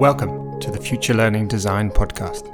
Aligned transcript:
Welcome 0.00 0.58
to 0.60 0.70
the 0.70 0.80
Future 0.80 1.12
Learning 1.12 1.46
Design 1.46 1.90
Podcast. 1.90 2.46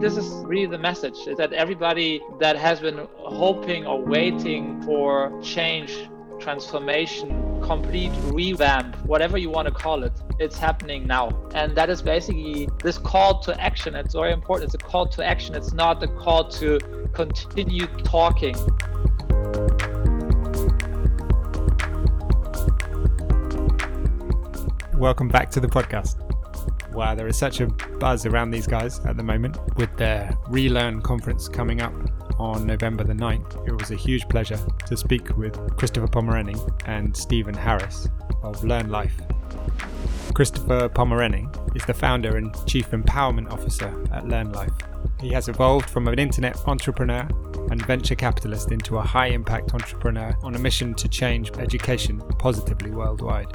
This 0.00 0.16
is 0.16 0.26
really 0.44 0.66
the 0.66 0.76
message 0.76 1.14
that 1.36 1.52
everybody 1.52 2.20
that 2.40 2.56
has 2.56 2.80
been 2.80 3.06
hoping 3.18 3.86
or 3.86 4.04
waiting 4.04 4.82
for 4.82 5.40
change, 5.44 6.08
transformation, 6.40 7.60
complete 7.62 8.10
revamp, 8.32 8.96
whatever 9.06 9.38
you 9.38 9.48
want 9.48 9.68
to 9.68 9.72
call 9.72 10.02
it, 10.02 10.12
it's 10.40 10.58
happening 10.58 11.06
now. 11.06 11.28
And 11.54 11.76
that 11.76 11.88
is 11.88 12.02
basically 12.02 12.68
this 12.82 12.98
call 12.98 13.38
to 13.42 13.60
action. 13.60 13.94
It's 13.94 14.14
very 14.14 14.32
important. 14.32 14.74
It's 14.74 14.82
a 14.82 14.84
call 14.84 15.06
to 15.10 15.24
action. 15.24 15.54
It's 15.54 15.72
not 15.72 16.02
a 16.02 16.08
call 16.08 16.48
to 16.48 16.80
continue 17.12 17.86
talking. 18.02 18.56
Welcome 24.96 25.28
back 25.28 25.50
to 25.50 25.60
the 25.60 25.68
podcast. 25.68 26.16
Wow, 26.94 27.14
there 27.14 27.28
is 27.28 27.36
such 27.36 27.60
a 27.60 27.66
buzz 27.66 28.24
around 28.24 28.50
these 28.50 28.66
guys 28.66 28.98
at 29.00 29.18
the 29.18 29.22
moment 29.22 29.58
with 29.76 29.94
their 29.98 30.34
Relearn 30.48 31.02
conference 31.02 31.48
coming 31.48 31.82
up 31.82 31.92
on 32.40 32.66
November 32.66 33.04
the 33.04 33.12
9th. 33.12 33.68
It 33.68 33.72
was 33.72 33.90
a 33.90 33.94
huge 33.94 34.26
pleasure 34.30 34.58
to 34.86 34.96
speak 34.96 35.36
with 35.36 35.54
Christopher 35.76 36.06
Pommerening 36.06 36.58
and 36.86 37.14
Stephen 37.14 37.52
Harris 37.52 38.08
of 38.42 38.64
Learn 38.64 38.88
Life. 38.88 39.20
Christopher 40.32 40.88
Pommerening 40.88 41.54
is 41.76 41.84
the 41.84 41.92
founder 41.92 42.38
and 42.38 42.54
chief 42.66 42.90
empowerment 42.92 43.52
officer 43.52 43.92
at 44.12 44.26
Learn 44.26 44.50
Life. 44.52 44.72
He 45.20 45.28
has 45.28 45.48
evolved 45.48 45.90
from 45.90 46.08
an 46.08 46.18
internet 46.18 46.56
entrepreneur 46.66 47.28
and 47.70 47.84
venture 47.84 48.14
capitalist 48.14 48.72
into 48.72 48.96
a 48.96 49.02
high 49.02 49.28
impact 49.28 49.74
entrepreneur 49.74 50.34
on 50.42 50.54
a 50.54 50.58
mission 50.58 50.94
to 50.94 51.06
change 51.06 51.50
education 51.58 52.18
positively 52.38 52.92
worldwide. 52.92 53.54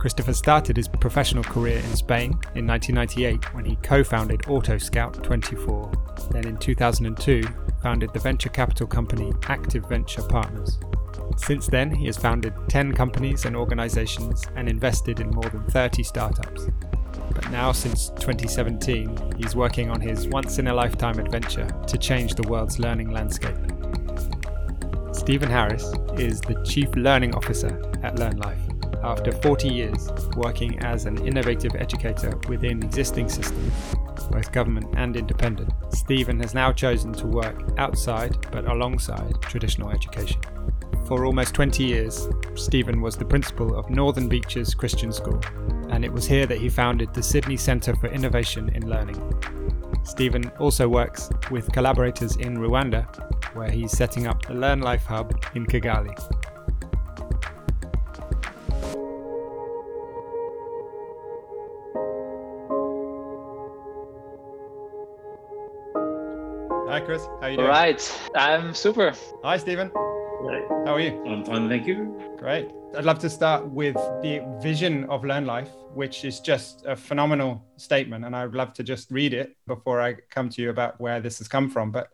Christopher 0.00 0.32
started 0.32 0.78
his 0.78 0.88
professional 0.88 1.44
career 1.44 1.76
in 1.76 1.94
Spain 1.94 2.30
in 2.54 2.66
1998 2.66 3.52
when 3.54 3.66
he 3.66 3.76
co 3.82 4.02
founded 4.02 4.40
AutoScout 4.44 5.22
24. 5.22 5.92
Then 6.30 6.46
in 6.46 6.56
2002, 6.56 7.42
founded 7.82 8.10
the 8.14 8.18
venture 8.18 8.48
capital 8.48 8.86
company 8.86 9.30
Active 9.48 9.86
Venture 9.90 10.22
Partners. 10.22 10.78
Since 11.36 11.66
then, 11.66 11.94
he 11.94 12.06
has 12.06 12.16
founded 12.16 12.54
10 12.68 12.94
companies 12.94 13.44
and 13.44 13.54
organizations 13.54 14.46
and 14.56 14.70
invested 14.70 15.20
in 15.20 15.28
more 15.32 15.50
than 15.50 15.64
30 15.66 16.02
startups. 16.02 16.68
But 17.34 17.50
now, 17.50 17.70
since 17.70 18.08
2017, 18.08 19.34
he's 19.36 19.54
working 19.54 19.90
on 19.90 20.00
his 20.00 20.28
once 20.28 20.58
in 20.58 20.68
a 20.68 20.74
lifetime 20.74 21.18
adventure 21.18 21.68
to 21.86 21.98
change 21.98 22.36
the 22.36 22.48
world's 22.48 22.78
learning 22.78 23.10
landscape. 23.10 23.58
Stephen 25.12 25.50
Harris 25.50 25.92
is 26.14 26.40
the 26.40 26.58
Chief 26.64 26.88
Learning 26.96 27.34
Officer 27.34 27.82
at 28.02 28.18
Learn 28.18 28.38
Life 28.38 28.69
after 29.02 29.32
40 29.32 29.68
years 29.68 30.10
working 30.36 30.78
as 30.80 31.06
an 31.06 31.26
innovative 31.26 31.74
educator 31.74 32.36
within 32.48 32.82
existing 32.82 33.28
systems, 33.28 33.72
both 34.30 34.52
government 34.52 34.86
and 34.96 35.16
independent, 35.16 35.72
Stephen 35.90 36.40
has 36.40 36.54
now 36.54 36.72
chosen 36.72 37.12
to 37.12 37.26
work 37.26 37.62
outside 37.78 38.36
but 38.50 38.66
alongside 38.66 39.40
traditional 39.42 39.90
education. 39.90 40.40
For 41.06 41.24
almost 41.24 41.54
20 41.54 41.82
years, 41.82 42.28
Stephen 42.54 43.00
was 43.00 43.16
the 43.16 43.24
principal 43.24 43.76
of 43.76 43.90
Northern 43.90 44.28
Beaches 44.28 44.74
Christian 44.74 45.12
School, 45.12 45.40
and 45.88 46.04
it 46.04 46.12
was 46.12 46.26
here 46.26 46.46
that 46.46 46.58
he 46.58 46.68
founded 46.68 47.12
the 47.12 47.22
Sydney 47.22 47.56
Centre 47.56 47.96
for 47.96 48.06
Innovation 48.06 48.68
in 48.74 48.88
Learning. 48.88 49.20
Stephen 50.04 50.48
also 50.58 50.88
works 50.88 51.28
with 51.50 51.72
collaborators 51.72 52.36
in 52.36 52.56
Rwanda, 52.56 53.06
where 53.54 53.70
he's 53.70 53.90
setting 53.90 54.26
up 54.26 54.46
the 54.46 54.54
Learn 54.54 54.80
Life 54.80 55.04
Hub 55.04 55.32
in 55.54 55.66
Kigali. 55.66 56.16
Chris. 67.10 67.26
How 67.26 67.32
are 67.40 67.50
you 67.50 67.56
doing? 67.56 67.66
All 67.66 67.72
right. 67.72 68.20
I'm 68.36 68.72
super. 68.72 69.12
Hi, 69.42 69.56
Stephen. 69.56 69.90
Right. 69.92 70.62
How 70.86 70.94
are 70.94 71.00
you? 71.00 71.20
I'm 71.26 71.44
fine, 71.44 71.68
thank 71.68 71.84
you. 71.84 72.16
Great. 72.38 72.70
I'd 72.96 73.04
love 73.04 73.18
to 73.18 73.28
start 73.28 73.66
with 73.66 73.96
the 74.22 74.46
vision 74.62 75.06
of 75.06 75.24
Learn 75.24 75.44
Life, 75.44 75.70
which 75.92 76.24
is 76.24 76.38
just 76.38 76.86
a 76.86 76.94
phenomenal 76.94 77.64
statement. 77.78 78.24
And 78.24 78.36
I'd 78.36 78.54
love 78.54 78.74
to 78.74 78.84
just 78.84 79.10
read 79.10 79.34
it 79.34 79.56
before 79.66 80.00
I 80.00 80.18
come 80.30 80.50
to 80.50 80.62
you 80.62 80.70
about 80.70 81.00
where 81.00 81.20
this 81.20 81.38
has 81.38 81.48
come 81.48 81.68
from. 81.68 81.90
But 81.90 82.10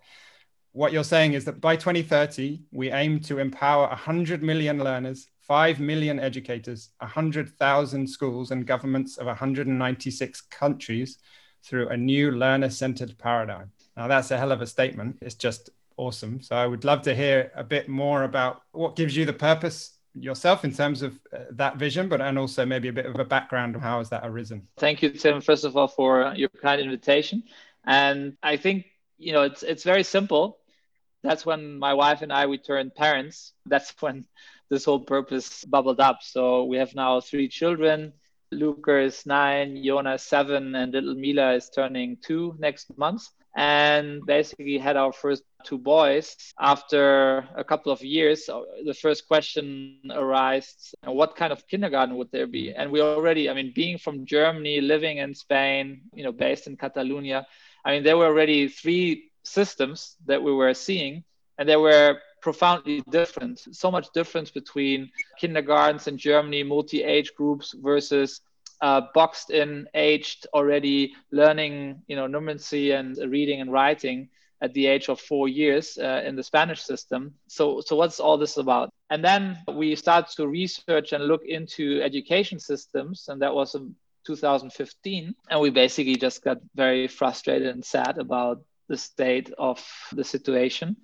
what 0.73 0.95
you're 0.95 1.05
saying 1.05 1.35
is 1.35 1.45
that 1.45 1.61
by 1.61 1.77
2030, 1.77 2.63
we 2.73 2.91
aim 2.91 3.21
to 3.21 3.39
empower 3.39 3.89
100 3.89 4.43
million 4.43 4.83
learners, 4.83 5.29
5 5.43 5.79
million 5.79 6.19
educators, 6.19 6.89
100,000 7.01 8.09
schools, 8.09 8.51
and 8.51 8.67
governments 8.67 9.19
of 9.19 9.27
196 9.27 10.41
countries 10.41 11.19
through 11.63 11.89
a 11.91 11.97
new 11.99 12.31
learner 12.31 12.71
centered 12.71 13.19
paradigm. 13.19 13.71
Now, 13.97 14.09
that's 14.09 14.31
a 14.31 14.39
hell 14.39 14.53
of 14.53 14.61
a 14.61 14.67
statement. 14.67 15.19
It's 15.23 15.35
just 15.35 15.71
awesome. 15.97 16.43
So, 16.43 16.57
I 16.57 16.67
would 16.67 16.85
love 16.85 17.03
to 17.03 17.15
hear 17.15 17.51
a 17.55 17.65
bit 17.65 17.89
more 17.89 18.25
about 18.25 18.63
what 18.73 18.97
gives 18.97 19.17
you 19.17 19.25
the 19.25 19.33
purpose 19.33 19.97
yourself 20.19 20.65
in 20.65 20.73
terms 20.73 21.03
of 21.03 21.19
uh, 21.33 21.39
that 21.53 21.77
vision, 21.77 22.09
but 22.09 22.21
and 22.21 22.39
also 22.39 22.65
maybe 22.65 22.89
a 22.89 22.93
bit 22.93 23.07
of 23.07 23.19
a 23.19 23.25
background 23.25 23.75
of 23.75 23.83
how 23.83 23.99
has 23.99 24.09
that 24.11 24.23
arisen. 24.25 24.67
Thank 24.79 25.03
you, 25.03 25.11
Tim, 25.11 25.41
first 25.41 25.65
of 25.65 25.77
all, 25.77 25.89
for 25.89 26.33
your 26.35 26.49
kind 26.49 26.81
invitation. 26.81 27.45
And 27.85 28.37
I 28.43 28.57
think, 28.57 28.87
you 29.19 29.33
know, 29.33 29.43
it's 29.43 29.63
it's 29.63 29.85
very 29.85 30.03
simple. 30.03 30.59
That's 31.23 31.45
when 31.45 31.79
my 31.79 31.95
wife 31.95 32.23
and 32.23 32.33
I 32.33 32.47
we 32.47 32.59
turned 32.59 32.95
parents. 32.95 33.53
That's 33.67 33.95
when 34.01 34.25
this 34.71 34.85
whole 34.85 35.01
purpose 35.01 35.65
bubbled 35.65 36.01
up. 36.01 36.19
So 36.23 36.65
we 36.65 36.79
have 36.79 36.95
now 36.95 37.21
three 37.21 37.49
children. 37.49 38.13
Luca 38.53 39.01
is 39.01 39.27
nine, 39.27 39.77
Yona 39.77 40.19
seven, 40.21 40.75
and 40.75 40.93
little 40.93 41.15
Mila 41.15 41.55
is 41.55 41.69
turning 41.69 42.17
two 42.23 42.55
next 42.59 42.97
month 42.97 43.29
and 43.57 44.25
basically 44.27 44.77
had 44.77 44.97
our 44.97 45.13
first 45.13 45.43
two 45.65 45.79
boys. 45.79 46.37
After 46.61 47.49
a 47.57 47.65
couple 47.65 47.91
of 47.91 48.03
years, 48.03 48.49
uh, 48.49 48.61
the 48.85 48.93
first 48.93 49.27
question 49.27 49.99
arises 50.15 50.95
what 51.05 51.37
kind 51.37 51.53
of 51.53 51.67
kindergarten 51.67 52.17
would 52.17 52.31
there 52.31 52.47
be? 52.47 52.75
And 52.75 52.93
we 52.93 53.01
already, 53.01 53.49
I 53.49 53.55
mean, 53.55 53.73
being 53.75 53.97
from 53.97 54.27
Germany, 54.27 54.83
living 54.83 55.19
in 55.19 55.35
Spain, 55.35 56.03
you 56.15 56.23
know, 56.23 56.33
based 56.33 56.67
in 56.67 56.77
Catalonia, 56.77 57.47
I 57.85 57.93
mean, 57.93 58.03
there 58.03 58.19
were 58.19 58.27
already 58.27 58.69
three 58.69 59.31
systems 59.43 60.17
that 60.27 60.43
we 60.43 60.53
were 60.53 60.75
seeing, 60.75 61.25
and 61.57 61.67
they 61.69 61.77
were 61.77 62.19
profoundly 62.43 63.03
different. 63.09 63.61
So 63.73 63.91
much 63.91 64.09
difference 64.13 64.51
between 64.51 65.11
kindergartens 65.39 66.07
in 66.09 66.19
Germany, 66.19 66.63
multi 66.63 67.03
age 67.03 67.33
groups 67.35 67.75
versus 67.83 68.41
uh, 68.81 69.03
boxed 69.15 69.51
in, 69.51 69.89
aged, 69.95 70.47
already 70.53 71.15
learning, 71.31 72.03
you 72.09 72.17
know, 72.17 72.27
numeracy 72.27 72.99
and 72.99 73.17
reading 73.31 73.61
and 73.61 73.73
writing 73.73 74.29
at 74.63 74.73
the 74.75 74.87
age 74.87 75.09
of 75.09 75.21
four 75.21 75.49
years 75.49 75.99
uh, 75.99 76.23
in 76.25 76.35
the 76.35 76.43
Spanish 76.43 76.83
system. 76.83 77.35
So, 77.47 77.81
so 77.81 77.97
what's 77.97 78.21
all 78.21 78.39
this 78.39 78.57
about? 78.57 78.91
And 79.11 79.25
then 79.25 79.59
we 79.73 79.95
start 79.97 80.29
to 80.31 80.49
research 80.49 81.13
and 81.13 81.25
look 81.27 81.45
into 81.45 82.01
education 82.03 82.59
systems, 82.59 83.27
and 83.29 83.43
that 83.43 83.55
was 83.55 83.75
in 83.75 83.95
2015. 84.27 85.35
And 85.51 85.61
we 85.61 85.71
basically 85.71 86.17
just 86.17 86.43
got 86.43 86.59
very 86.75 87.07
frustrated 87.07 87.69
and 87.69 87.85
sad 87.85 88.19
about 88.19 88.63
the 88.89 88.97
state 88.97 89.53
of 89.59 89.85
the 90.13 90.25
situation 90.25 90.97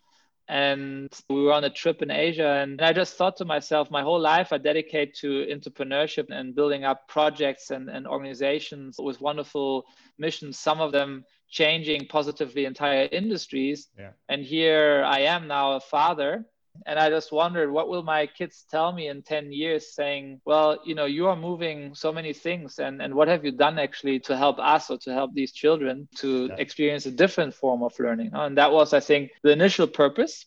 and 0.53 1.11
we 1.31 1.45
were 1.45 1.53
on 1.55 1.65
a 1.65 1.71
trip 1.71 2.03
in 2.03 2.11
Asia. 2.11 2.61
And 2.63 2.83
I 2.83 2.93
just 2.93 3.17
thought 3.17 3.39
to 3.39 3.47
myself, 3.47 3.91
my 3.91 4.03
whole 4.03 4.21
life 4.21 4.53
I 4.53 4.59
dedicate 4.59 5.15
to 5.23 5.47
entrepreneurship 5.51 6.27
and 6.29 6.55
building 6.55 6.85
up 6.85 7.09
projects 7.09 7.71
and, 7.71 7.89
and 7.89 8.07
organizations 8.07 8.97
with 8.99 9.19
wonderful 9.23 9.87
missions, 10.19 10.59
some 10.59 10.79
of 10.79 10.93
them 10.93 11.25
changing 11.49 12.07
positively 12.07 12.67
entire 12.67 13.09
industries. 13.11 13.89
Yeah. 13.99 14.11
And 14.29 14.45
here 14.45 15.03
I 15.07 15.21
am 15.21 15.49
now 15.49 15.73
a 15.73 15.81
father 15.81 16.45
and 16.87 16.99
i 16.99 17.09
just 17.09 17.33
wondered 17.33 17.71
what 17.71 17.89
will 17.89 18.03
my 18.03 18.27
kids 18.27 18.65
tell 18.71 18.93
me 18.93 19.09
in 19.09 19.23
10 19.23 19.53
years 19.53 19.95
saying 19.95 20.41
well 20.45 20.79
you 20.85 20.95
know 20.95 21.05
you 21.05 21.27
are 21.27 21.37
moving 21.37 21.95
so 21.95 22.13
many 22.13 22.33
things 22.33 22.79
and 22.79 23.01
and 23.03 23.15
what 23.15 23.29
have 23.29 23.45
you 23.45 23.53
done 23.53 23.79
actually 23.79 24.19
to 24.21 24.37
help 24.37 24.59
us 24.59 24.91
or 24.91 24.99
to 24.99 25.13
help 25.13 25.33
these 25.35 25.53
children 25.53 26.09
to 26.17 26.47
yeah. 26.47 26.57
experience 26.59 27.07
a 27.07 27.11
different 27.11 27.55
form 27.55 27.83
of 27.83 27.93
learning? 27.99 28.31
And 28.33 28.57
that 28.59 28.73
was 28.73 28.93
i 28.93 29.01
think 29.01 29.33
the 29.43 29.53
initial 29.53 29.87
purpose. 29.87 30.47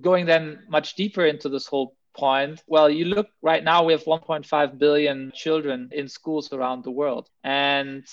Going 0.00 0.26
then 0.26 0.60
much 0.68 0.94
deeper 0.94 1.26
into 1.26 1.48
this 1.48 1.66
whole 1.66 1.96
point 2.14 2.62
well 2.66 2.88
you 2.90 3.06
look 3.06 3.26
right 3.40 3.64
now 3.64 3.82
we 3.82 3.92
have 3.92 4.04
1.5 4.04 4.78
billion 4.78 5.32
children 5.34 5.88
in 5.92 6.08
schools 6.08 6.52
around 6.52 6.84
the 6.84 6.90
world. 6.90 7.28
And 7.42 8.04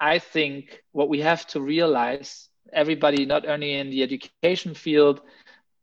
i 0.00 0.18
think 0.18 0.82
what 0.92 1.08
we 1.08 1.20
have 1.20 1.46
to 1.48 1.60
realize 1.60 2.48
everybody 2.72 3.26
not 3.26 3.46
only 3.46 3.74
in 3.74 3.90
the 3.90 4.02
education 4.02 4.74
field 4.74 5.20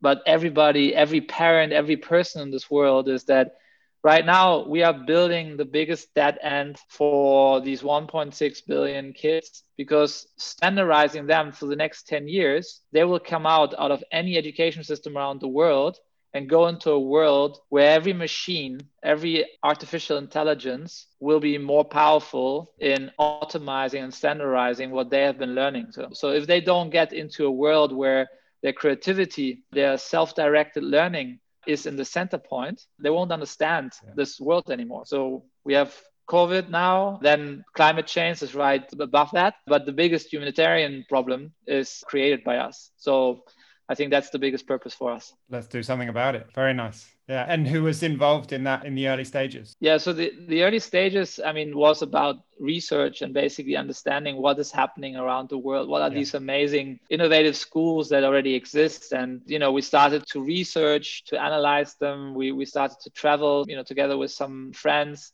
but 0.02 0.22
everybody, 0.26 0.96
every 0.96 1.22
parent, 1.22 1.74
every 1.74 1.98
person 1.98 2.42
in 2.42 2.52
this 2.52 2.70
world 2.70 3.10
is 3.10 3.26
that 3.26 3.56
right 4.04 4.26
now 4.26 4.66
we 4.66 4.84
are 4.84 4.94
building 4.94 5.58
the 5.58 5.66
biggest 5.66 6.14
dead 6.16 6.38
end 6.42 6.78
for 6.88 7.62
these 7.62 7.82
1.6 7.82 8.66
billion 8.68 9.14
kids 9.14 9.64
because 9.78 10.28
standardizing 10.38 11.28
them 11.28 11.52
for 11.52 11.66
the 11.66 11.76
next 11.76 12.08
10 12.08 12.28
years, 12.28 12.82
they 12.92 13.04
will 13.04 13.20
come 13.20 13.46
out 13.46 13.74
out 13.78 13.92
of 13.92 14.04
any 14.12 14.38
education 14.38 14.84
system 14.84 15.18
around 15.18 15.42
the 15.42 15.48
world 15.48 15.98
and 16.34 16.48
go 16.50 16.68
into 16.68 16.92
a 16.92 17.00
world 17.00 17.60
where 17.70 17.92
every 17.92 18.14
machine, 18.14 18.80
every 19.04 19.46
artificial 19.64 20.18
intelligence 20.18 21.08
will 21.20 21.40
be 21.40 21.58
more 21.58 21.84
powerful 21.84 22.72
in 22.80 23.12
optimizing 23.20 24.04
and 24.04 24.14
standardizing 24.14 24.92
what 24.92 25.10
they 25.10 25.24
have 25.24 25.40
been 25.40 25.56
learning. 25.56 25.88
So, 25.92 26.10
so 26.14 26.30
if 26.30 26.46
they 26.46 26.62
don't 26.62 26.92
get 26.92 27.14
into 27.14 27.46
a 27.46 27.52
world 27.52 27.92
where 27.92 28.28
their 28.62 28.74
creativity, 28.74 29.64
their 29.72 29.98
self 29.98 30.36
directed 30.36 30.84
learning 30.84 31.40
is 31.68 31.86
in 31.86 31.96
the 31.96 32.06
center 32.06 32.38
point, 32.38 32.82
they 33.00 33.10
won't 33.10 33.32
understand 33.32 33.92
yeah. 34.04 34.12
this 34.16 34.40
world 34.40 34.72
anymore. 34.72 35.06
So 35.06 35.44
we 35.64 35.74
have 35.74 35.94
COVID 36.30 36.70
now, 36.70 37.20
then 37.22 37.64
climate 37.74 38.08
change 38.08 38.42
is 38.44 38.54
right 38.56 38.84
above 39.00 39.32
that. 39.34 39.56
But 39.68 39.86
the 39.86 39.92
biggest 39.92 40.32
humanitarian 40.32 41.06
problem 41.10 41.54
is 41.68 42.04
created 42.08 42.44
by 42.44 42.58
us. 42.58 42.92
So 42.98 43.44
I 43.90 43.96
think 43.96 44.12
that's 44.12 44.30
the 44.30 44.40
biggest 44.40 44.68
purpose 44.68 44.94
for 44.94 45.12
us. 45.12 45.34
Let's 45.50 45.68
do 45.68 45.82
something 45.82 46.10
about 46.10 46.36
it. 46.36 46.48
Very 46.54 46.74
nice. 46.74 47.08
Yeah. 47.30 47.46
And 47.48 47.68
who 47.68 47.84
was 47.84 48.02
involved 48.02 48.54
in 48.54 48.64
that 48.64 48.86
in 48.86 48.96
the 48.96 49.08
early 49.08 49.24
stages? 49.24 49.76
Yeah. 49.80 49.98
So 49.98 50.14
the, 50.14 50.34
the 50.48 50.64
early 50.64 50.80
stages, 50.80 51.40
I 51.46 51.54
mean, 51.54 51.78
was 51.78 52.02
about 52.02 52.38
research 52.60 53.22
and 53.22 53.36
basically 53.36 53.76
understanding 53.76 54.38
what 54.38 54.58
is 54.58 54.72
happening 54.72 55.16
around 55.16 55.50
the 55.50 55.58
world. 55.60 55.88
What 55.88 56.02
are 56.02 56.10
yeah. 56.10 56.16
these 56.16 56.34
amazing, 56.34 57.00
innovative 57.12 57.56
schools 57.56 58.10
that 58.10 58.24
already 58.24 58.56
exist? 58.56 59.12
And, 59.12 59.42
you 59.46 59.60
know, 59.60 59.72
we 59.72 59.84
started 59.84 60.26
to 60.32 60.44
research, 60.44 61.24
to 61.26 61.40
analyze 61.40 61.94
them. 61.96 62.34
We, 62.34 62.52
we 62.52 62.66
started 62.66 62.98
to 63.02 63.12
travel, 63.12 63.64
you 63.68 63.76
know, 63.76 63.84
together 63.84 64.18
with 64.18 64.32
some 64.32 64.74
friends. 64.74 65.32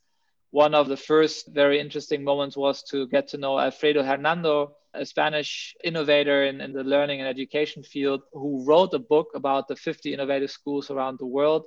One 0.52 0.76
of 0.76 0.90
the 0.90 0.98
first 0.98 1.48
very 1.48 1.80
interesting 1.80 2.26
moments 2.26 2.58
was 2.58 2.84
to 2.92 3.08
get 3.08 3.30
to 3.30 3.38
know 3.38 3.58
Alfredo 3.58 4.04
Hernando, 4.04 4.76
a 4.94 5.06
Spanish 5.06 5.76
innovator 5.82 6.44
in, 6.44 6.60
in 6.60 6.74
the 6.74 6.84
learning 6.84 7.22
and 7.22 7.30
education 7.30 7.84
field 7.84 8.24
who 8.34 8.66
wrote 8.66 8.94
a 8.94 9.00
book 9.00 9.30
about 9.34 9.70
the 9.70 9.78
50 9.78 10.14
innovative 10.14 10.52
schools 10.52 10.92
around 10.92 11.20
the 11.20 11.26
world. 11.26 11.66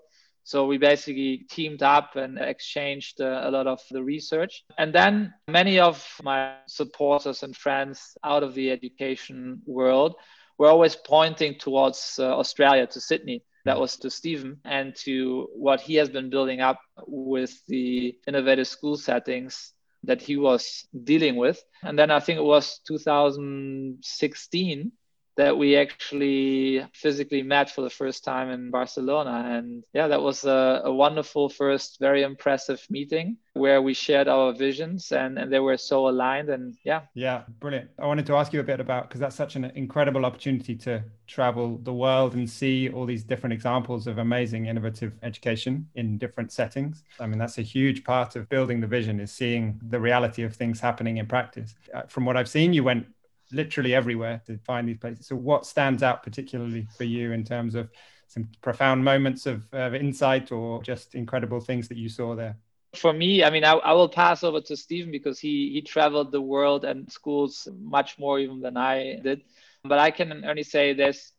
So 0.48 0.64
we 0.64 0.78
basically 0.78 1.44
teamed 1.50 1.82
up 1.82 2.16
and 2.16 2.38
exchanged 2.38 3.20
uh, 3.20 3.42
a 3.44 3.50
lot 3.50 3.66
of 3.66 3.82
the 3.90 4.02
research. 4.02 4.64
And 4.78 4.94
then 4.94 5.34
many 5.46 5.78
of 5.78 6.02
my 6.22 6.54
supporters 6.66 7.42
and 7.42 7.54
friends 7.54 8.16
out 8.24 8.42
of 8.42 8.54
the 8.54 8.70
education 8.70 9.60
world 9.66 10.14
were 10.56 10.70
always 10.70 10.96
pointing 10.96 11.58
towards 11.58 12.18
uh, 12.18 12.34
Australia, 12.38 12.86
to 12.86 12.98
Sydney. 12.98 13.44
That 13.66 13.78
was 13.78 13.98
to 13.98 14.08
Stephen 14.08 14.56
and 14.64 14.96
to 15.04 15.50
what 15.52 15.82
he 15.82 15.96
has 15.96 16.08
been 16.08 16.30
building 16.30 16.62
up 16.62 16.80
with 17.06 17.52
the 17.66 18.16
innovative 18.26 18.68
school 18.68 18.96
settings 18.96 19.74
that 20.04 20.22
he 20.22 20.38
was 20.38 20.88
dealing 21.04 21.36
with. 21.36 21.62
And 21.82 21.98
then 21.98 22.10
I 22.10 22.20
think 22.20 22.38
it 22.38 22.42
was 22.42 22.80
2016 22.88 24.92
that 25.38 25.56
we 25.56 25.76
actually 25.76 26.84
physically 26.92 27.44
met 27.44 27.70
for 27.70 27.82
the 27.82 27.88
first 27.90 28.24
time 28.24 28.50
in 28.50 28.72
Barcelona. 28.72 29.44
And 29.56 29.84
yeah, 29.94 30.08
that 30.08 30.20
was 30.20 30.44
a, 30.44 30.82
a, 30.84 30.92
wonderful 30.92 31.48
first, 31.48 31.98
very 32.00 32.24
impressive 32.24 32.84
meeting 32.90 33.36
where 33.52 33.80
we 33.80 33.94
shared 33.94 34.26
our 34.26 34.52
visions 34.52 35.12
and, 35.12 35.38
and 35.38 35.52
they 35.52 35.60
were 35.60 35.76
so 35.76 36.08
aligned. 36.08 36.48
And 36.48 36.76
yeah. 36.82 37.02
Yeah, 37.14 37.42
brilliant. 37.60 37.88
I 38.00 38.06
wanted 38.06 38.26
to 38.26 38.34
ask 38.34 38.52
you 38.52 38.58
a 38.58 38.64
bit 38.64 38.80
about, 38.80 39.08
because 39.08 39.20
that's 39.20 39.36
such 39.36 39.54
an 39.54 39.66
incredible 39.76 40.26
opportunity 40.26 40.74
to 40.74 41.04
travel 41.28 41.78
the 41.84 41.92
world 41.92 42.34
and 42.34 42.50
see 42.50 42.90
all 42.90 43.06
these 43.06 43.22
different 43.22 43.52
examples 43.52 44.08
of 44.08 44.18
amazing 44.18 44.66
innovative 44.66 45.12
education 45.22 45.88
in 45.94 46.18
different 46.18 46.50
settings. 46.50 47.04
I 47.20 47.28
mean, 47.28 47.38
that's 47.38 47.58
a 47.58 47.62
huge 47.62 48.02
part 48.02 48.34
of 48.34 48.48
building 48.48 48.80
the 48.80 48.88
vision 48.88 49.20
is 49.20 49.30
seeing 49.30 49.78
the 49.88 50.00
reality 50.00 50.42
of 50.42 50.56
things 50.56 50.80
happening 50.80 51.18
in 51.18 51.26
practice. 51.26 51.76
Uh, 51.94 52.02
from 52.08 52.24
what 52.24 52.36
I've 52.36 52.48
seen, 52.48 52.72
you 52.72 52.82
went 52.82 53.06
literally 53.52 53.94
everywhere 53.94 54.42
to 54.46 54.58
find 54.58 54.88
these 54.88 54.98
places. 54.98 55.26
So, 55.26 55.36
what 55.36 55.66
stands 55.66 56.02
out 56.02 56.22
particularly 56.22 56.86
for 56.96 57.04
you 57.04 57.32
in 57.32 57.44
terms 57.44 57.74
of 57.74 57.90
some 58.26 58.48
profound 58.60 59.04
moments 59.04 59.46
of, 59.46 59.62
of 59.72 59.94
insight 59.94 60.52
or 60.52 60.82
just 60.82 61.14
incredible 61.14 61.60
things 61.60 61.88
that 61.88 61.96
you 61.96 62.08
saw 62.08 62.34
there? 62.34 62.56
For 62.94 63.12
me, 63.12 63.44
I 63.44 63.50
mean, 63.50 63.64
I, 63.64 63.72
I 63.72 63.92
will 63.92 64.08
pass 64.08 64.42
over 64.42 64.60
to 64.62 64.76
Stephen 64.76 65.12
because 65.12 65.38
he 65.38 65.70
he 65.72 65.82
traveled 65.82 66.32
the 66.32 66.40
world 66.40 66.84
and 66.84 67.10
schools 67.10 67.68
much 67.78 68.18
more 68.18 68.38
even 68.38 68.60
than 68.60 68.76
I 68.76 69.18
did. 69.22 69.42
But 69.84 69.98
I 69.98 70.10
can 70.10 70.44
only 70.44 70.62
say 70.62 70.92
there's 70.92 71.32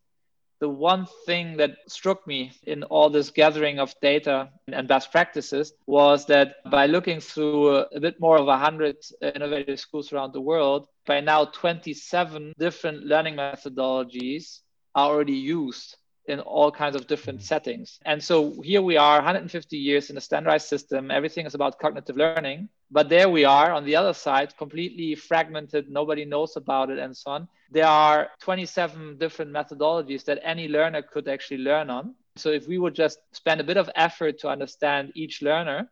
the 0.59 0.69
one 0.69 1.07
thing 1.25 1.57
that 1.57 1.77
struck 1.87 2.25
me 2.27 2.51
in 2.63 2.83
all 2.83 3.09
this 3.09 3.31
gathering 3.31 3.79
of 3.79 3.93
data 4.01 4.49
and 4.67 4.87
best 4.87 5.11
practices 5.11 5.73
was 5.87 6.25
that 6.25 6.55
by 6.69 6.85
looking 6.85 7.19
through 7.19 7.69
a 7.69 7.99
bit 7.99 8.19
more 8.19 8.37
of 8.37 8.45
100 8.45 8.97
innovative 9.21 9.79
schools 9.79 10.11
around 10.11 10.33
the 10.33 10.41
world, 10.41 10.87
by 11.05 11.21
now 11.21 11.45
27 11.45 12.53
different 12.59 13.05
learning 13.05 13.35
methodologies 13.35 14.59
are 14.95 15.09
already 15.09 15.33
used 15.33 15.95
in 16.29 16.39
all 16.39 16.71
kinds 16.71 16.95
of 16.95 17.07
different 17.07 17.41
settings. 17.41 17.99
And 18.05 18.23
so 18.23 18.61
here 18.61 18.81
we 18.81 18.97
are, 18.97 19.17
150 19.17 19.77
years 19.77 20.09
in 20.09 20.17
a 20.17 20.21
standardized 20.21 20.67
system. 20.67 21.11
Everything 21.11 21.45
is 21.45 21.55
about 21.55 21.79
cognitive 21.79 22.15
learning. 22.15 22.69
But 22.91 23.09
there 23.09 23.29
we 23.29 23.45
are 23.45 23.71
on 23.71 23.85
the 23.85 23.95
other 23.95 24.13
side, 24.13 24.55
completely 24.57 25.15
fragmented. 25.15 25.89
Nobody 25.89 26.25
knows 26.25 26.55
about 26.55 26.89
it 26.89 26.99
and 26.99 27.15
so 27.15 27.31
on. 27.31 27.47
There 27.71 27.85
are 27.85 28.29
27 28.41 29.17
different 29.17 29.51
methodologies 29.51 30.23
that 30.25 30.39
any 30.43 30.67
learner 30.67 31.01
could 31.01 31.27
actually 31.27 31.59
learn 31.59 31.89
on. 31.89 32.15
So 32.35 32.49
if 32.49 32.67
we 32.67 32.77
would 32.77 32.95
just 32.95 33.19
spend 33.33 33.61
a 33.61 33.63
bit 33.63 33.77
of 33.77 33.89
effort 33.95 34.39
to 34.39 34.49
understand 34.49 35.11
each 35.13 35.41
learner, 35.41 35.89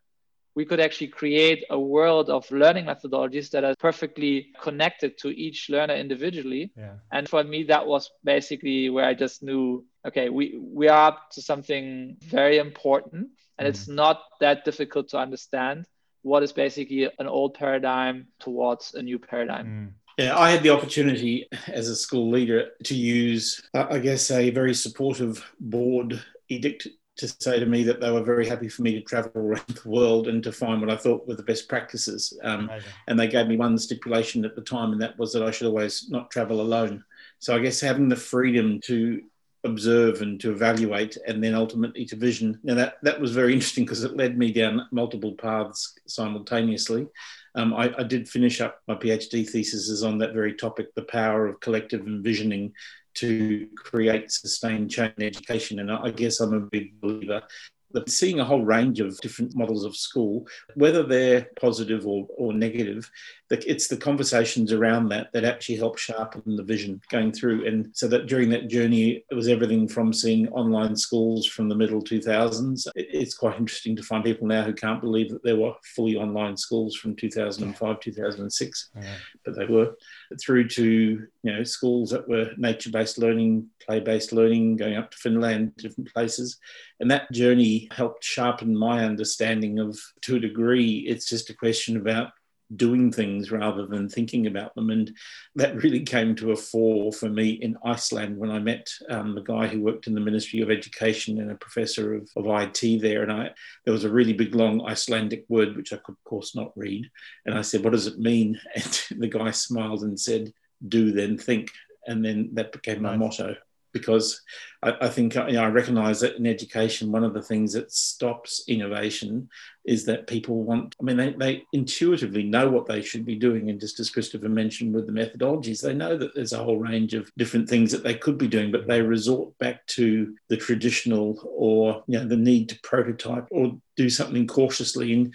we 0.57 0.65
could 0.65 0.79
actually 0.79 1.09
create 1.09 1.65
a 1.69 1.79
world 1.79 2.31
of 2.31 2.49
learning 2.49 2.85
methodologies 2.85 3.51
that 3.51 3.63
are 3.63 3.75
perfectly 3.77 4.47
connected 4.59 5.15
to 5.19 5.29
each 5.29 5.69
learner 5.69 5.93
individually. 5.93 6.71
Yeah. 6.75 6.93
And 7.11 7.29
for 7.29 7.43
me, 7.43 7.65
that 7.65 7.85
was 7.85 8.09
basically 8.23 8.89
where 8.89 9.05
I 9.05 9.13
just 9.13 9.43
knew, 9.43 9.85
okay, 10.07 10.29
we, 10.29 10.57
we 10.59 10.87
are 10.87 11.09
up 11.09 11.31
to 11.31 11.41
something 11.41 12.17
very 12.21 12.57
important 12.57 13.29
and 13.57 13.67
it's 13.67 13.87
not 13.87 14.21
that 14.39 14.65
difficult 14.65 15.09
to 15.09 15.17
understand 15.17 15.85
what 16.21 16.43
is 16.43 16.51
basically 16.51 17.09
an 17.19 17.27
old 17.27 17.53
paradigm 17.53 18.27
towards 18.39 18.93
a 18.93 19.01
new 19.01 19.17
paradigm. 19.17 19.65
Mm. 19.65 19.93
Yeah, 20.17 20.37
I 20.37 20.49
had 20.49 20.63
the 20.63 20.71
opportunity 20.71 21.47
as 21.67 21.89
a 21.89 21.95
school 21.95 22.31
leader 22.31 22.71
to 22.85 22.95
use, 22.95 23.61
uh, 23.75 23.85
I 23.89 23.99
guess, 23.99 24.31
a 24.31 24.49
very 24.49 24.73
supportive 24.73 25.45
board 25.59 26.21
edict 26.49 26.87
to 27.17 27.27
say 27.27 27.59
to 27.59 27.65
me 27.65 27.83
that 27.83 27.99
they 27.99 28.11
were 28.11 28.23
very 28.23 28.47
happy 28.47 28.67
for 28.67 28.83
me 28.83 28.93
to 28.93 29.01
travel 29.01 29.31
around 29.35 29.67
the 29.67 29.89
world 29.89 30.27
and 30.27 30.43
to 30.43 30.51
find 30.51 30.81
what 30.81 30.89
I 30.89 30.97
thought 30.97 31.27
were 31.27 31.35
the 31.35 31.43
best 31.43 31.67
practices. 31.67 32.37
Um, 32.43 32.69
and 33.07 33.19
they 33.19 33.27
gave 33.27 33.47
me 33.47 33.57
one 33.57 33.77
stipulation 33.77 34.45
at 34.45 34.55
the 34.55 34.61
time, 34.61 34.91
and 34.91 35.01
that 35.01 35.17
was 35.17 35.33
that 35.33 35.43
I 35.43 35.51
should 35.51 35.67
always 35.67 36.09
not 36.09 36.31
travel 36.31 36.61
alone. 36.61 37.03
So 37.39 37.55
I 37.55 37.59
guess 37.59 37.79
having 37.79 38.09
the 38.09 38.15
freedom 38.15 38.79
to 38.85 39.21
observe 39.67 40.21
and 40.21 40.39
to 40.41 40.51
evaluate 40.51 41.17
and 41.27 41.43
then 41.43 41.53
ultimately 41.53 42.05
to 42.05 42.15
vision. 42.15 42.59
Now 42.63 42.75
that, 42.75 42.97
that 43.03 43.19
was 43.19 43.33
very 43.33 43.53
interesting 43.53 43.85
because 43.85 44.03
it 44.03 44.17
led 44.17 44.37
me 44.37 44.51
down 44.51 44.87
multiple 44.91 45.33
paths 45.33 45.95
simultaneously. 46.07 47.07
Um, 47.55 47.73
I, 47.73 47.93
I, 47.97 48.03
did 48.03 48.29
finish 48.29 48.61
up 48.61 48.81
my 48.87 48.95
PhD 48.95 49.47
thesis 49.47 49.89
is 49.89 50.03
on 50.03 50.19
that 50.19 50.33
very 50.33 50.53
topic, 50.53 50.93
the 50.93 51.01
power 51.03 51.47
of 51.47 51.59
collective 51.59 52.05
envisioning 52.05 52.73
to 53.15 53.67
create 53.75 54.31
sustained 54.31 54.91
change 54.91 55.13
in 55.17 55.23
education. 55.23 55.79
And 55.79 55.91
I 55.91 56.11
guess 56.11 56.39
I'm 56.39 56.53
a 56.53 56.59
big 56.59 56.99
believer 57.01 57.41
but 57.91 58.09
seeing 58.09 58.39
a 58.39 58.45
whole 58.45 58.65
range 58.65 58.99
of 58.99 59.19
different 59.21 59.55
models 59.55 59.85
of 59.85 59.95
school, 59.95 60.47
whether 60.75 61.03
they're 61.03 61.47
positive 61.59 62.05
or, 62.05 62.27
or 62.37 62.53
negative, 62.53 63.09
it's 63.49 63.87
the 63.87 63.97
conversations 63.97 64.73
around 64.73 65.09
that 65.09 65.31
that 65.31 65.45
actually 65.45 65.77
help 65.77 65.97
sharpen 65.97 66.55
the 66.55 66.63
vision 66.63 67.01
going 67.09 67.31
through. 67.31 67.65
And 67.65 67.89
so 67.93 68.07
that 68.09 68.27
during 68.27 68.49
that 68.49 68.67
journey, 68.67 69.23
it 69.29 69.35
was 69.35 69.47
everything 69.47 69.87
from 69.87 70.11
seeing 70.11 70.49
online 70.49 70.95
schools 70.95 71.45
from 71.45 71.69
the 71.69 71.75
middle 71.75 72.01
2000s. 72.01 72.87
It's 72.95 73.35
quite 73.35 73.57
interesting 73.57 73.95
to 73.95 74.03
find 74.03 74.23
people 74.23 74.47
now 74.47 74.63
who 74.63 74.73
can't 74.73 75.01
believe 75.01 75.29
that 75.31 75.43
there 75.43 75.55
were 75.55 75.73
fully 75.95 76.17
online 76.17 76.57
schools 76.57 76.95
from 76.95 77.15
2005, 77.15 77.99
2006, 77.99 78.89
yeah. 78.95 79.03
but 79.45 79.55
they 79.55 79.65
were, 79.65 79.95
through 80.39 80.67
to 80.69 80.83
you 80.85 81.27
know 81.43 81.63
schools 81.63 82.09
that 82.11 82.27
were 82.27 82.51
nature-based 82.57 83.17
learning, 83.17 83.67
play-based 83.85 84.33
learning, 84.33 84.77
going 84.77 84.95
up 84.95 85.11
to 85.11 85.17
Finland, 85.17 85.75
different 85.77 86.13
places. 86.13 86.57
And 86.99 87.09
that 87.11 87.31
journey 87.31 87.87
helped 87.91 88.23
sharpen 88.23 88.75
my 88.75 89.05
understanding 89.05 89.79
of, 89.79 89.99
to 90.21 90.35
a 90.35 90.39
degree, 90.39 90.99
it's 91.07 91.27
just 91.27 91.49
a 91.49 91.53
question 91.53 91.97
about 91.97 92.31
doing 92.75 93.11
things 93.11 93.51
rather 93.51 93.85
than 93.85 94.09
thinking 94.09 94.47
about 94.47 94.75
them. 94.75 94.89
And 94.89 95.15
that 95.55 95.75
really 95.83 96.03
came 96.03 96.35
to 96.35 96.51
a 96.51 96.55
fore 96.55 97.11
for 97.13 97.29
me 97.29 97.51
in 97.51 97.77
Iceland 97.85 98.37
when 98.37 98.51
I 98.51 98.59
met 98.59 98.89
um, 99.09 99.35
the 99.35 99.41
guy 99.41 99.67
who 99.67 99.81
worked 99.81 100.07
in 100.07 100.13
the 100.13 100.21
Ministry 100.21 100.61
of 100.61 100.69
Education 100.69 101.39
and 101.39 101.51
a 101.51 101.55
professor 101.55 102.15
of, 102.15 102.29
of 102.35 102.45
IT 102.47 103.01
there. 103.01 103.23
And 103.23 103.31
I 103.31 103.51
there 103.85 103.93
was 103.93 104.03
a 104.03 104.11
really 104.11 104.33
big 104.33 104.53
long 104.53 104.85
Icelandic 104.85 105.45
word 105.49 105.75
which 105.75 105.93
I 105.93 105.97
could 105.97 106.13
of 106.13 106.23
course 106.23 106.55
not 106.55 106.71
read. 106.75 107.09
And 107.45 107.57
I 107.57 107.61
said, 107.61 107.83
What 107.83 107.93
does 107.93 108.07
it 108.07 108.19
mean? 108.19 108.59
And 109.09 109.21
the 109.21 109.27
guy 109.27 109.51
smiled 109.51 110.03
and 110.03 110.19
said, 110.19 110.51
Do 110.87 111.11
then 111.11 111.37
think. 111.37 111.69
And 112.05 112.23
then 112.23 112.49
that 112.53 112.71
became 112.71 113.01
my 113.01 113.17
motto 113.17 113.55
because 113.97 114.41
I, 114.83 114.95
I 115.01 115.09
think 115.09 115.35
uh, 115.35 115.45
you 115.47 115.53
know, 115.53 115.63
I 115.63 115.67
recognise 115.67 116.19
that 116.21 116.35
in 116.35 116.45
education, 116.45 117.11
one 117.11 117.23
of 117.23 117.33
the 117.33 117.41
things 117.41 117.73
that 117.73 117.91
stops 117.91 118.63
innovation 118.67 119.49
is 119.85 120.05
that 120.05 120.27
people 120.27 120.63
want. 120.63 120.95
I 120.99 121.03
mean, 121.03 121.17
they, 121.17 121.31
they 121.33 121.63
intuitively 121.73 122.43
know 122.43 122.69
what 122.69 122.85
they 122.85 123.01
should 123.01 123.25
be 123.25 123.35
doing, 123.35 123.69
and 123.69 123.79
just 123.79 123.99
as 123.99 124.09
Christopher 124.09 124.49
mentioned 124.49 124.93
with 124.93 125.07
the 125.07 125.13
methodologies, 125.13 125.81
they 125.81 125.93
know 125.93 126.17
that 126.17 126.35
there's 126.35 126.53
a 126.53 126.63
whole 126.63 126.77
range 126.77 127.13
of 127.13 127.31
different 127.37 127.67
things 127.67 127.91
that 127.91 128.03
they 128.03 128.15
could 128.15 128.37
be 128.37 128.47
doing, 128.47 128.71
but 128.71 128.87
they 128.87 129.01
resort 129.01 129.57
back 129.57 129.85
to 129.87 130.35
the 130.49 130.57
traditional 130.57 131.39
or 131.55 132.03
you 132.07 132.19
know 132.19 132.25
the 132.25 132.37
need 132.37 132.69
to 132.69 132.79
prototype 132.81 133.47
or 133.51 133.77
do 133.95 134.09
something 134.09 134.47
cautiously 134.47 135.13
and 135.13 135.33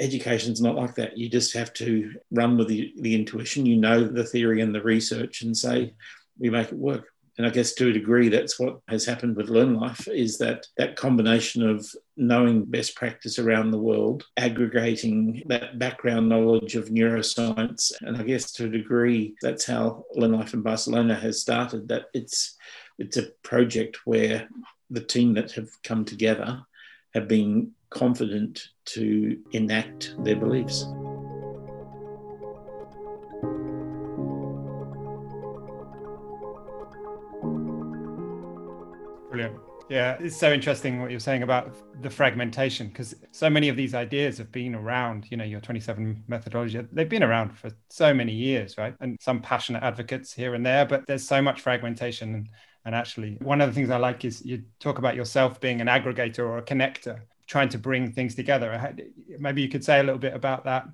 education's 0.00 0.60
not 0.60 0.76
like 0.76 0.94
that. 0.96 1.16
You 1.16 1.28
just 1.28 1.54
have 1.54 1.72
to 1.74 2.14
run 2.30 2.56
with 2.56 2.68
the, 2.68 2.92
the 2.98 3.14
intuition. 3.14 3.66
You 3.66 3.76
know 3.76 4.04
the 4.04 4.24
theory 4.24 4.60
and 4.60 4.74
the 4.74 4.82
research 4.82 5.42
and 5.42 5.56
say, 5.56 5.94
we 6.38 6.50
make 6.50 6.68
it 6.68 6.78
work. 6.78 7.06
And 7.36 7.46
I 7.46 7.50
guess 7.50 7.72
to 7.74 7.88
a 7.88 7.92
degree, 7.92 8.28
that's 8.28 8.60
what 8.60 8.78
has 8.88 9.04
happened 9.04 9.36
with 9.36 9.48
Learn 9.48 9.74
Life 9.74 10.06
is 10.06 10.38
that 10.38 10.66
that 10.76 10.96
combination 10.96 11.68
of 11.68 11.86
knowing 12.16 12.64
best 12.64 12.94
practice 12.94 13.38
around 13.38 13.70
the 13.70 13.78
world, 13.78 14.24
aggregating 14.36 15.42
that 15.46 15.78
background 15.78 16.28
knowledge 16.28 16.76
of 16.76 16.90
neuroscience. 16.90 17.92
And 18.02 18.16
I 18.16 18.22
guess 18.22 18.52
to 18.52 18.66
a 18.66 18.68
degree, 18.70 19.34
that's 19.42 19.64
how 19.64 20.04
Learn 20.14 20.32
Life 20.32 20.54
in 20.54 20.62
Barcelona 20.62 21.14
has 21.16 21.40
started, 21.40 21.88
that 21.88 22.06
it's 22.14 22.56
it's 22.98 23.16
a 23.16 23.30
project 23.42 23.98
where 24.04 24.48
the 24.90 25.00
team 25.00 25.34
that 25.34 25.50
have 25.52 25.70
come 25.82 26.04
together 26.04 26.62
have 27.14 27.26
been 27.26 27.72
confident 27.90 28.68
to 28.84 29.38
enact 29.52 30.14
their 30.22 30.36
beliefs. 30.36 30.86
Brilliant. 39.34 39.60
Yeah, 39.90 40.16
it's 40.18 40.36
so 40.36 40.52
interesting 40.52 41.02
what 41.02 41.10
you're 41.10 41.20
saying 41.20 41.42
about 41.42 41.74
the 42.02 42.08
fragmentation 42.08 42.88
because 42.88 43.14
so 43.32 43.50
many 43.50 43.68
of 43.68 43.76
these 43.76 43.94
ideas 43.94 44.38
have 44.38 44.50
been 44.50 44.74
around, 44.74 45.26
you 45.30 45.36
know, 45.36 45.44
your 45.44 45.60
27 45.60 46.24
methodology, 46.26 46.80
they've 46.92 47.08
been 47.08 47.22
around 47.22 47.50
for 47.50 47.70
so 47.90 48.14
many 48.14 48.32
years, 48.32 48.78
right? 48.78 48.94
And 49.00 49.18
some 49.20 49.42
passionate 49.42 49.82
advocates 49.82 50.32
here 50.32 50.54
and 50.54 50.64
there, 50.64 50.86
but 50.86 51.06
there's 51.06 51.26
so 51.26 51.42
much 51.42 51.60
fragmentation. 51.60 52.34
And, 52.34 52.48
and 52.86 52.94
actually, 52.94 53.36
one 53.42 53.60
of 53.60 53.68
the 53.68 53.74
things 53.74 53.90
I 53.90 53.98
like 53.98 54.24
is 54.24 54.44
you 54.44 54.62
talk 54.80 54.98
about 54.98 55.16
yourself 55.16 55.60
being 55.60 55.80
an 55.82 55.88
aggregator 55.88 56.40
or 56.40 56.58
a 56.58 56.62
connector 56.62 57.20
trying 57.46 57.68
to 57.68 57.78
bring 57.78 58.10
things 58.10 58.34
together. 58.34 58.94
Maybe 59.38 59.60
you 59.60 59.68
could 59.68 59.84
say 59.84 60.00
a 60.00 60.02
little 60.02 60.18
bit 60.18 60.32
about 60.32 60.64
that. 60.64 60.86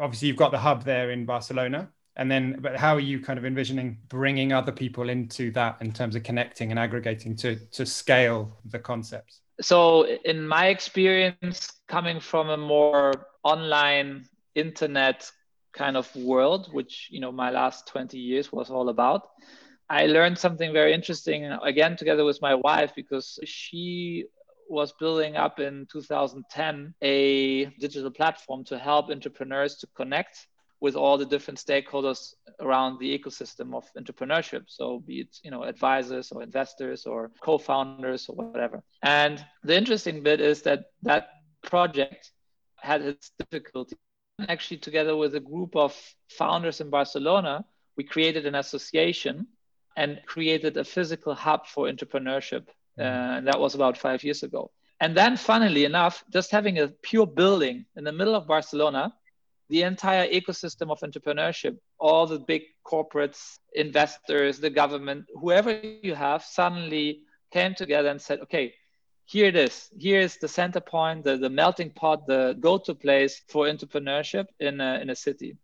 Obviously, 0.00 0.28
you've 0.28 0.38
got 0.38 0.52
the 0.52 0.58
hub 0.58 0.84
there 0.84 1.10
in 1.10 1.26
Barcelona, 1.26 1.90
and 2.18 2.28
then, 2.28 2.58
but 2.60 2.76
how 2.76 2.94
are 2.96 3.00
you 3.00 3.20
kind 3.20 3.38
of 3.38 3.44
envisioning 3.44 3.96
bringing 4.08 4.52
other 4.52 4.72
people 4.72 5.08
into 5.08 5.52
that 5.52 5.76
in 5.80 5.92
terms 5.92 6.16
of 6.16 6.24
connecting 6.24 6.70
and 6.70 6.78
aggregating 6.78 7.36
to 7.36 7.56
to 7.70 7.86
scale 7.86 8.58
the 8.64 8.78
concepts? 8.78 9.40
So, 9.60 10.04
in 10.24 10.46
my 10.46 10.66
experience, 10.66 11.72
coming 11.86 12.18
from 12.18 12.50
a 12.50 12.56
more 12.56 13.12
online 13.44 14.26
internet 14.56 15.30
kind 15.72 15.96
of 15.96 16.14
world, 16.16 16.72
which 16.72 17.08
you 17.10 17.20
know 17.20 17.30
my 17.30 17.50
last 17.50 17.86
20 17.86 18.18
years 18.18 18.52
was 18.52 18.68
all 18.68 18.88
about. 18.88 19.28
I 19.88 20.06
learned 20.06 20.36
something 20.36 20.72
very 20.72 20.92
interesting 20.92 21.44
again 21.44 21.96
together 21.96 22.24
with 22.24 22.42
my 22.42 22.54
wife 22.54 22.92
because 22.94 23.38
she 23.44 24.26
was 24.68 24.92
building 25.00 25.36
up 25.36 25.60
in 25.60 25.86
2010 25.90 26.94
a 27.02 27.64
digital 27.80 28.10
platform 28.10 28.64
to 28.64 28.78
help 28.78 29.08
entrepreneurs 29.08 29.76
to 29.76 29.86
connect 29.96 30.46
with 30.80 30.94
all 30.94 31.18
the 31.18 31.26
different 31.26 31.58
stakeholders 31.58 32.34
around 32.60 32.98
the 32.98 33.18
ecosystem 33.18 33.74
of 33.74 33.84
entrepreneurship. 33.98 34.64
So 34.66 35.00
be 35.00 35.20
it 35.20 35.38
you 35.42 35.50
know 35.50 35.62
advisors 35.64 36.30
or 36.32 36.42
investors 36.42 37.06
or 37.06 37.30
co-founders 37.40 38.28
or 38.28 38.36
whatever. 38.36 38.82
And 39.02 39.44
the 39.62 39.76
interesting 39.76 40.22
bit 40.22 40.40
is 40.40 40.62
that 40.62 40.86
that 41.02 41.28
project 41.62 42.32
had 42.76 43.02
its 43.02 43.30
difficulty. 43.38 43.96
Actually 44.48 44.78
together 44.78 45.16
with 45.16 45.34
a 45.34 45.40
group 45.40 45.74
of 45.74 45.92
founders 46.28 46.80
in 46.80 46.90
barcelona 46.90 47.64
we 47.96 48.04
created 48.04 48.46
an 48.46 48.54
association 48.54 49.48
and 49.96 50.20
created 50.26 50.76
a 50.76 50.84
physical 50.84 51.34
hub 51.34 51.66
for 51.66 51.88
entrepreneurship 51.88 52.68
uh, 52.98 53.36
and 53.36 53.46
that 53.46 53.60
was 53.60 53.74
about 53.74 53.96
five 53.96 54.24
years 54.24 54.42
ago. 54.42 54.70
And 55.00 55.16
then, 55.16 55.36
funnily 55.36 55.84
enough, 55.84 56.24
just 56.32 56.50
having 56.50 56.78
a 56.78 56.88
pure 56.88 57.26
building 57.26 57.84
in 57.96 58.02
the 58.02 58.12
middle 58.12 58.34
of 58.34 58.48
Barcelona, 58.48 59.14
the 59.68 59.82
entire 59.82 60.28
ecosystem 60.28 60.90
of 60.90 61.00
entrepreneurship, 61.00 61.76
all 61.98 62.26
the 62.26 62.38
big 62.38 62.62
corporates, 62.86 63.58
investors, 63.74 64.58
the 64.58 64.70
government, 64.70 65.26
whoever 65.34 65.72
you 66.02 66.14
have, 66.14 66.42
suddenly 66.42 67.20
came 67.52 67.74
together 67.74 68.08
and 68.08 68.20
said, 68.20 68.40
okay, 68.40 68.74
here 69.26 69.46
it 69.46 69.56
is. 69.56 69.90
Here 69.96 70.20
is 70.20 70.38
the 70.38 70.48
center 70.48 70.80
point, 70.80 71.24
the, 71.24 71.36
the 71.36 71.50
melting 71.50 71.90
pot, 71.90 72.26
the 72.26 72.56
go 72.58 72.78
to 72.78 72.94
place 72.94 73.42
for 73.48 73.66
entrepreneurship 73.66 74.46
in 74.58 74.80
a, 74.80 75.00
in 75.00 75.10
a 75.10 75.16
city 75.16 75.56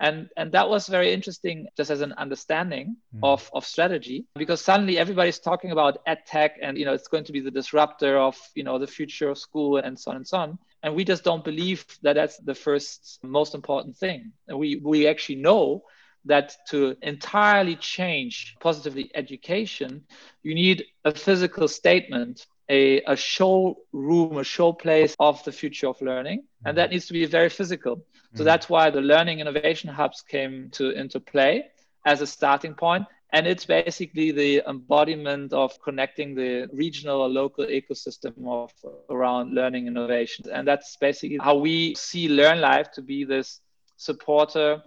and 0.00 0.30
and 0.36 0.50
that 0.52 0.68
was 0.68 0.88
very 0.88 1.12
interesting 1.12 1.66
just 1.76 1.90
as 1.90 2.00
an 2.00 2.12
understanding 2.14 2.96
mm. 3.14 3.20
of 3.22 3.48
of 3.52 3.64
strategy 3.64 4.24
because 4.34 4.60
suddenly 4.60 4.98
everybody's 4.98 5.38
talking 5.38 5.70
about 5.70 5.98
ed 6.06 6.20
tech 6.26 6.56
and 6.60 6.76
you 6.78 6.84
know 6.84 6.94
it's 6.94 7.08
going 7.08 7.24
to 7.24 7.32
be 7.32 7.40
the 7.40 7.50
disruptor 7.50 8.18
of 8.18 8.36
you 8.54 8.64
know 8.64 8.78
the 8.78 8.86
future 8.86 9.28
of 9.28 9.38
school 9.38 9.76
and 9.76 9.98
so 9.98 10.10
on 10.10 10.16
and 10.16 10.26
so 10.26 10.38
on 10.38 10.58
and 10.82 10.94
we 10.94 11.04
just 11.04 11.24
don't 11.24 11.44
believe 11.44 11.84
that 12.02 12.14
that's 12.14 12.38
the 12.38 12.54
first 12.54 13.18
most 13.22 13.54
important 13.54 13.96
thing 13.96 14.32
and 14.48 14.58
we 14.58 14.76
we 14.76 15.06
actually 15.06 15.36
know 15.36 15.82
that 16.26 16.54
to 16.68 16.96
entirely 17.02 17.76
change 17.76 18.56
positively 18.60 19.10
education 19.14 20.04
you 20.42 20.54
need 20.54 20.84
a 21.04 21.12
physical 21.12 21.66
statement 21.66 22.46
a, 22.70 23.02
a 23.02 23.16
showroom, 23.16 24.38
a 24.38 24.44
show 24.44 24.72
place 24.72 25.16
of 25.18 25.42
the 25.44 25.52
future 25.52 25.88
of 25.88 26.00
learning. 26.00 26.44
And 26.64 26.78
that 26.78 26.84
mm-hmm. 26.84 26.92
needs 26.92 27.06
to 27.06 27.12
be 27.12 27.26
very 27.26 27.48
physical. 27.48 28.04
So 28.36 28.42
mm. 28.42 28.44
that's 28.44 28.68
why 28.68 28.90
the 28.90 29.00
learning 29.00 29.40
innovation 29.40 29.90
hubs 29.90 30.22
came 30.22 30.70
to 30.72 30.90
into 30.90 31.18
play 31.18 31.64
as 32.06 32.20
a 32.20 32.26
starting 32.26 32.74
point. 32.74 33.06
And 33.32 33.46
it's 33.46 33.64
basically 33.64 34.32
the 34.32 34.62
embodiment 34.68 35.52
of 35.52 35.80
connecting 35.82 36.34
the 36.34 36.68
regional 36.72 37.20
or 37.20 37.28
local 37.28 37.64
ecosystem 37.64 38.34
of 38.48 38.72
around 39.08 39.54
learning 39.54 39.86
innovation. 39.86 40.46
And 40.52 40.66
that's 40.66 40.96
basically 40.96 41.38
how 41.38 41.56
we 41.56 41.94
see 41.94 42.28
Learn 42.28 42.60
Life 42.60 42.90
to 42.92 43.02
be 43.02 43.24
this 43.24 43.60
supporter 43.96 44.82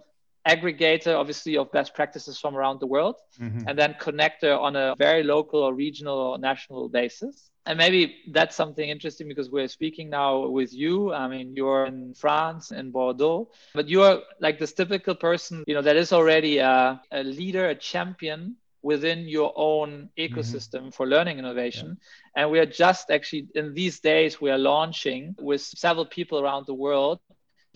aggregator, 0.46 1.16
obviously, 1.18 1.56
of 1.56 1.72
best 1.72 1.94
practices 1.94 2.38
from 2.38 2.56
around 2.56 2.80
the 2.80 2.86
world, 2.86 3.16
mm-hmm. 3.40 3.66
and 3.66 3.78
then 3.78 3.94
connector 4.00 4.58
on 4.58 4.76
a 4.76 4.94
very 4.98 5.22
local 5.22 5.60
or 5.60 5.74
regional 5.74 6.18
or 6.18 6.38
national 6.38 6.88
basis. 6.88 7.50
And 7.66 7.78
maybe 7.78 8.16
that's 8.30 8.54
something 8.54 8.86
interesting 8.86 9.26
because 9.26 9.48
we're 9.48 9.68
speaking 9.68 10.10
now 10.10 10.48
with 10.48 10.74
you. 10.74 11.14
I 11.14 11.28
mean, 11.28 11.54
you're 11.56 11.86
in 11.86 12.12
France, 12.12 12.72
in 12.72 12.90
Bordeaux, 12.90 13.48
but 13.74 13.88
you're 13.88 14.20
like 14.38 14.58
this 14.58 14.74
typical 14.74 15.14
person, 15.14 15.64
you 15.66 15.74
know, 15.74 15.80
that 15.80 15.96
is 15.96 16.12
already 16.12 16.58
a, 16.58 17.00
a 17.10 17.24
leader, 17.24 17.70
a 17.70 17.74
champion 17.74 18.56
within 18.82 19.26
your 19.26 19.50
own 19.56 20.10
mm-hmm. 20.18 20.34
ecosystem 20.34 20.80
mm-hmm. 20.80 20.90
for 20.90 21.06
learning 21.06 21.38
innovation. 21.38 21.96
Yeah. 22.36 22.42
And 22.42 22.50
we 22.50 22.58
are 22.58 22.66
just 22.66 23.10
actually 23.10 23.48
in 23.54 23.72
these 23.72 24.00
days, 24.00 24.42
we 24.42 24.50
are 24.50 24.58
launching 24.58 25.34
with 25.40 25.62
several 25.62 26.04
people 26.04 26.40
around 26.40 26.66
the 26.66 26.74
world. 26.74 27.18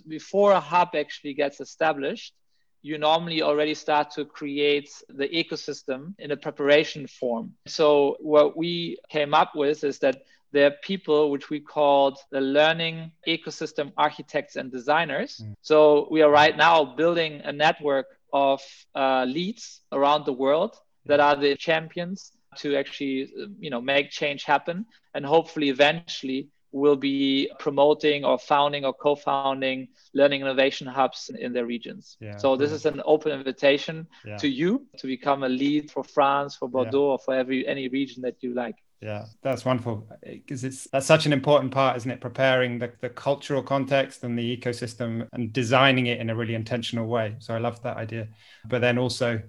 Before 0.07 0.53
a 0.53 0.61
hub 0.61 0.91
actually 0.95 1.33
gets 1.33 1.61
established, 1.61 2.35
you 2.83 2.99
normally 2.99 3.43
already 3.43 3.75
start 3.75 4.11
to 4.13 4.25
create 4.25 4.91
the 5.09 5.29
ecosystem 5.29 6.15
in 6.19 6.31
a 6.31 6.37
preparation 6.37 7.07
form. 7.07 7.53
So, 7.67 8.17
what 8.21 8.57
we 8.57 8.99
came 9.09 9.35
up 9.35 9.55
with 9.55 9.85
is 9.85 9.99
that 10.01 10.23
there 10.53 10.67
are 10.69 10.75
people 10.83 11.31
which 11.31 11.51
we 11.51 11.61
called 11.61 12.19
the 12.31 12.41
learning 12.41 13.13
ecosystem 13.27 13.93
architects 13.97 14.57
and 14.57 14.73
designers. 14.73 15.43
Mm. 15.45 15.55
So, 15.63 16.09
we 16.11 16.23
are 16.23 16.31
right 16.31 16.57
now 16.57 16.85
building 16.85 17.43
a 17.45 17.53
network 17.53 18.07
of 18.33 18.63
uh, 18.95 19.25
leads 19.25 19.81
around 19.93 20.25
the 20.25 20.33
world 20.33 20.77
that 21.07 21.21
are 21.21 21.37
the 21.37 21.57
champions 21.57 22.33
to 22.57 22.77
actually 22.77 23.31
you 23.59 23.71
know 23.71 23.81
make 23.81 24.11
change 24.11 24.45
happen 24.45 24.87
and 25.15 25.25
hopefully 25.25 25.69
eventually 25.69 26.49
will 26.73 26.97
be 26.97 27.51
promoting 27.59 28.25
or 28.25 28.39
founding 28.39 28.85
or 28.85 28.93
co-founding 28.93 29.89
learning 30.15 30.41
innovation 30.41 30.87
hubs 30.87 31.31
in 31.39 31.53
their 31.53 31.67
regions. 31.67 32.17
Yeah, 32.21 32.37
so 32.37 32.57
this 32.57 32.73
is 32.73 32.87
an 32.87 33.03
open 33.05 33.33
invitation 33.33 34.07
yeah. 34.25 34.37
to 34.37 34.49
you 34.49 34.87
to 34.99 35.07
become 35.07 35.45
a 35.45 35.49
lead 35.49 35.91
for 35.91 36.05
France, 36.05 36.57
for 36.57 36.69
Bordeaux, 36.69 37.07
yeah. 37.07 37.13
or 37.13 37.19
for 37.19 37.35
every 37.35 37.67
any 37.67 37.89
region 37.89 38.23
that 38.23 38.37
you 38.41 38.55
like. 38.55 38.77
Yeah, 39.01 39.27
that's 39.43 39.65
wonderful 39.65 40.09
because 40.25 40.65
it's 40.65 40.89
that's 40.91 41.07
such 41.07 41.25
an 41.25 41.33
important 41.33 41.73
part, 41.73 41.97
isn't 41.99 42.11
it? 42.11 42.21
Preparing 42.21 42.81
the, 42.81 42.93
the 43.01 43.09
cultural 43.09 43.63
context 43.63 44.25
and 44.25 44.37
the 44.37 44.57
ecosystem 44.57 45.29
and 45.33 45.53
designing 45.53 46.07
it 46.07 46.21
in 46.21 46.31
a 46.31 46.35
really 46.35 46.55
intentional 46.55 47.07
way. 47.07 47.37
So 47.39 47.55
I 47.55 47.59
love 47.59 47.81
that 47.83 47.97
idea. 47.97 48.29
But 48.67 48.81
then 48.81 48.99
also 48.99 49.41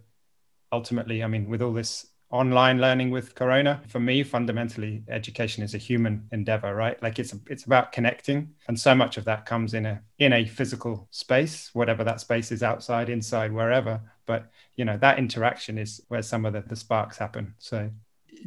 ultimately, 0.71 1.23
I 1.23 1.27
mean, 1.27 1.49
with 1.49 1.63
all 1.63 1.73
this 1.73 2.05
online 2.31 2.79
learning 2.79 3.09
with 3.09 3.35
corona. 3.35 3.81
For 3.87 3.99
me 3.99 4.23
fundamentally 4.23 5.03
education 5.07 5.63
is 5.63 5.73
a 5.73 5.79
human 5.79 6.27
endeavor 6.31 6.75
right? 6.75 7.01
Like 7.01 7.19
it's 7.19 7.33
it's 7.47 7.65
about 7.65 7.91
connecting 7.91 8.53
and 8.67 8.79
so 8.79 8.93
much 8.93 9.17
of 9.17 9.25
that 9.25 9.45
comes 9.45 9.73
in 9.73 9.85
a 9.85 10.01
in 10.19 10.33
a 10.33 10.45
physical 10.45 11.07
space 11.11 11.69
whatever 11.73 12.03
that 12.03 12.21
space 12.21 12.51
is 12.51 12.63
outside 12.63 13.09
inside 13.09 13.51
wherever. 13.51 13.99
But 14.25 14.51
you 14.75 14.85
know 14.85 14.97
that 14.97 15.17
interaction 15.19 15.77
is 15.77 16.01
where 16.07 16.21
some 16.21 16.45
of 16.45 16.53
the, 16.53 16.61
the 16.61 16.75
sparks 16.75 17.17
happen. 17.17 17.55
So 17.57 17.89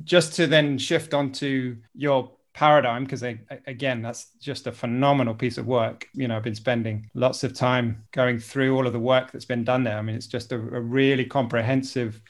just 0.05 0.35
to 0.35 0.47
then 0.47 0.79
shift 0.79 1.13
onto 1.13 1.77
your 1.95 2.31
paradigm 2.55 3.03
because 3.05 3.23
again 3.67 4.03
that's 4.03 4.27
just 4.39 4.67
a 4.67 4.73
phenomenal 4.73 5.35
piece 5.35 5.59
of 5.59 5.67
work. 5.67 6.07
You 6.15 6.29
know 6.29 6.37
i've 6.37 6.43
been 6.43 6.55
spending 6.55 7.11
lots 7.15 7.43
of 7.45 7.55
time 7.55 8.05
going 8.13 8.39
through 8.39 8.77
all 8.77 8.87
of 8.87 8.93
the 8.93 9.01
work 9.01 9.33
that's 9.33 9.45
been 9.45 9.65
done 9.65 9.83
there. 9.85 9.99
I 9.99 10.03
mean 10.03 10.15
it's 10.15 10.27
just 10.27 10.53
a, 10.53 10.57
a 10.57 10.81
really 10.81 11.25
comprehensive 11.25 12.21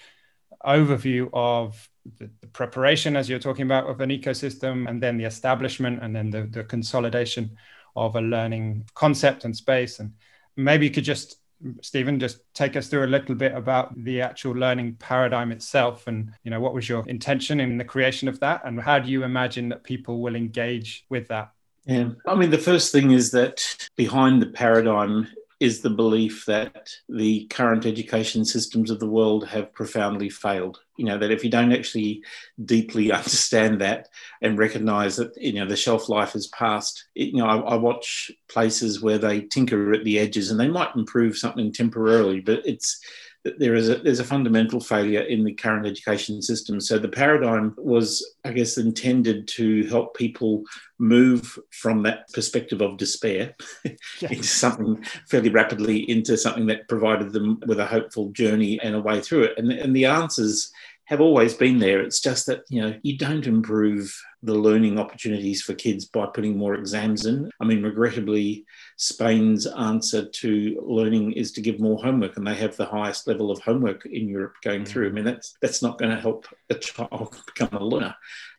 overview 0.67 1.29
of 1.33 1.89
the, 2.19 2.31
the, 2.41 2.47
preparation 2.49 3.17
as 3.17 3.29
you're 3.29 3.39
talking 3.39 3.65
about 3.65 3.89
of 3.89 4.01
an 4.01 4.11
ecosystem 4.11 4.89
and 4.89 5.03
then 5.03 5.17
the 5.17 5.25
establishment 5.25 6.03
and 6.03 6.15
then 6.15 6.31
the, 6.31 6.43
the 6.43 6.65
consolidation 6.65 7.57
of 7.95 8.17
a 8.17 8.21
learning 8.21 8.85
concept 8.95 9.45
and 9.45 9.57
space 9.57 10.01
and 10.01 10.13
maybe 10.57 10.87
you 10.87 10.93
could 10.93 11.05
just 11.05 11.39
Stephen, 11.81 12.19
just 12.19 12.41
take 12.55 12.77
us 12.77 12.89
through 12.89 13.05
a 13.05 13.07
little 13.07 13.35
bit 13.35 13.55
about 13.55 13.95
the 14.03 14.21
actual 14.21 14.53
learning 14.53 14.97
paradigm 14.97 15.53
itself 15.53 16.07
and 16.09 16.33
you 16.43 16.51
know 16.51 16.61
what 16.61 16.75
was 16.75 16.89
your 16.89 17.07
intention 17.09 17.61
in 17.61 17.79
the 17.79 17.85
creation 17.85 18.29
of 18.29 18.41
that 18.41 18.63
and 18.65 18.81
how 18.81 18.99
do 18.99 19.11
you 19.11 19.23
imagine 19.23 19.69
that 19.69 19.85
people 19.85 20.21
will 20.21 20.35
engage 20.35 21.05
with 21.09 21.29
that? 21.29 21.53
Yeah, 21.87 22.11
I 22.27 22.35
mean, 22.37 22.51
the 22.51 22.59
first 22.59 22.93
thing 22.93 23.11
is 23.11 23.33
that 23.33 23.89
behind 23.97 24.41
the 24.41 24.47
paradigm 24.47 25.27
is 25.63 25.81
the 25.81 25.91
belief 25.91 26.45
that 26.47 26.91
the 27.09 27.47
current 27.47 27.87
education 27.87 28.45
systems 28.45 28.91
of 28.91 28.99
the 28.99 29.07
world 29.07 29.47
have 29.47 29.73
profoundly 29.73 30.29
failed. 30.29 30.81
You 30.97 31.05
know, 31.05 31.19
that 31.19 31.31
if 31.31 31.45
you 31.45 31.51
don't 31.51 31.73
actually 31.73 32.25
deeply 32.65 33.13
understand 33.21 33.81
that 33.81 34.09
and 34.41 34.59
recognize 34.59 35.15
that, 35.17 35.41
you 35.41 35.53
know, 35.53 35.65
the 35.65 35.77
shelf 35.77 36.09
life 36.09 36.33
has 36.33 36.49
passed, 36.49 37.07
you 37.15 37.35
know, 37.35 37.47
I, 37.47 37.59
I 37.59 37.75
watch 37.77 38.33
places 38.49 39.03
where 39.03 39.19
they 39.19 39.43
tinker 39.43 39.93
at 39.93 40.03
the 40.03 40.19
edges 40.19 40.51
and 40.51 40.59
they 40.59 40.67
might 40.67 40.97
improve 40.97 41.39
something 41.39 41.73
temporarily, 41.73 42.41
but 42.41 42.67
it's, 42.67 43.01
there 43.45 43.75
is 43.75 43.89
a 43.89 43.97
there's 43.97 44.21
a 44.21 44.25
fundamental 44.25 44.81
failure 44.81 45.23
in 45.23 45.43
the 45.43 45.53
current 45.53 45.87
education 45.87 46.41
system. 46.41 46.81
So 46.81 46.99
the 46.99 47.09
paradigm 47.09 47.75
was, 47.77 48.37
I 48.45 48.53
guess, 48.53 48.79
intended 48.79 49.49
to 49.49 49.85
help 49.89 50.17
people 50.17 50.63
move 50.99 51.59
from 51.71 52.05
that 52.05 52.33
perspective 52.33 52.81
of 52.81 52.97
despair 52.97 53.55
into 54.21 54.45
something 54.45 55.05
fairly 55.29 55.51
rapidly 55.51 56.09
into 56.09 56.37
something 56.37 56.67
that 56.67 56.89
provided 56.89 57.33
them 57.33 57.61
with 57.67 57.81
a 57.81 57.87
hopeful 57.87 58.31
journey 58.31 58.79
and 58.81 58.95
a 58.95 59.01
way 59.01 59.21
through 59.21 59.43
it. 59.43 59.59
And, 59.59 59.73
and 59.73 59.95
the 59.97 60.05
answers 60.05 60.71
have 61.13 61.21
always 61.21 61.53
been 61.53 61.79
there. 61.79 62.01
It's 62.01 62.21
just 62.21 62.47
that, 62.47 62.63
you 62.71 62.81
know, 62.81 62.99
you 63.03 63.19
don't 63.19 63.47
improve 63.47 64.19
the 64.43 64.55
learning 64.55 64.99
opportunities 64.99 65.61
for 65.61 65.75
kids 65.75 66.07
by 66.07 66.25
putting 66.25 66.57
more 66.57 66.75
exams 66.75 67.27
in. 67.27 67.51
I 67.61 67.65
mean, 67.65 67.83
regrettably, 67.83 68.65
Spain's 68.97 69.67
answer 69.67 70.27
to 70.27 70.83
learning 70.83 71.33
is 71.33 71.53
to 71.53 71.61
give 71.61 71.79
more 71.79 72.03
homework, 72.03 72.39
and 72.39 72.47
they 72.47 72.55
have 72.55 72.77
the 72.77 72.87
highest 72.87 73.27
level 73.27 73.51
of 73.51 73.61
homework 73.61 74.07
in 74.07 74.27
Europe 74.27 74.55
going 74.65 74.85
mm. 74.85 74.89
through. 74.89 75.09
I 75.09 75.13
mean, 75.13 75.25
that's 75.25 75.55
that's 75.61 75.83
not 75.83 75.99
going 75.99 76.13
to 76.13 76.21
help 76.21 76.47
a 76.71 76.75
child 76.75 77.37
become 77.47 77.77
a 77.79 77.85
learner 77.85 78.15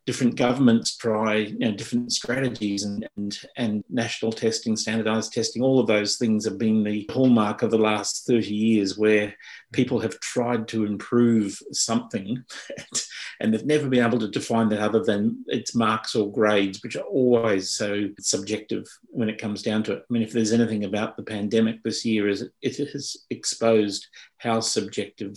different 0.05 0.35
governments 0.35 0.97
try 0.97 1.35
you 1.35 1.59
know, 1.59 1.71
different 1.71 2.11
strategies 2.11 2.83
and, 2.83 3.07
and, 3.15 3.39
and 3.55 3.83
national 3.89 4.31
testing, 4.31 4.75
standardized 4.75 5.31
testing, 5.31 5.61
all 5.61 5.79
of 5.79 5.87
those 5.87 6.17
things 6.17 6.43
have 6.43 6.57
been 6.57 6.83
the 6.83 7.09
hallmark 7.11 7.61
of 7.61 7.71
the 7.71 7.77
last 7.77 8.27
30 8.27 8.53
years 8.53 8.97
where 8.97 9.33
people 9.71 9.99
have 9.99 10.19
tried 10.19 10.67
to 10.67 10.85
improve 10.85 11.57
something 11.71 12.43
and 13.39 13.53
they've 13.53 13.65
never 13.65 13.87
been 13.87 14.05
able 14.05 14.19
to 14.19 14.27
define 14.27 14.69
that 14.69 14.79
other 14.79 15.03
than 15.03 15.43
its 15.47 15.73
marks 15.73 16.15
or 16.15 16.31
grades, 16.31 16.83
which 16.83 16.95
are 16.95 17.03
always 17.03 17.69
so 17.69 18.09
subjective 18.19 18.85
when 19.07 19.29
it 19.29 19.39
comes 19.39 19.61
down 19.61 19.83
to 19.83 19.93
it. 19.93 19.99
I 20.09 20.13
mean, 20.13 20.23
if 20.23 20.33
there's 20.33 20.53
anything 20.53 20.83
about 20.83 21.15
the 21.15 21.23
pandemic 21.23 21.81
this 21.81 22.03
year 22.03 22.27
is 22.27 22.49
it 22.61 22.75
has 22.77 23.15
exposed 23.29 24.07
how 24.37 24.59
subjective 24.59 25.35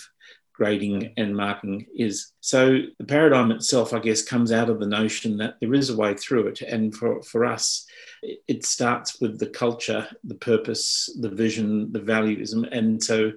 grading 0.57 1.13
and 1.17 1.37
marking 1.37 1.87
is. 1.95 2.33
So 2.41 2.79
the 2.99 3.05
paradigm 3.05 3.51
itself, 3.51 3.93
I 3.93 3.99
guess, 3.99 4.23
comes 4.23 4.53
out 4.53 4.71
of 4.71 4.81
the 4.81 4.87
notion 4.87 5.37
that 5.39 5.57
there 5.61 5.75
is 5.75 5.91
a 5.91 5.97
way 5.97 6.15
through 6.15 6.49
it. 6.49 6.63
And 6.63 6.95
for, 6.95 7.23
for 7.23 7.45
us, 7.45 7.87
it 8.23 8.65
starts 8.65 9.21
with 9.21 9.39
the 9.39 9.49
culture, 9.49 10.09
the 10.25 10.35
purpose, 10.35 11.11
the 11.21 11.29
vision, 11.29 11.93
the 11.93 12.01
values. 12.01 12.53
And 12.53 13.03
so 13.03 13.33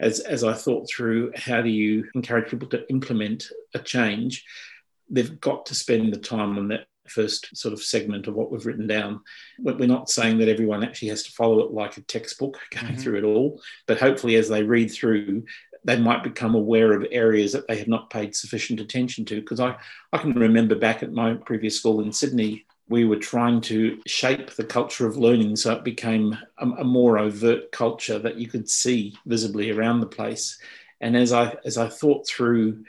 as, 0.00 0.20
as 0.20 0.42
I 0.42 0.52
thought 0.52 0.88
through 0.88 1.32
how 1.36 1.62
do 1.62 1.70
you 1.70 2.08
encourage 2.14 2.50
people 2.50 2.68
to 2.70 2.88
implement 2.90 3.48
a 3.74 3.78
change, 3.78 4.44
they've 5.08 5.40
got 5.40 5.66
to 5.66 5.74
spend 5.74 6.12
the 6.12 6.18
time 6.18 6.58
on 6.58 6.68
that 6.68 6.86
first 7.06 7.54
sort 7.56 7.74
of 7.74 7.82
segment 7.82 8.26
of 8.26 8.34
what 8.34 8.50
we've 8.50 8.66
written 8.66 8.86
down. 8.86 9.20
But 9.58 9.78
we're 9.78 9.86
not 9.86 10.10
saying 10.10 10.38
that 10.38 10.48
everyone 10.48 10.82
actually 10.82 11.08
has 11.08 11.22
to 11.24 11.32
follow 11.32 11.60
it 11.60 11.72
like 11.72 11.96
a 11.96 12.02
textbook 12.02 12.58
going 12.70 12.86
mm-hmm. 12.86 12.96
through 12.96 13.18
it 13.18 13.24
all, 13.24 13.60
but 13.86 14.00
hopefully 14.00 14.36
as 14.36 14.48
they 14.48 14.62
read 14.62 14.90
through, 14.90 15.44
they 15.84 15.98
might 15.98 16.22
become 16.22 16.54
aware 16.54 16.92
of 16.92 17.06
areas 17.10 17.52
that 17.52 17.68
they 17.68 17.78
had 17.78 17.88
not 17.88 18.10
paid 18.10 18.34
sufficient 18.34 18.80
attention 18.80 19.24
to. 19.26 19.40
Because 19.40 19.60
I, 19.60 19.76
I 20.12 20.18
can 20.18 20.32
remember 20.32 20.74
back 20.74 21.02
at 21.02 21.12
my 21.12 21.34
previous 21.34 21.76
school 21.76 22.00
in 22.00 22.12
Sydney, 22.12 22.64
we 22.88 23.04
were 23.04 23.16
trying 23.16 23.60
to 23.62 24.00
shape 24.06 24.50
the 24.52 24.64
culture 24.64 25.06
of 25.06 25.16
learning 25.16 25.56
so 25.56 25.72
it 25.72 25.84
became 25.84 26.36
a, 26.58 26.66
a 26.66 26.84
more 26.84 27.18
overt 27.18 27.72
culture 27.72 28.18
that 28.18 28.36
you 28.36 28.48
could 28.48 28.68
see 28.68 29.16
visibly 29.26 29.70
around 29.70 30.00
the 30.00 30.06
place. 30.06 30.58
And 31.00 31.16
as 31.16 31.32
I 31.32 31.56
as 31.64 31.76
I 31.76 31.88
thought 31.88 32.26
through 32.26 32.84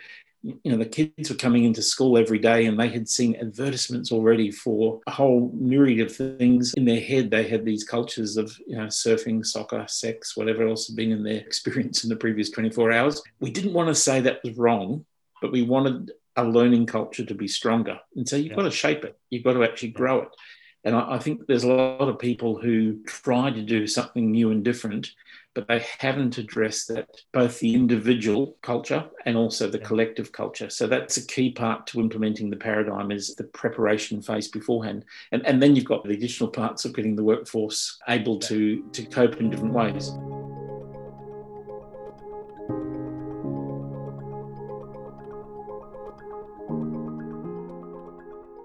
you 0.64 0.72
know 0.72 0.78
the 0.78 0.86
kids 0.86 1.30
were 1.30 1.36
coming 1.36 1.64
into 1.64 1.82
school 1.82 2.18
every 2.18 2.40
day 2.40 2.66
and 2.66 2.80
they 2.80 2.90
had 2.90 3.10
seen 3.10 3.36
advertisements 3.36 4.12
already 4.12 4.52
for 4.52 5.00
a 5.08 5.12
whole 5.12 5.52
myriad 5.54 6.08
of 6.08 6.16
things 6.16 6.74
in 6.76 6.86
their 6.86 7.02
head. 7.02 7.32
They 7.32 7.48
had 7.48 7.66
these 7.66 7.84
cultures 7.84 8.38
of 8.38 8.56
you 8.68 8.78
know 8.78 8.86
surfing 8.86 9.46
soccer 9.46 9.86
sex 9.88 10.38
whatever 10.38 10.68
else 10.68 10.88
had 10.88 10.96
been 10.96 11.12
in 11.12 11.24
their 11.24 11.40
experience 11.48 12.04
in 12.04 12.10
the 12.10 12.16
previous 12.16 12.50
24 12.50 12.92
hours. 12.92 13.22
We 13.40 13.52
didn't 13.52 13.74
want 13.74 13.90
to 13.90 13.96
say 13.96 14.22
that 14.22 14.44
was 14.44 14.58
wrong 14.58 15.06
but 15.42 15.52
we 15.52 15.62
wanted 15.62 16.12
a 16.36 16.44
learning 16.44 16.86
culture 16.86 17.24
to 17.24 17.34
be 17.34 17.48
stronger. 17.48 18.00
And 18.16 18.28
so 18.28 18.36
you've 18.36 18.48
yeah. 18.48 18.56
got 18.56 18.64
to 18.64 18.72
shape 18.72 19.06
it. 19.06 19.18
You've 19.30 19.44
got 19.44 19.54
to 19.54 19.64
actually 19.64 19.90
grow 19.90 20.24
it. 20.24 20.30
And 20.84 20.96
I, 20.96 21.14
I 21.16 21.20
think 21.20 21.46
there's 21.46 21.64
a 21.64 21.72
lot 21.72 22.10
of 22.10 22.20
people 22.20 22.60
who 22.60 23.04
try 23.06 23.52
to 23.52 23.62
do 23.62 23.88
something 23.88 24.32
new 24.32 24.52
and 24.52 24.64
different 24.64 25.12
but 25.56 25.68
they 25.70 25.84
haven't 26.00 26.38
addressed 26.38 26.90
that 26.90 27.08
both 27.32 27.60
the 27.60 27.74
individual 27.74 28.58
culture 28.62 29.06
and 29.26 29.38
also 29.38 29.70
the 29.70 29.80
collective 29.80 30.32
culture. 30.34 30.70
So 30.70 30.86
that's 30.86 31.18
a 31.18 31.26
key 31.26 31.52
part 31.52 31.88
to 31.88 32.02
implementing 32.02 32.50
the 32.50 32.58
paradigm 32.58 33.10
is 33.10 33.34
the 33.36 33.46
preparation 33.46 34.22
phase 34.22 34.50
beforehand. 34.50 35.06
And, 35.32 35.44
and 35.48 35.64
then 35.64 35.76
you've 35.76 35.86
got 35.86 36.04
the 36.04 36.14
additional 36.14 36.50
parts 36.50 36.84
of 36.84 36.94
getting 36.94 37.16
the 37.16 37.24
workforce 37.24 37.98
able 38.10 38.38
to, 38.42 38.84
to 38.92 39.06
cope 39.06 39.38
in 39.38 39.50
different 39.50 39.74
ways. 39.74 40.12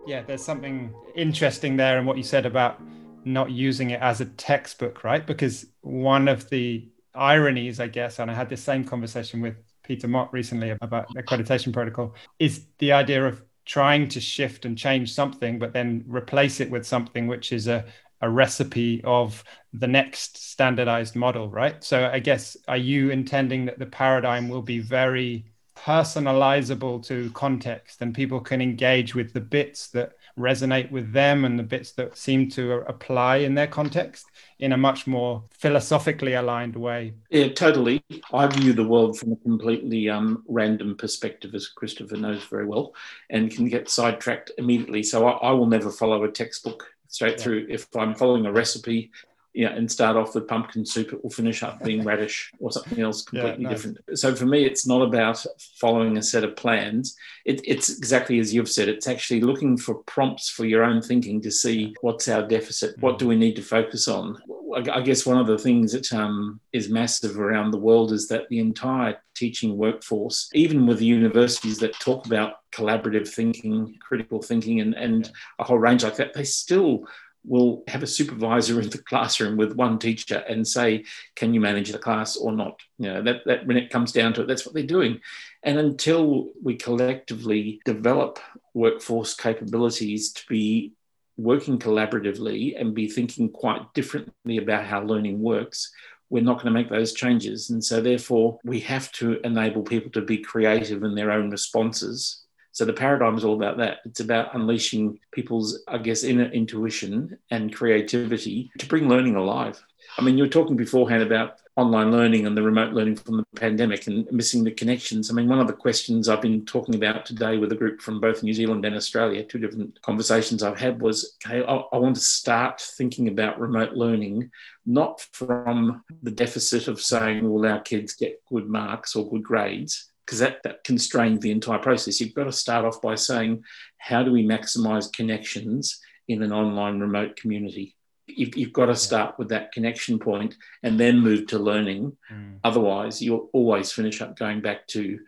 Yeah, 0.07 0.23
there's 0.23 0.45
something 0.45 0.93
interesting 1.15 1.77
there 1.77 2.01
in 2.01 2.05
what 2.05 2.17
you 2.17 2.25
said 2.25 2.45
about 2.45 2.81
not 3.25 3.51
using 3.51 3.91
it 3.91 4.01
as 4.01 4.21
a 4.21 4.27
textbook, 4.27 5.05
right? 5.05 5.27
Because 5.27 5.67
one 5.83 6.29
of 6.29 6.49
the 6.51 6.89
ironies, 7.15 7.81
I 7.81 7.89
guess, 7.89 8.19
and 8.19 8.31
I 8.31 8.35
had 8.35 8.49
this 8.49 8.63
same 8.63 8.85
conversation 8.85 9.41
with 9.41 9.57
Peter 9.83 10.09
Mott 10.09 10.33
recently 10.33 10.71
about 10.81 11.09
accreditation 11.15 11.73
protocol, 11.73 12.15
is 12.39 12.67
the 12.79 12.93
idea 12.93 13.27
of 13.27 13.43
trying 13.65 14.09
to 14.09 14.21
shift 14.21 14.65
and 14.65 14.77
change 14.77 15.13
something, 15.13 15.59
but 15.59 15.73
then 15.73 16.05
replace 16.07 16.61
it 16.61 16.71
with 16.71 16.87
something 16.87 17.27
which 17.27 17.53
is 17.53 17.69
a, 17.69 17.85
a 18.21 18.29
recipe 18.29 19.01
of 19.05 19.45
the 19.73 19.87
next 19.87 20.37
standardized 20.39 21.17
model, 21.17 21.49
right? 21.49 21.83
So 21.83 22.11
I 22.13 22.19
guess, 22.19 22.57
are 22.69 22.77
you 22.77 23.11
intending 23.11 23.67
that 23.67 23.79
the 23.79 23.87
paradigm 23.87 24.49
will 24.49 24.63
be 24.63 24.79
very 24.79 25.47
personalizable 25.77 27.05
to 27.07 27.31
context 27.31 28.03
and 28.03 28.15
people 28.15 28.41
can 28.41 28.61
engage 28.61 29.15
with 29.15 29.33
the 29.33 29.41
bits 29.41 29.89
that 29.89 30.13
resonate 30.41 30.91
with 30.91 31.13
them 31.13 31.45
and 31.45 31.59
the 31.59 31.63
bits 31.63 31.93
that 31.93 32.17
seem 32.17 32.49
to 32.51 32.73
apply 32.89 33.37
in 33.37 33.55
their 33.55 33.67
context 33.67 34.27
in 34.59 34.73
a 34.73 34.77
much 34.77 35.07
more 35.07 35.43
philosophically 35.51 36.35
aligned 36.35 36.77
way. 36.77 37.15
Yeah, 37.31 37.49
totally. 37.49 38.03
I 38.33 38.47
view 38.47 38.73
the 38.73 38.87
world 38.87 39.19
from 39.19 39.33
a 39.33 39.37
completely 39.37 40.09
um, 40.09 40.45
random 40.49 40.97
perspective, 40.97 41.55
as 41.55 41.69
Christopher 41.69 42.17
knows 42.17 42.45
very 42.45 42.67
well, 42.67 42.95
and 43.31 43.51
can 43.51 43.69
get 43.69 43.89
sidetracked 43.89 44.51
immediately. 44.59 45.03
So 45.03 45.27
I, 45.27 45.49
I 45.49 45.53
will 45.53 45.67
never 45.67 45.91
follow 45.91 46.25
a 46.25 46.31
textbook 46.31 46.87
straight 47.09 47.39
yeah. 47.39 47.45
through. 47.45 47.67
If 47.69 47.95
I'm 47.97 48.15
following 48.15 48.47
a 48.47 48.53
recipe, 48.53 49.11
you 49.53 49.69
know, 49.69 49.75
and 49.75 49.91
start 49.91 50.17
off 50.17 50.35
with 50.35 50.47
pumpkin 50.47 50.87
soup, 50.87 51.13
it 51.13 51.23
will 51.23 51.31
finish 51.31 51.63
up 51.63 51.83
being 51.83 52.05
radish 52.05 52.53
or 52.61 52.71
something 52.71 53.01
else 53.01 53.23
completely 53.23 53.63
yeah, 53.63 53.69
nice. 53.69 53.83
different. 53.83 54.19
So 54.19 54.35
for 54.35 54.47
me, 54.47 54.65
it's 54.65 54.87
not 54.87 55.03
about 55.03 55.45
following 55.81 56.17
a 56.17 56.23
set 56.23 56.45
of 56.45 56.57
plans. 56.57 57.17
It, 57.45 57.61
it's 57.65 57.91
exactly 57.91 58.39
as 58.39 58.55
you've 58.55 58.71
said. 58.71 58.89
It's 58.89 59.09
actually 59.09 59.41
looking 59.41 59.77
for 59.77 59.97
prompts 60.05 60.49
for 60.49 60.65
your 60.65 60.85
own 60.85 61.03
thinking 61.03 61.41
to 61.43 61.51
see 61.51 61.95
what's 62.01 62.29
our 62.29 62.47
deficit, 62.47 62.99
what 63.01 63.19
do 63.19 63.27
we 63.27 63.37
need 63.37 63.57
to 63.57 63.63
focus 63.63 64.09
on. 64.09 64.39
I 64.73 65.01
guess 65.01 65.27
one 65.27 65.39
of 65.39 65.49
the 65.49 65.59
things 65.59 65.93
that 65.93 66.13
um, 66.13 66.61
is 66.73 66.89
massive 66.89 67.41
around 67.41 67.73
the 67.73 67.79
world 67.79 68.13
is 68.13 68.29
that 68.29 68.49
the 68.51 68.61
entire 68.61 69.21
teaching 69.35 69.77
workforce, 69.77 70.49
even 70.55 70.87
with 70.87 70.99
the 71.01 71.07
universities 71.07 71.79
that 71.79 71.99
talk 71.99 72.27
about 72.27 72.55
collaborative 72.71 73.27
thinking, 73.27 73.97
critical 74.01 74.41
thinking, 74.41 74.81
and, 74.81 74.95
and 74.95 75.33
a 75.59 75.65
whole 75.65 75.79
range 75.79 76.05
like 76.05 76.17
that, 76.17 76.35
they 76.35 76.45
still 76.45 77.05
will 77.45 77.83
have 77.89 78.03
a 78.03 78.07
supervisor 78.07 78.81
in 78.81 78.91
the 78.91 78.99
classroom 79.11 79.57
with 79.57 79.75
one 79.75 79.99
teacher 79.99 80.45
and 80.49 80.67
say, 80.67 81.05
"Can 81.37 81.55
you 81.55 81.61
manage 81.61 81.93
the 81.93 81.99
class 81.99 82.37
or 82.37 82.53
not?" 82.53 82.81
You 82.99 83.13
know 83.13 83.23
that, 83.23 83.43
that 83.47 83.67
when 83.67 83.77
it 83.77 83.91
comes 83.91 84.13
down 84.13 84.33
to 84.35 84.43
it, 84.43 84.47
that's 84.47 84.67
what 84.67 84.75
they're 84.75 84.85
doing. 84.85 85.21
And 85.63 85.79
until 85.79 86.51
we 86.63 86.77
collectively 86.77 87.81
develop 87.85 88.39
workforce 88.75 89.35
capabilities 89.35 90.33
to 90.33 90.43
be 90.49 90.93
working 91.37 91.79
collaboratively 91.79 92.79
and 92.79 92.95
be 92.95 93.09
thinking 93.09 93.51
quite 93.51 93.93
differently 93.95 94.59
about 94.59 94.85
how 94.85 95.03
learning 95.03 95.41
works, 95.41 95.91
we're 96.29 96.43
not 96.43 96.57
going 96.57 96.67
to 96.67 96.71
make 96.71 96.89
those 96.89 97.13
changes. 97.13 97.71
And 97.71 97.85
so, 97.85 98.01
therefore, 98.01 98.59
we 98.65 98.81
have 98.81 99.11
to 99.13 99.41
enable 99.41 99.83
people 99.83 100.11
to 100.13 100.21
be 100.21 100.39
creative 100.39 101.03
in 101.03 101.15
their 101.15 101.33
own 101.33 101.51
responses. 101.51 102.45
So, 102.81 102.87
the 102.87 102.95
paradigm 102.95 103.37
is 103.37 103.45
all 103.45 103.57
about 103.57 103.77
that. 103.77 103.99
It's 104.07 104.21
about 104.21 104.55
unleashing 104.55 105.19
people's, 105.33 105.85
I 105.87 105.99
guess, 105.99 106.25
inner 106.25 106.47
intuition 106.47 107.37
and 107.51 107.77
creativity 107.77 108.71
to 108.79 108.87
bring 108.87 109.07
learning 109.07 109.37
alive. 109.37 109.85
I 110.17 110.23
mean, 110.23 110.39
you 110.39 110.45
were 110.45 110.49
talking 110.49 110.79
beforehand 110.79 111.23
about 111.23 111.59
online 111.77 112.11
learning 112.11 112.47
and 112.47 112.57
the 112.57 112.63
remote 112.63 112.95
learning 112.95 113.17
from 113.17 113.37
the 113.37 113.45
pandemic 113.55 114.07
and 114.07 114.27
missing 114.33 114.65
the 114.65 114.71
connections. 114.71 115.31
I 115.31 115.35
mean, 115.35 115.47
one 115.47 115.61
of 115.61 115.67
the 115.67 115.75
questions 115.75 116.27
I've 116.27 116.41
been 116.41 116.65
talking 116.65 116.95
about 116.95 117.27
today 117.27 117.59
with 117.59 117.71
a 117.71 117.77
group 117.77 118.01
from 118.01 118.19
both 118.19 118.43
New 118.43 118.55
Zealand 118.55 118.87
and 118.87 118.97
Australia, 118.97 119.45
two 119.45 119.59
different 119.59 120.01
conversations 120.01 120.63
I've 120.63 120.81
had 120.81 121.03
was, 121.03 121.37
okay, 121.45 121.63
I, 121.63 121.75
I 121.93 121.99
want 121.99 122.17
to 122.17 122.23
start 122.23 122.81
thinking 122.81 123.29
about 123.29 123.61
remote 123.61 123.93
learning, 123.93 124.51
not 124.87 125.21
from 125.33 126.03
the 126.23 126.31
deficit 126.31 126.89
of 126.89 126.99
saying, 126.99 127.47
will 127.47 127.67
our 127.67 127.81
kids 127.81 128.15
get 128.15 128.43
good 128.51 128.71
marks 128.71 129.15
or 129.15 129.29
good 129.29 129.43
grades, 129.43 130.10
because 130.31 130.39
that, 130.39 130.63
that 130.63 130.85
constrains 130.85 131.41
the 131.41 131.51
entire 131.51 131.81
process. 131.81 132.21
You've 132.21 132.35
got 132.35 132.45
to 132.45 132.53
start 132.53 132.85
off 132.85 133.03
by 133.03 133.17
saying, 133.17 133.65
how 133.99 134.23
do 134.23 134.31
we 134.31 134.45
maximize 134.45 135.13
connections 135.13 136.01
in 136.29 136.45
an 136.45 136.53
online 136.53 137.01
remote 137.01 137.35
community? 137.35 137.97
you've, 138.37 138.57
you've 138.57 138.73
got 138.73 138.87
to 138.87 138.97
start 138.97 139.39
with 139.39 139.49
that 139.49 139.73
connection 139.73 140.19
point 140.19 140.57
and 140.83 140.99
then 140.99 141.19
move 141.19 141.47
to 141.49 141.59
learning. 141.59 142.17
Mm. 142.33 142.59
Otherwise, 142.65 143.21
you'll 143.21 143.51
always 143.53 143.93
finish 143.93 144.21
up 144.21 144.39
going 144.39 144.61
back 144.61 144.87
to 144.89 145.19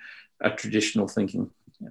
a 0.40 0.50
traditional 0.50 1.08
thinking. 1.08 1.50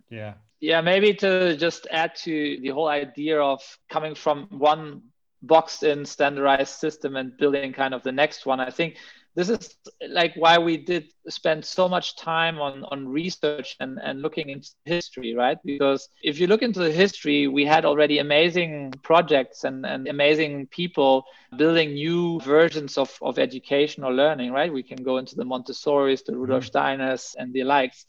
Yeah. 0.10 0.34
Yeah, 0.60 0.82
maybe 0.82 1.14
to 1.16 1.58
just 1.58 1.88
add 1.90 2.16
to 2.18 2.60
the 2.62 2.70
whole 2.70 2.88
idea 2.88 3.42
of 3.42 3.62
coming 3.90 4.14
from 4.14 4.48
one 4.52 5.02
boxed 5.42 5.82
in 5.82 6.06
standardized 6.06 6.76
system 6.76 7.16
and 7.16 7.36
building 7.36 7.74
kind 7.74 7.96
of 7.96 8.04
the 8.04 8.12
next 8.12 8.46
one. 8.46 8.60
I 8.60 8.70
think 8.70 8.98
this 9.36 9.50
is 9.50 9.76
like 10.10 10.34
why 10.36 10.58
we 10.58 10.78
did 10.78 11.06
spend 11.30 11.64
so 11.64 11.88
much 11.88 12.18
time 12.18 12.60
on 12.60 12.84
on 12.86 13.08
research 13.08 13.78
and 13.80 14.00
and 14.04 14.22
looking 14.22 14.50
into 14.50 14.70
history 14.86 15.34
right? 15.34 15.58
Because 15.64 16.10
if 16.22 16.40
you 16.40 16.48
look 16.48 16.62
into 16.62 16.80
the 16.80 16.92
history 16.92 17.48
we 17.48 17.66
had 17.66 17.86
already 17.86 18.20
amazing 18.20 18.94
projects 19.04 19.64
and 19.64 19.86
and 19.86 20.08
amazing 20.08 20.68
people 20.68 21.24
building 21.58 21.94
new 21.94 22.40
versions 22.42 22.98
of 22.98 23.18
of 23.22 23.40
education 23.40 24.04
or 24.04 24.14
learning 24.14 24.52
right? 24.52 24.74
We 24.74 24.84
can 24.84 25.04
go 25.04 25.18
into 25.18 25.36
the 25.36 25.46
montessori's 25.46 26.24
the 26.24 26.36
rudolf 26.36 26.66
mm-hmm. 26.66 26.78
steiners 26.78 27.36
and 27.38 27.54
the 27.54 27.64
likes 27.64 28.06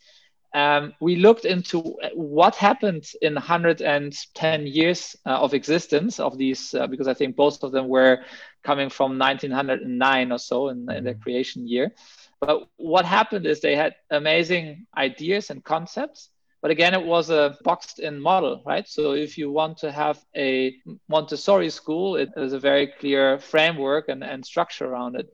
um, 0.54 0.92
we 1.00 1.16
looked 1.16 1.44
into 1.44 1.78
what 2.14 2.54
happened 2.56 3.04
in 3.22 3.34
110 3.34 4.66
years 4.66 5.16
uh, 5.24 5.30
of 5.30 5.54
existence 5.54 6.20
of 6.20 6.36
these, 6.36 6.74
uh, 6.74 6.86
because 6.86 7.08
I 7.08 7.14
think 7.14 7.36
both 7.36 7.62
of 7.62 7.72
them 7.72 7.88
were 7.88 8.24
coming 8.62 8.90
from 8.90 9.18
1909 9.18 10.32
or 10.32 10.38
so 10.38 10.68
in, 10.68 10.90
in 10.90 11.04
the 11.04 11.12
mm-hmm. 11.12 11.22
creation 11.22 11.66
year. 11.66 11.92
But 12.40 12.68
what 12.76 13.04
happened 13.04 13.46
is 13.46 13.60
they 13.60 13.76
had 13.76 13.94
amazing 14.10 14.86
ideas 14.96 15.50
and 15.50 15.64
concepts. 15.64 16.28
But 16.60 16.70
again, 16.70 16.94
it 16.94 17.04
was 17.04 17.30
a 17.30 17.56
boxed 17.64 17.98
in 17.98 18.20
model, 18.20 18.62
right? 18.64 18.86
So 18.86 19.12
if 19.12 19.38
you 19.38 19.50
want 19.50 19.78
to 19.78 19.90
have 19.90 20.24
a 20.36 20.76
Montessori 21.08 21.70
school, 21.70 22.16
it 22.16 22.30
is 22.36 22.52
a 22.52 22.60
very 22.60 22.86
clear 22.86 23.38
framework 23.38 24.08
and, 24.08 24.22
and 24.22 24.44
structure 24.44 24.86
around 24.86 25.16
it. 25.16 25.28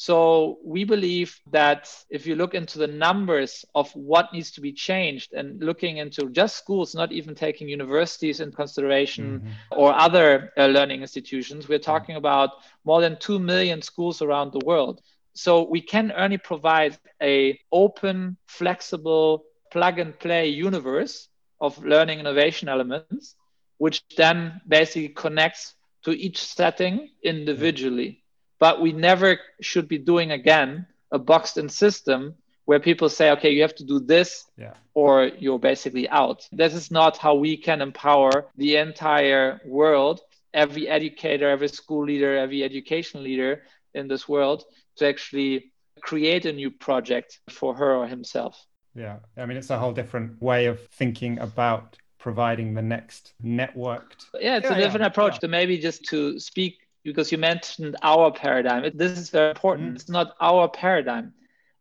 So 0.00 0.58
we 0.62 0.84
believe 0.84 1.40
that 1.50 1.92
if 2.08 2.24
you 2.24 2.36
look 2.36 2.54
into 2.54 2.78
the 2.78 2.86
numbers 2.86 3.64
of 3.74 3.90
what 3.96 4.32
needs 4.32 4.52
to 4.52 4.60
be 4.60 4.72
changed 4.72 5.32
and 5.32 5.60
looking 5.60 5.96
into 5.96 6.30
just 6.30 6.56
schools, 6.56 6.94
not 6.94 7.10
even 7.10 7.34
taking 7.34 7.68
universities 7.68 8.38
in 8.38 8.52
consideration 8.52 9.40
mm-hmm. 9.40 9.50
or 9.72 9.92
other 9.92 10.52
uh, 10.56 10.66
learning 10.66 11.00
institutions, 11.00 11.66
we're 11.66 11.80
talking 11.80 12.14
about 12.14 12.50
more 12.84 13.00
than 13.00 13.18
2 13.18 13.40
million 13.40 13.82
schools 13.82 14.22
around 14.22 14.52
the 14.52 14.64
world. 14.64 15.00
So 15.34 15.68
we 15.68 15.80
can 15.80 16.12
only 16.16 16.38
provide 16.38 16.96
a 17.20 17.58
open, 17.72 18.36
flexible, 18.46 19.46
plug 19.72 19.98
and 19.98 20.16
play 20.16 20.46
universe 20.46 21.28
of 21.60 21.76
learning 21.84 22.20
innovation 22.20 22.68
elements, 22.68 23.34
which 23.78 24.04
then 24.16 24.60
basically 24.68 25.08
connects 25.08 25.74
to 26.04 26.12
each 26.12 26.40
setting 26.40 27.08
individually 27.24 28.22
but 28.58 28.80
we 28.80 28.92
never 28.92 29.38
should 29.60 29.88
be 29.88 29.98
doing 29.98 30.30
again 30.32 30.86
a 31.10 31.18
boxed 31.18 31.56
in 31.58 31.68
system 31.68 32.34
where 32.64 32.78
people 32.78 33.08
say, 33.08 33.30
okay, 33.30 33.50
you 33.50 33.62
have 33.62 33.74
to 33.74 33.84
do 33.84 33.98
this 33.98 34.44
yeah. 34.58 34.74
or 34.92 35.30
you're 35.38 35.58
basically 35.58 36.06
out. 36.10 36.46
This 36.52 36.74
is 36.74 36.90
not 36.90 37.16
how 37.16 37.34
we 37.34 37.56
can 37.56 37.80
empower 37.80 38.46
the 38.58 38.76
entire 38.76 39.60
world, 39.64 40.20
every 40.52 40.86
educator, 40.86 41.48
every 41.48 41.68
school 41.68 42.04
leader, 42.04 42.36
every 42.36 42.62
education 42.62 43.22
leader 43.22 43.62
in 43.94 44.06
this 44.06 44.28
world 44.28 44.64
to 44.96 45.06
actually 45.06 45.72
create 46.02 46.44
a 46.44 46.52
new 46.52 46.70
project 46.70 47.40
for 47.48 47.74
her 47.74 47.94
or 47.94 48.06
himself. 48.06 48.66
Yeah. 48.94 49.16
I 49.36 49.46
mean, 49.46 49.56
it's 49.56 49.70
a 49.70 49.78
whole 49.78 49.92
different 49.92 50.40
way 50.42 50.66
of 50.66 50.78
thinking 50.88 51.38
about 51.38 51.96
providing 52.18 52.74
the 52.74 52.82
next 52.82 53.32
networked. 53.42 54.26
Yeah, 54.38 54.58
it's 54.58 54.68
yeah, 54.68 54.76
a 54.76 54.80
different 54.80 55.04
yeah, 55.04 55.06
approach 55.06 55.38
to 55.40 55.48
maybe 55.48 55.78
just 55.78 56.04
to 56.06 56.38
speak 56.38 56.80
because 57.04 57.32
you 57.32 57.38
mentioned 57.38 57.96
our 58.02 58.30
paradigm. 58.32 58.90
This 58.94 59.18
is 59.18 59.30
very 59.30 59.50
important. 59.50 59.92
Mm. 59.92 59.94
It's 59.96 60.08
not 60.08 60.34
our 60.40 60.68
paradigm. 60.68 61.32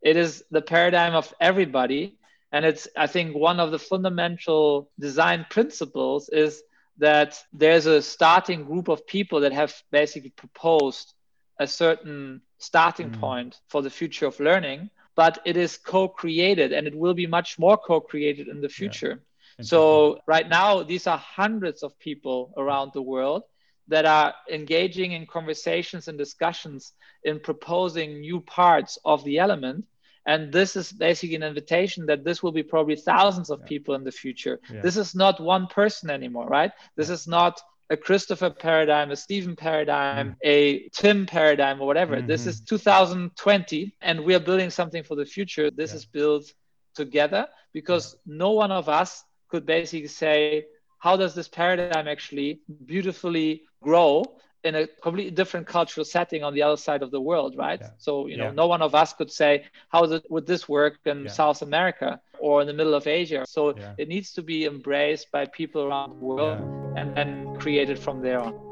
It 0.02 0.16
is 0.16 0.44
the 0.52 0.62
paradigm 0.62 1.16
of 1.16 1.34
everybody. 1.40 2.18
And 2.52 2.66
it's, 2.66 2.88
I 2.96 3.08
think, 3.08 3.36
one 3.36 3.60
of 3.60 3.72
the 3.72 3.80
fundamental 3.80 4.90
design 5.00 5.46
principles 5.50 6.30
is 6.30 6.64
that 6.98 7.44
there's 7.54 7.86
a 7.86 8.02
starting 8.02 8.64
group 8.64 8.88
of 8.88 9.06
people 9.06 9.42
that 9.42 9.54
have 9.54 9.74
basically 9.92 10.30
proposed 10.32 11.14
a 11.60 11.68
certain 11.68 12.42
starting 12.58 13.12
mm. 13.12 13.20
point 13.20 13.60
for 13.68 13.82
the 13.82 13.90
future 13.90 14.26
of 14.26 14.40
learning, 14.40 14.90
but 15.16 15.40
it 15.46 15.58
is 15.58 15.78
co 15.78 16.08
created 16.08 16.72
and 16.72 16.88
it 16.88 16.96
will 16.96 17.14
be 17.14 17.28
much 17.28 17.60
more 17.60 17.78
co 17.78 18.00
created 18.00 18.48
in 18.48 18.62
the 18.62 18.70
future. 18.70 19.24
Yeah. 19.60 19.66
So, 19.66 20.20
right 20.28 20.48
now, 20.48 20.84
these 20.84 21.08
are 21.08 21.18
hundreds 21.18 21.82
of 21.84 21.98
people 22.00 22.54
around 22.58 22.92
the 22.94 23.02
world 23.02 23.44
that 23.88 24.06
are 24.06 24.34
engaging 24.52 25.14
in 25.14 25.26
conversations 25.26 26.08
and 26.08 26.18
discussions 26.18 26.94
in 27.24 27.40
proposing 27.40 28.20
new 28.20 28.40
parts 28.42 28.98
of 29.06 29.24
the 29.24 29.40
element 29.40 29.86
and 30.28 30.52
this 30.52 30.76
is 30.76 30.92
basically 30.92 31.36
an 31.36 31.44
invitation 31.44 32.06
that 32.06 32.24
this 32.26 32.44
will 32.44 32.52
be 32.52 32.62
probably 32.62 32.98
thousands 32.98 33.50
of 33.50 33.62
yeah. 33.62 33.68
people 33.68 33.96
in 33.96 34.04
the 34.04 34.12
future 34.12 34.60
yeah. 34.72 34.82
this 34.82 34.98
is 34.98 35.16
not 35.16 35.40
one 35.40 35.68
person 35.68 36.10
anymore 36.10 36.48
right 36.48 36.72
this 36.96 37.10
is 37.10 37.28
not 37.28 37.60
a 37.90 37.98
christopher 37.98 38.50
paradigm 38.50 39.12
a 39.12 39.16
stephen 39.16 39.56
paradigm 39.56 40.32
mm. 40.32 40.36
a 40.44 40.90
tim 40.90 41.26
paradigm 41.26 41.82
or 41.82 41.88
whatever 41.88 42.18
mm-hmm. 42.18 42.28
this 42.28 42.46
is 42.46 42.62
2020 42.62 43.96
and 44.02 44.24
we 44.24 44.36
are 44.36 44.40
building 44.40 44.70
something 44.70 45.04
for 45.04 45.16
the 45.16 45.26
future 45.26 45.72
this 45.72 45.92
yeah. 45.92 45.98
is 45.98 46.06
built 46.06 46.54
together 46.94 47.48
because 47.74 48.18
no 48.26 48.52
one 48.52 48.72
of 48.72 48.90
us 48.90 49.24
could 49.50 49.66
basically 49.66 50.08
say 50.08 50.66
how 51.00 51.16
does 51.16 51.34
this 51.36 51.48
paradigm 51.48 52.08
actually 52.08 52.62
beautifully 52.86 53.64
grow 53.82 54.24
in 54.64 54.76
a 54.76 54.88
completely 54.88 55.32
different 55.32 55.68
cultural 55.68 56.04
setting 56.04 56.44
on 56.44 56.54
the 56.54 56.62
other 56.62 56.78
side 56.78 57.02
of 57.02 57.12
the 57.12 57.22
world, 57.22 57.56
right? 57.58 57.80
Yeah. 57.80 57.90
So, 57.98 58.28
you 58.28 58.38
know, 58.38 58.46
yeah. 58.46 58.52
no 58.52 58.68
one 58.68 58.82
of 58.82 58.96
us 58.96 59.14
could 59.14 59.32
say, 59.32 59.66
how 59.90 60.04
it, 60.04 60.26
would 60.30 60.46
this 60.46 60.68
work 60.68 60.98
in 61.06 61.24
yeah. 61.24 61.32
South 61.32 61.62
America 61.62 62.20
or 62.40 62.62
in 62.62 62.68
the 62.68 62.74
middle 62.74 62.94
of 62.94 63.08
Asia? 63.08 63.46
So 63.48 63.76
it 63.98 64.08
needs 64.08 64.34
to 64.34 64.42
be 64.42 64.66
embraced 64.66 65.32
by 65.32 65.46
people 65.46 65.84
around 65.84 66.10
the 66.10 66.26
world 66.26 66.60
and 66.98 67.16
then 67.16 67.56
created 67.60 68.00
from 68.00 68.22
there 68.22 68.40
on. 68.40 68.67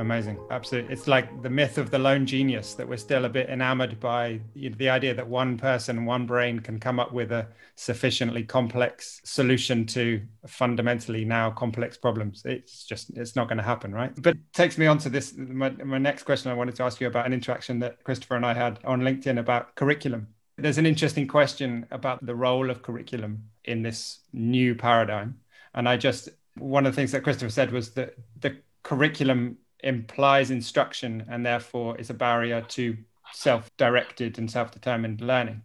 Amazing. 0.00 0.38
Absolutely. 0.50 0.94
It's 0.94 1.06
like 1.06 1.42
the 1.42 1.50
myth 1.50 1.76
of 1.76 1.90
the 1.90 1.98
lone 1.98 2.24
genius 2.24 2.72
that 2.72 2.88
we're 2.88 2.96
still 2.96 3.26
a 3.26 3.28
bit 3.28 3.50
enamored 3.50 4.00
by 4.00 4.40
the 4.54 4.88
idea 4.88 5.12
that 5.12 5.28
one 5.28 5.58
person, 5.58 6.06
one 6.06 6.24
brain 6.24 6.58
can 6.58 6.80
come 6.80 6.98
up 6.98 7.12
with 7.12 7.30
a 7.32 7.46
sufficiently 7.74 8.42
complex 8.42 9.20
solution 9.24 9.84
to 9.88 10.22
fundamentally 10.46 11.26
now 11.26 11.50
complex 11.50 11.98
problems. 11.98 12.40
It's 12.46 12.84
just, 12.86 13.10
it's 13.10 13.36
not 13.36 13.48
going 13.48 13.58
to 13.58 13.62
happen, 13.62 13.92
right? 13.92 14.10
But 14.22 14.38
takes 14.54 14.78
me 14.78 14.86
on 14.86 14.96
to 14.98 15.10
this. 15.10 15.34
My, 15.36 15.68
my 15.68 15.98
next 15.98 16.22
question 16.22 16.50
I 16.50 16.54
wanted 16.54 16.76
to 16.76 16.82
ask 16.82 16.98
you 16.98 17.06
about 17.06 17.26
an 17.26 17.34
interaction 17.34 17.78
that 17.80 18.02
Christopher 18.02 18.36
and 18.36 18.46
I 18.46 18.54
had 18.54 18.78
on 18.84 19.02
LinkedIn 19.02 19.38
about 19.38 19.74
curriculum. 19.74 20.28
There's 20.56 20.78
an 20.78 20.86
interesting 20.86 21.26
question 21.26 21.84
about 21.90 22.24
the 22.24 22.34
role 22.34 22.70
of 22.70 22.80
curriculum 22.80 23.50
in 23.66 23.82
this 23.82 24.20
new 24.32 24.74
paradigm. 24.74 25.40
And 25.74 25.86
I 25.86 25.98
just, 25.98 26.30
one 26.56 26.86
of 26.86 26.92
the 26.94 26.96
things 26.96 27.12
that 27.12 27.22
Christopher 27.22 27.50
said 27.50 27.70
was 27.70 27.90
that 27.90 28.14
the 28.40 28.56
curriculum 28.82 29.58
implies 29.82 30.50
instruction 30.50 31.24
and 31.28 31.44
therefore 31.44 31.96
is 31.98 32.10
a 32.10 32.14
barrier 32.14 32.60
to 32.62 32.96
self-directed 33.32 34.38
and 34.38 34.50
self-determined 34.50 35.20
learning. 35.20 35.62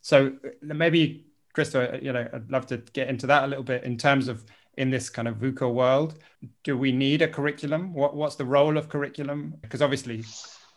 So 0.00 0.36
maybe, 0.62 1.26
Christo, 1.52 1.98
you 2.00 2.12
know, 2.12 2.28
I'd 2.32 2.50
love 2.50 2.66
to 2.66 2.78
get 2.92 3.08
into 3.08 3.26
that 3.26 3.44
a 3.44 3.46
little 3.46 3.64
bit 3.64 3.84
in 3.84 3.96
terms 3.96 4.28
of 4.28 4.44
in 4.76 4.90
this 4.90 5.08
kind 5.08 5.26
of 5.26 5.36
VUCA 5.36 5.72
world. 5.72 6.18
Do 6.62 6.76
we 6.76 6.92
need 6.92 7.22
a 7.22 7.28
curriculum? 7.28 7.94
What, 7.94 8.14
what's 8.14 8.36
the 8.36 8.44
role 8.44 8.76
of 8.76 8.88
curriculum? 8.88 9.54
Because 9.62 9.82
obviously, 9.82 10.24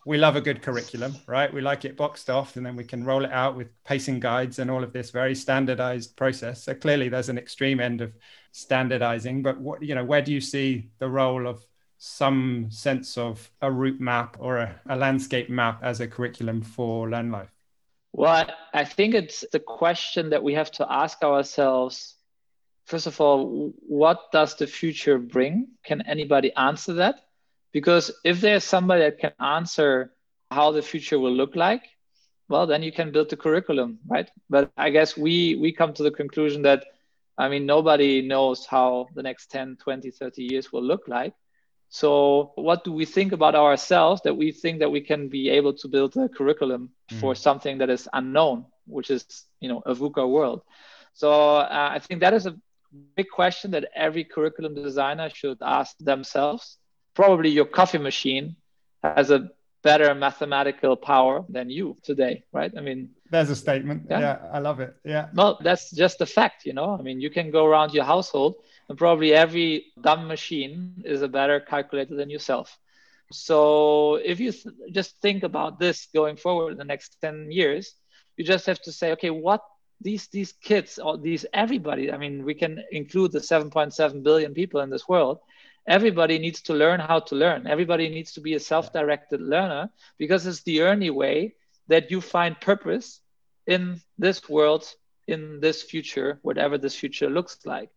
we 0.06 0.18
love 0.18 0.36
a 0.36 0.42
good 0.42 0.62
curriculum, 0.62 1.16
right? 1.28 1.54
We 1.54 1.62
like 1.62 1.86
it 1.86 1.98
boxed 1.98 2.30
off 2.30 2.56
and 2.56 2.66
then 2.66 2.76
we 2.76 2.86
can 2.86 3.04
roll 3.04 3.26
it 3.26 3.32
out 3.32 3.56
with 3.56 3.68
pacing 3.84 4.20
guides 4.20 4.60
and 4.60 4.72
all 4.72 4.84
of 4.84 4.94
this 4.94 5.12
very 5.12 5.36
standardized 5.36 6.16
process. 6.16 6.64
So 6.64 6.74
clearly 6.74 7.10
there's 7.10 7.30
an 7.30 7.38
extreme 7.38 7.80
end 7.80 8.02
of 8.02 8.14
standardizing, 8.52 9.44
but 9.44 9.60
what, 9.60 9.84
you 9.84 9.96
know, 9.96 10.06
where 10.06 10.22
do 10.22 10.34
you 10.34 10.42
see 10.42 10.90
the 11.00 11.10
role 11.10 11.46
of 11.48 11.64
some 12.00 12.68
sense 12.72 13.18
of 13.18 13.52
a 13.62 13.70
route 13.70 14.00
map 14.00 14.38
or 14.40 14.58
a, 14.58 14.82
a 14.88 14.96
landscape 14.96 15.50
map 15.50 15.80
as 15.84 16.00
a 16.00 16.08
curriculum 16.08 16.62
for 16.62 17.10
Learn 17.10 17.30
Life? 17.30 17.52
Well, 18.14 18.50
I 18.74 18.86
think 18.86 19.14
it's 19.14 19.46
the 19.52 19.60
question 19.60 20.32
that 20.32 20.42
we 20.42 20.54
have 20.54 20.72
to 20.72 20.92
ask 20.92 21.22
ourselves. 21.24 22.16
First 22.86 23.06
of 23.06 23.20
all, 23.22 23.74
what 23.88 24.32
does 24.32 24.56
the 24.56 24.66
future 24.66 25.20
bring? 25.20 25.68
Can 25.84 26.02
anybody 26.08 26.54
answer 26.56 26.94
that? 26.94 27.26
Because 27.72 28.12
if 28.24 28.42
there's 28.42 28.64
somebody 28.64 29.02
that 29.02 29.20
can 29.20 29.34
answer 29.40 30.14
how 30.50 30.72
the 30.72 30.82
future 30.82 31.20
will 31.20 31.34
look 31.34 31.56
like, 31.56 31.84
well, 32.48 32.66
then 32.66 32.82
you 32.82 32.92
can 32.92 33.12
build 33.12 33.30
the 33.30 33.38
curriculum, 33.38 34.00
right? 34.08 34.32
But 34.50 34.72
I 34.76 34.90
guess 34.90 35.16
we 35.16 35.56
we 35.56 35.72
come 35.72 35.94
to 35.94 36.04
the 36.04 36.12
conclusion 36.12 36.64
that, 36.64 36.86
I 37.38 37.50
mean, 37.50 37.66
nobody 37.66 38.22
knows 38.22 38.66
how 38.66 39.10
the 39.14 39.22
next 39.22 39.52
10, 39.52 39.78
20, 39.78 40.10
30 40.10 40.44
years 40.44 40.72
will 40.72 40.82
look 40.82 41.08
like. 41.08 41.34
So 41.90 42.52
what 42.56 42.84
do 42.84 42.92
we 42.92 43.06
think 43.06 43.32
about 43.32 43.56
ourselves 43.56 44.22
that 44.22 44.38
we 44.38 44.52
think 44.52 44.80
that 44.80 44.92
we 44.92 45.02
can 45.02 45.28
be 45.28 45.50
able 45.50 45.74
to 45.74 45.88
build 45.88 46.16
a 46.18 46.30
curriculum 46.30 46.92
mm. 47.12 47.20
for 47.20 47.34
something 47.34 47.80
that 47.80 47.90
is 47.90 48.08
unknown, 48.14 48.66
which 48.86 49.10
is, 49.10 49.46
you 49.60 49.70
know, 49.70 49.82
a 49.86 49.94
VUCA 49.96 50.30
world. 50.30 50.62
So 51.14 51.56
uh, 51.58 51.90
I 51.96 52.00
think 52.00 52.22
that 52.22 52.34
is 52.34 52.46
a 52.46 52.56
big 53.16 53.30
question 53.30 53.72
that 53.72 53.86
every 53.96 54.24
curriculum 54.24 54.76
designer 54.76 55.30
should 55.30 55.58
ask 55.62 55.98
themselves 56.00 56.78
probably 57.16 57.50
your 57.50 57.66
coffee 57.66 57.98
machine 57.98 58.56
has 59.04 59.32
a 59.32 59.50
better 59.82 60.14
mathematical 60.14 60.96
power 60.96 61.44
than 61.50 61.70
you 61.70 61.98
today, 62.04 62.44
right? 62.52 62.72
I 62.78 62.82
mean, 62.82 63.10
there's 63.32 63.50
a 63.50 63.56
statement. 63.56 64.04
Yeah. 64.10 64.20
yeah, 64.20 64.38
I 64.52 64.60
love 64.60 64.80
it. 64.80 64.96
Yeah. 65.04 65.28
Well, 65.34 65.60
that's 65.62 65.92
just 65.92 66.22
a 66.22 66.26
fact, 66.26 66.66
you 66.66 66.74
know. 66.74 66.98
I 66.98 67.02
mean, 67.02 67.22
you 67.22 67.30
can 67.30 67.52
go 67.52 67.66
around 67.66 67.94
your 67.94 68.04
household 68.04 68.56
and 68.90 68.98
probably 68.98 69.34
every 69.34 69.86
dumb 70.02 70.28
machine 70.28 70.94
is 71.06 71.22
a 71.22 71.28
better 71.28 71.60
calculator 71.60 72.16
than 72.16 72.30
yourself. 72.30 72.78
So 73.32 74.16
if 74.16 74.40
you 74.40 74.52
th- 74.52 74.76
just 74.92 75.22
think 75.22 75.44
about 75.44 75.80
this 75.80 76.08
going 76.14 76.36
forward 76.38 76.72
in 76.72 76.78
the 76.78 76.84
next 76.84 77.18
10 77.22 77.52
years, 77.52 77.94
you 78.38 78.44
just 78.44 78.66
have 78.66 78.82
to 78.82 78.92
say, 78.92 79.12
okay, 79.14 79.30
what 79.30 79.62
these 80.02 80.28
these 80.28 80.54
kids 80.54 80.98
or 80.98 81.18
these 81.18 81.46
everybody, 81.54 82.12
I 82.12 82.18
mean, 82.18 82.44
we 82.46 82.56
can 82.56 82.84
include 82.92 83.32
the 83.34 83.40
7.7 83.40 84.24
billion 84.24 84.54
people 84.54 84.82
in 84.82 84.90
this 84.90 85.08
world 85.08 85.40
everybody 85.88 86.38
needs 86.38 86.62
to 86.62 86.74
learn 86.74 87.00
how 87.00 87.20
to 87.20 87.36
learn. 87.36 87.68
Everybody 87.68 88.10
needs 88.10 88.34
to 88.34 88.42
be 88.42 88.54
a 88.54 88.60
self 88.60 88.94
directed 88.94 89.42
learner 89.42 89.90
because 90.18 90.46
it's 90.46 90.64
the 90.64 90.84
only 90.84 91.10
way 91.10 91.56
that 91.88 92.12
you 92.12 92.22
find 92.22 92.60
purpose 92.62 93.22
in 93.68 94.00
this 94.18 94.48
world, 94.50 94.86
in 95.28 95.60
this 95.60 95.82
future, 95.82 96.40
whatever 96.44 96.78
this 96.78 96.96
future 96.96 97.30
looks 97.30 97.58
like. 97.66 97.90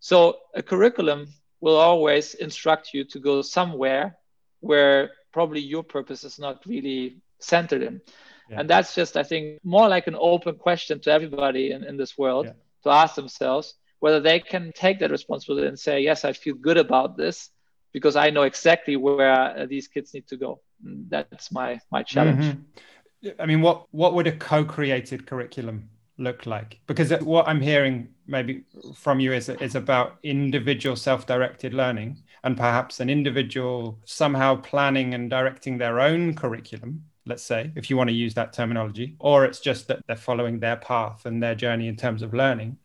So, 0.00 0.38
a 0.54 0.62
curriculum 0.62 1.28
will 1.60 1.76
always 1.76 2.34
instruct 2.34 2.94
you 2.94 3.04
to 3.04 3.18
go 3.18 3.42
somewhere 3.42 4.16
where 4.60 5.10
probably 5.32 5.60
your 5.60 5.82
purpose 5.82 6.24
is 6.24 6.38
not 6.38 6.64
really 6.66 7.18
centered 7.38 7.82
in. 7.82 8.00
Yeah. 8.48 8.60
And 8.60 8.70
that's 8.70 8.94
just, 8.94 9.16
I 9.16 9.22
think, 9.22 9.60
more 9.62 9.88
like 9.88 10.06
an 10.06 10.16
open 10.18 10.56
question 10.56 11.00
to 11.00 11.12
everybody 11.12 11.70
in, 11.70 11.84
in 11.84 11.96
this 11.96 12.18
world 12.18 12.46
yeah. 12.46 12.52
to 12.84 12.90
ask 12.90 13.14
themselves 13.14 13.74
whether 14.00 14.20
they 14.20 14.40
can 14.40 14.72
take 14.74 14.98
that 15.00 15.10
responsibility 15.10 15.68
and 15.68 15.78
say, 15.78 16.00
yes, 16.00 16.24
I 16.24 16.32
feel 16.32 16.54
good 16.54 16.78
about 16.78 17.16
this 17.16 17.50
because 17.92 18.16
I 18.16 18.30
know 18.30 18.42
exactly 18.42 18.96
where 18.96 19.32
uh, 19.32 19.66
these 19.66 19.88
kids 19.88 20.14
need 20.14 20.26
to 20.28 20.36
go. 20.36 20.60
That's 20.82 21.52
my 21.52 21.78
my 21.92 22.02
challenge. 22.02 22.44
Mm-hmm. 22.44 23.28
I 23.38 23.46
mean, 23.46 23.60
what 23.60 23.86
what 23.92 24.14
would 24.14 24.26
a 24.26 24.32
co-created 24.32 25.26
curriculum 25.26 25.90
look 26.20 26.46
like? 26.46 26.80
Because 26.86 27.10
what 27.22 27.48
I'm 27.48 27.60
hearing 27.60 28.08
maybe 28.26 28.62
from 28.94 29.20
you 29.20 29.32
is 29.32 29.48
is 29.48 29.74
about 29.74 30.18
individual 30.22 30.96
self-directed 30.96 31.74
learning 31.74 32.22
and 32.44 32.56
perhaps 32.56 33.00
an 33.00 33.10
individual 33.10 33.98
somehow 34.04 34.56
planning 34.56 35.14
and 35.14 35.28
directing 35.28 35.78
their 35.78 36.00
own 36.00 36.34
curriculum 36.34 37.04
let's 37.26 37.42
say, 37.42 37.70
if 37.76 37.90
you 37.90 37.96
want 37.96 38.08
to 38.08 38.14
use 38.14 38.34
that 38.34 38.52
terminology, 38.52 39.14
or 39.18 39.44
it's 39.44 39.60
just 39.60 39.88
that 39.88 40.00
they're 40.06 40.16
following 40.16 40.58
their 40.58 40.76
path 40.76 41.26
and 41.26 41.42
their 41.42 41.54
journey 41.54 41.86
in 41.86 41.96
terms 41.96 42.22
of 42.22 42.34
learning. 42.34 42.76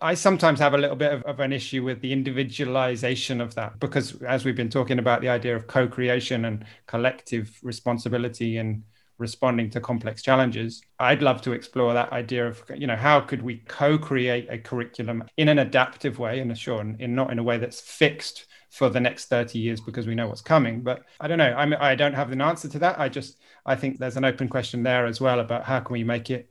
I 0.00 0.14
sometimes 0.14 0.60
have 0.60 0.74
a 0.74 0.78
little 0.78 0.96
bit 0.96 1.12
of, 1.12 1.22
of, 1.22 1.40
an 1.40 1.52
issue 1.52 1.82
with 1.82 2.00
the 2.00 2.12
individualization 2.12 3.40
of 3.40 3.54
that 3.56 3.80
because, 3.80 4.20
as 4.22 4.44
we've 4.44 4.56
been 4.56 4.70
talking 4.70 4.98
about 4.98 5.20
the 5.20 5.28
idea 5.28 5.56
of 5.56 5.66
co 5.66 5.88
creation 5.88 6.44
and 6.44 6.64
collective 6.86 7.58
responsibility 7.62 8.58
and 8.58 8.84
responding 9.18 9.70
to 9.70 9.80
complex 9.80 10.22
challenges, 10.22 10.82
I'd 10.98 11.22
love 11.22 11.42
to 11.42 11.52
explore 11.52 11.92
that 11.94 12.12
idea 12.12 12.46
of, 12.46 12.62
you 12.74 12.86
know, 12.86 12.96
how 12.96 13.20
could 13.20 13.42
we 13.42 13.58
co 13.68 13.98
create 13.98 14.46
a 14.48 14.58
curriculum 14.58 15.24
in 15.36 15.48
an 15.48 15.58
adaptive 15.58 16.18
way 16.18 16.40
and 16.40 16.56
sure, 16.56 16.80
in 16.80 17.14
not 17.14 17.30
in 17.30 17.38
a 17.38 17.42
way 17.42 17.58
that's 17.58 17.80
fixed 17.80 18.46
for 18.70 18.90
the 18.90 19.00
next 19.00 19.26
30 19.26 19.58
years 19.58 19.80
because 19.80 20.06
we 20.06 20.14
know 20.14 20.28
what's 20.28 20.42
coming. 20.42 20.82
But 20.82 21.02
I 21.20 21.28
don't 21.28 21.38
know. 21.38 21.54
I'm, 21.56 21.74
I 21.78 21.94
don't 21.94 22.14
have 22.14 22.32
an 22.32 22.40
answer 22.40 22.68
to 22.68 22.78
that. 22.80 22.98
I 22.98 23.08
just, 23.08 23.38
I 23.64 23.74
think 23.74 23.98
there's 23.98 24.16
an 24.16 24.24
open 24.24 24.48
question 24.48 24.82
there 24.82 25.06
as 25.06 25.20
well 25.20 25.40
about 25.40 25.64
how 25.64 25.80
can 25.80 25.94
we 25.94 26.04
make 26.04 26.30
it 26.30 26.50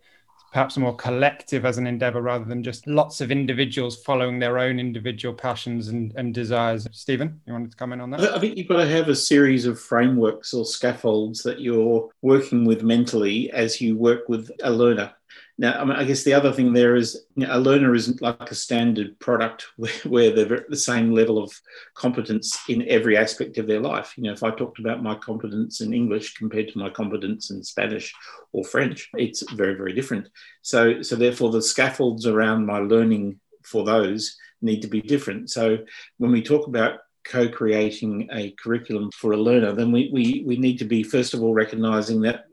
perhaps 0.57 0.75
more 0.75 0.95
collective 0.95 1.67
as 1.67 1.77
an 1.77 1.85
endeavor 1.85 2.19
rather 2.19 2.43
than 2.43 2.63
just 2.63 2.87
lots 2.87 3.21
of 3.21 3.29
individuals 3.29 4.01
following 4.01 4.39
their 4.39 4.57
own 4.57 4.79
individual 4.79 5.31
passions 5.31 5.89
and, 5.89 6.11
and 6.15 6.33
desires. 6.33 6.87
Stephen, 6.91 7.39
you 7.45 7.53
wanted 7.53 7.69
to 7.69 7.77
comment 7.77 8.01
on 8.01 8.09
that? 8.09 8.21
I 8.21 8.39
think 8.39 8.57
you've 8.57 8.67
got 8.67 8.77
to 8.77 8.87
have 8.87 9.07
a 9.07 9.15
series 9.15 9.67
of 9.67 9.79
frameworks 9.79 10.55
or 10.55 10.65
scaffolds 10.65 11.43
that 11.43 11.61
you're 11.61 12.09
working 12.23 12.65
with 12.65 12.81
mentally 12.81 13.51
as 13.51 13.79
you 13.79 13.95
work 13.99 14.29
with 14.29 14.49
a 14.63 14.71
learner. 14.71 15.13
Now, 15.59 15.79
I, 15.81 15.83
mean, 15.85 15.95
I 15.95 16.03
guess 16.03 16.23
the 16.23 16.35
other 16.35 16.51
thing 16.51 16.71
there 16.71 16.95
is 16.95 17.25
you 17.35 17.47
know, 17.47 17.57
a 17.57 17.59
learner 17.59 17.95
isn't 17.95 18.21
like 18.21 18.51
a 18.51 18.55
standard 18.55 19.17
product 19.19 19.65
where, 19.77 19.91
where 20.03 20.31
they're 20.31 20.65
the 20.69 20.77
same 20.77 21.11
level 21.11 21.41
of 21.41 21.51
competence 21.95 22.57
in 22.69 22.87
every 22.87 23.17
aspect 23.17 23.57
of 23.57 23.65
their 23.65 23.79
life. 23.79 24.13
You 24.17 24.25
know, 24.25 24.33
if 24.33 24.43
I 24.43 24.51
talked 24.51 24.79
about 24.79 25.01
my 25.01 25.15
competence 25.15 25.81
in 25.81 25.93
English 25.93 26.35
compared 26.35 26.69
to 26.69 26.77
my 26.77 26.89
competence 26.89 27.49
in 27.49 27.63
Spanish 27.63 28.13
or 28.51 28.63
French, 28.63 29.09
it's 29.15 29.49
very, 29.51 29.73
very 29.73 29.93
different. 29.93 30.29
So, 30.61 31.01
so 31.01 31.15
therefore, 31.15 31.51
the 31.51 31.61
scaffolds 31.61 32.27
around 32.27 32.65
my 32.65 32.79
learning 32.79 33.39
for 33.63 33.83
those 33.83 34.37
need 34.61 34.81
to 34.81 34.87
be 34.87 35.01
different. 35.01 35.49
So, 35.49 35.79
when 36.17 36.31
we 36.31 36.41
talk 36.43 36.67
about 36.67 36.99
co-creating 37.23 38.29
a 38.31 38.51
curriculum 38.51 39.11
for 39.11 39.33
a 39.33 39.37
learner, 39.37 39.73
then 39.73 39.91
we, 39.91 40.09
we, 40.13 40.43
we 40.45 40.55
need 40.55 40.77
to 40.79 40.85
be 40.85 41.03
first 41.03 41.33
of 41.33 41.43
all 41.43 41.53
recognizing 41.53 42.21
that 42.21 42.45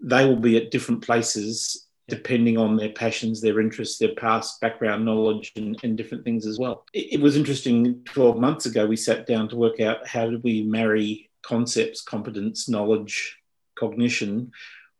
they 0.00 0.24
will 0.24 0.36
be 0.36 0.56
at 0.56 0.70
different 0.70 1.02
places 1.02 1.81
depending 2.08 2.58
on 2.58 2.76
their 2.76 2.90
passions, 2.90 3.40
their 3.40 3.60
interests, 3.60 3.98
their 3.98 4.14
past 4.14 4.60
background 4.60 5.04
knowledge, 5.04 5.52
and, 5.56 5.78
and 5.82 5.96
different 5.96 6.24
things 6.24 6.46
as 6.46 6.58
well. 6.58 6.84
It, 6.92 7.14
it, 7.14 7.20
was 7.20 7.36
interesting 7.36 8.02
12 8.04 8.38
months 8.38 8.66
ago, 8.66 8.86
we 8.86 8.96
sat 8.96 9.26
down 9.26 9.48
to 9.48 9.56
work 9.56 9.80
out 9.80 10.06
how 10.06 10.28
do 10.28 10.40
we 10.42 10.62
marry 10.62 11.30
concepts, 11.42 12.02
competence, 12.02 12.68
knowledge, 12.68 13.38
cognition 13.78 14.52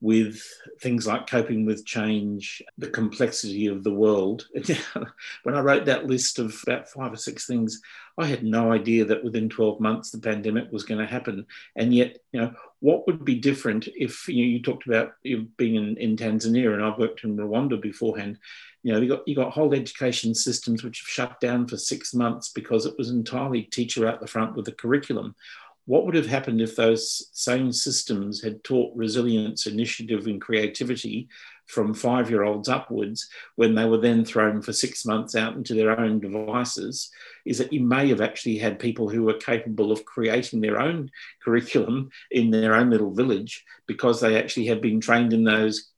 with 0.03 0.43
things 0.81 1.07
like 1.07 1.29
coping 1.29 1.65
with 1.65 1.87
change, 1.87 2.61
the 2.77 2.91
complexity 2.91 3.69
of 3.69 3.85
the 3.85 3.93
world. 3.93 4.47
when 5.45 5.55
I 5.55 5.61
wrote 5.61 5.85
that 5.85 6.07
list 6.07 6.41
of 6.41 6.61
about 6.67 6.89
five 6.89 7.13
or 7.13 7.17
six 7.17 7.47
things, 7.47 7.81
I 8.19 8.27
had 8.27 8.43
no 8.43 8.73
idea 8.73 9.05
that 9.05 9.23
within 9.23 9.49
12 9.49 9.79
months 9.79 10.11
the 10.11 10.19
pandemic 10.19 10.73
was 10.73 10.83
going 10.83 11.01
to 11.01 11.07
happen. 11.07 11.47
And 11.77 11.95
yet, 11.95 12.19
you 12.33 12.41
know, 12.41 12.53
what 12.83 13.07
would 13.07 13.25
be 13.25 13.37
different 13.37 13.87
if 13.95 14.27
you, 14.27 14.45
know, 14.45 14.51
you 14.51 14.61
talked 14.61 14.87
about 14.89 15.13
being 15.57 15.77
in, 15.77 15.97
in 15.99 16.17
Tanzania 16.17 16.75
and 16.75 16.85
I've 16.85 16.99
worked 16.99 17.23
in 17.23 17.37
Rwanda 17.37 17.81
beforehand. 17.81 18.39
You 18.83 18.93
know, 18.93 19.01
you 19.01 19.09
got 19.09 19.27
you 19.27 19.37
got 19.37 19.53
whole 19.53 19.73
education 19.73 20.35
systems 20.35 20.83
which 20.83 20.99
have 20.99 21.09
shut 21.09 21.41
down 21.41 21.69
for 21.69 21.77
six 21.77 22.13
months 22.13 22.49
because 22.49 22.85
it 22.85 22.99
was 22.99 23.11
entirely 23.11 23.63
teacher 23.63 24.09
out 24.09 24.21
the 24.21 24.27
front 24.27 24.57
with 24.57 24.65
the 24.65 24.73
curriculum. 24.73 25.37
What 25.85 26.05
would 26.07 26.17
have 26.17 26.27
happened 26.27 26.61
if 26.61 26.75
those 26.75 27.29
same 27.33 27.71
systems 27.71 28.43
had 28.43 28.65
taught 28.65 28.97
resilience, 28.97 29.69
initiative, 29.69 30.27
and 30.27 30.41
creativity 30.41 31.29
from 31.67 31.95
five 31.95 32.31
year 32.31 32.43
olds 32.43 32.69
upwards 32.69 33.29
when 33.57 33.75
they 33.75 33.85
were 33.85 33.99
then 33.99 34.25
thrown 34.25 34.61
for 34.61 34.73
six 34.73 35.05
months 35.07 35.35
out 35.35 35.55
into 35.55 35.75
their 35.75 35.99
own 35.99 36.21
devices? 36.21 37.11
Is 37.45 37.59
that 37.59 37.73
you 37.73 37.81
may 37.81 38.09
have 38.09 38.21
actually 38.21 38.59
had 38.59 38.79
people 38.79 39.09
who 39.09 39.23
were 39.23 39.35
capable 39.35 39.93
of 39.93 40.05
creating 40.05 40.61
their 40.61 40.81
own 40.81 41.11
curriculum 41.43 42.11
in 42.31 42.51
their 42.51 42.75
own 42.75 42.91
little 42.91 43.15
village 43.15 43.65
because 43.87 44.21
they 44.21 44.39
actually 44.39 44.67
had 44.67 44.81
been 44.81 45.01
trained 45.01 45.33
in 45.33 45.45
those 45.45 45.93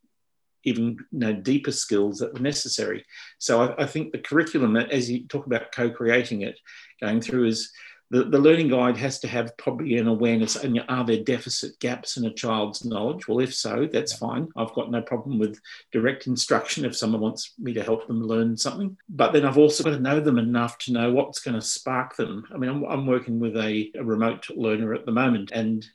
even 0.65 0.97
you 1.13 1.19
know, 1.19 1.33
deeper 1.33 1.71
skills 1.71 2.19
that 2.19 2.33
were 2.33 2.41
necessary. 2.41 3.05
So 3.39 3.63
I, 3.63 3.83
I 3.83 3.87
think 3.87 4.13
the 4.13 4.19
curriculum, 4.19 4.77
as 4.77 5.11
you 5.11 5.27
talk 5.27 5.47
about 5.47 5.73
co-creating 5.73 6.43
it, 6.43 6.59
going 7.01 7.21
through 7.21 7.47
is 7.47 7.71
the, 8.11 8.25
the 8.25 8.39
learning 8.39 8.69
guide 8.69 8.97
has 8.97 9.19
to 9.21 9.29
have 9.29 9.57
probably 9.57 9.97
an 9.97 10.09
awareness 10.09 10.57
and 10.57 10.83
are 10.89 11.05
there 11.05 11.23
deficit 11.23 11.79
gaps 11.81 12.17
in 12.17 12.27
a 12.27 12.33
child's 12.33 12.85
knowledge? 12.85 13.27
Well, 13.27 13.41
if 13.41 13.55
so, 13.55 13.89
that's 13.91 14.17
fine. 14.17 14.49
I've 14.57 14.75
got 14.75 14.91
no 14.91 15.03
problem 15.03 15.39
with 15.39 15.61
direct 15.93 16.27
instruction 16.27 16.85
if 16.85 16.97
someone 16.97 17.21
wants 17.21 17.55
me 17.59 17.73
to 17.75 17.83
help 17.83 18.07
them 18.07 18.23
learn 18.23 18.57
something. 18.57 18.97
But 19.09 19.33
then 19.33 19.45
I've 19.45 19.59
also 19.59 19.85
got 19.85 19.91
to 19.91 20.01
know 20.01 20.21
them 20.21 20.39
enough 20.39 20.79
to 20.79 20.93
know 20.93 21.13
what's 21.13 21.41
going 21.41 21.55
to 21.55 21.61
spark 21.61 22.17
them. 22.17 22.45
I 22.55 22.59
mean, 22.59 22.71
I'm, 22.71 22.85
I'm 22.85 23.07
working 23.07 23.41
with 23.41 23.57
a, 23.57 23.91
a 23.97 24.05
remote 24.05 24.47
learner 24.55 24.95
at 24.95 25.07
the 25.07 25.13
moment 25.13 25.51
and 25.53 25.87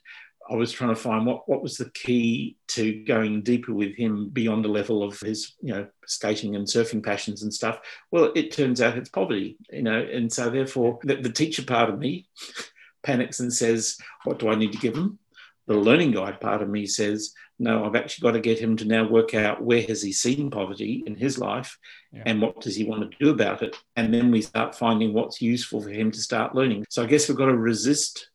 I 0.50 0.54
was 0.54 0.72
trying 0.72 0.90
to 0.90 1.00
find 1.00 1.24
what, 1.26 1.48
what 1.48 1.62
was 1.62 1.76
the 1.76 1.90
key 1.90 2.56
to 2.68 3.04
going 3.04 3.42
deeper 3.42 3.72
with 3.72 3.94
him 3.94 4.30
beyond 4.30 4.64
the 4.64 4.68
level 4.68 5.04
of 5.04 5.18
his, 5.20 5.54
you 5.62 5.72
know, 5.72 5.86
skating 6.06 6.56
and 6.56 6.66
surfing 6.66 7.04
passions 7.04 7.44
and 7.44 7.54
stuff. 7.54 7.78
Well, 8.10 8.32
it 8.34 8.50
turns 8.50 8.80
out 8.80 8.98
it's 8.98 9.08
poverty, 9.08 9.56
you 9.70 9.82
know, 9.82 10.00
and 10.00 10.32
so 10.32 10.50
therefore 10.50 10.98
the, 11.04 11.16
the 11.16 11.30
teacher 11.30 11.62
part 11.62 11.88
of 11.88 12.00
me 12.00 12.26
panics 13.04 13.38
and 13.38 13.52
says, 13.52 13.96
What 14.24 14.40
do 14.40 14.48
I 14.48 14.56
need 14.56 14.72
to 14.72 14.78
give 14.78 14.96
him? 14.96 15.20
The 15.68 15.76
learning 15.76 16.12
guide 16.12 16.40
part 16.40 16.62
of 16.62 16.68
me 16.68 16.84
says, 16.84 17.32
No, 17.60 17.84
I've 17.84 17.94
actually 17.94 18.26
got 18.26 18.32
to 18.32 18.40
get 18.40 18.58
him 18.58 18.76
to 18.78 18.84
now 18.84 19.08
work 19.08 19.34
out 19.34 19.62
where 19.62 19.82
has 19.82 20.02
he 20.02 20.12
seen 20.12 20.50
poverty 20.50 21.04
in 21.06 21.14
his 21.14 21.38
life 21.38 21.78
yeah. 22.12 22.24
and 22.26 22.42
what 22.42 22.60
does 22.60 22.74
he 22.74 22.82
want 22.82 23.08
to 23.08 23.24
do 23.24 23.30
about 23.30 23.62
it. 23.62 23.76
And 23.94 24.12
then 24.12 24.32
we 24.32 24.42
start 24.42 24.74
finding 24.74 25.12
what's 25.12 25.40
useful 25.40 25.80
for 25.80 25.90
him 25.90 26.10
to 26.10 26.18
start 26.18 26.56
learning. 26.56 26.86
So 26.90 27.04
I 27.04 27.06
guess 27.06 27.28
we've 27.28 27.38
got 27.38 27.46
to 27.46 27.56
resist 27.56 28.29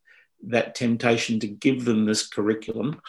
that 0.48 0.76
temptation 0.76 1.40
to 1.40 1.48
give 1.48 1.86
them 1.86 2.06
this 2.06 2.28
curriculum 2.28 3.00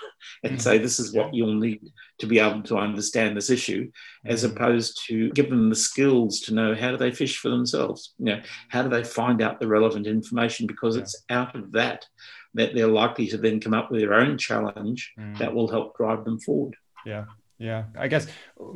and 0.43 0.53
mm-hmm. 0.53 0.61
say 0.61 0.79
this 0.79 0.99
is 0.99 1.13
what 1.13 1.35
you'll 1.35 1.55
need 1.55 1.81
to 2.19 2.27
be 2.27 2.39
able 2.39 2.63
to 2.63 2.77
understand 2.77 3.37
this 3.37 3.51
issue 3.51 3.87
mm-hmm. 3.87 4.31
as 4.31 4.45
opposed 4.45 5.03
to 5.07 5.31
give 5.31 5.51
them 5.51 5.69
the 5.69 5.77
skills 5.77 6.41
to 6.41 6.55
know 6.55 6.75
how 6.75 6.91
do 6.91 6.97
they 6.97 7.11
fish 7.11 7.39
for 7.39 7.49
themselves 7.51 8.15
you 8.19 8.27
know 8.27 8.41
how 8.69 8.83
do 8.83 8.89
they 8.89 9.05
find 9.05 9.43
out 9.43 9.61
the 9.61 9.69
relevant 9.69 10.07
information 10.07 10.67
because 10.67 10.97
yeah. 10.97 11.03
it's 11.03 11.25
out 11.31 11.55
of 11.55 11.73
that 11.73 12.07
that 12.55 12.75
they're 12.75 12.87
likely 12.87 13.27
to 13.27 13.37
then 13.37 13.61
come 13.61 13.75
up 13.75 13.91
with 13.91 14.01
their 14.01 14.15
own 14.15 14.39
challenge 14.39 15.13
mm. 15.19 15.37
that 15.39 15.55
will 15.55 15.69
help 15.69 15.97
drive 15.97 16.25
them 16.25 16.41
forward 16.41 16.75
yeah 17.05 17.25
yeah 17.59 17.85
i 17.99 18.07
guess 18.07 18.27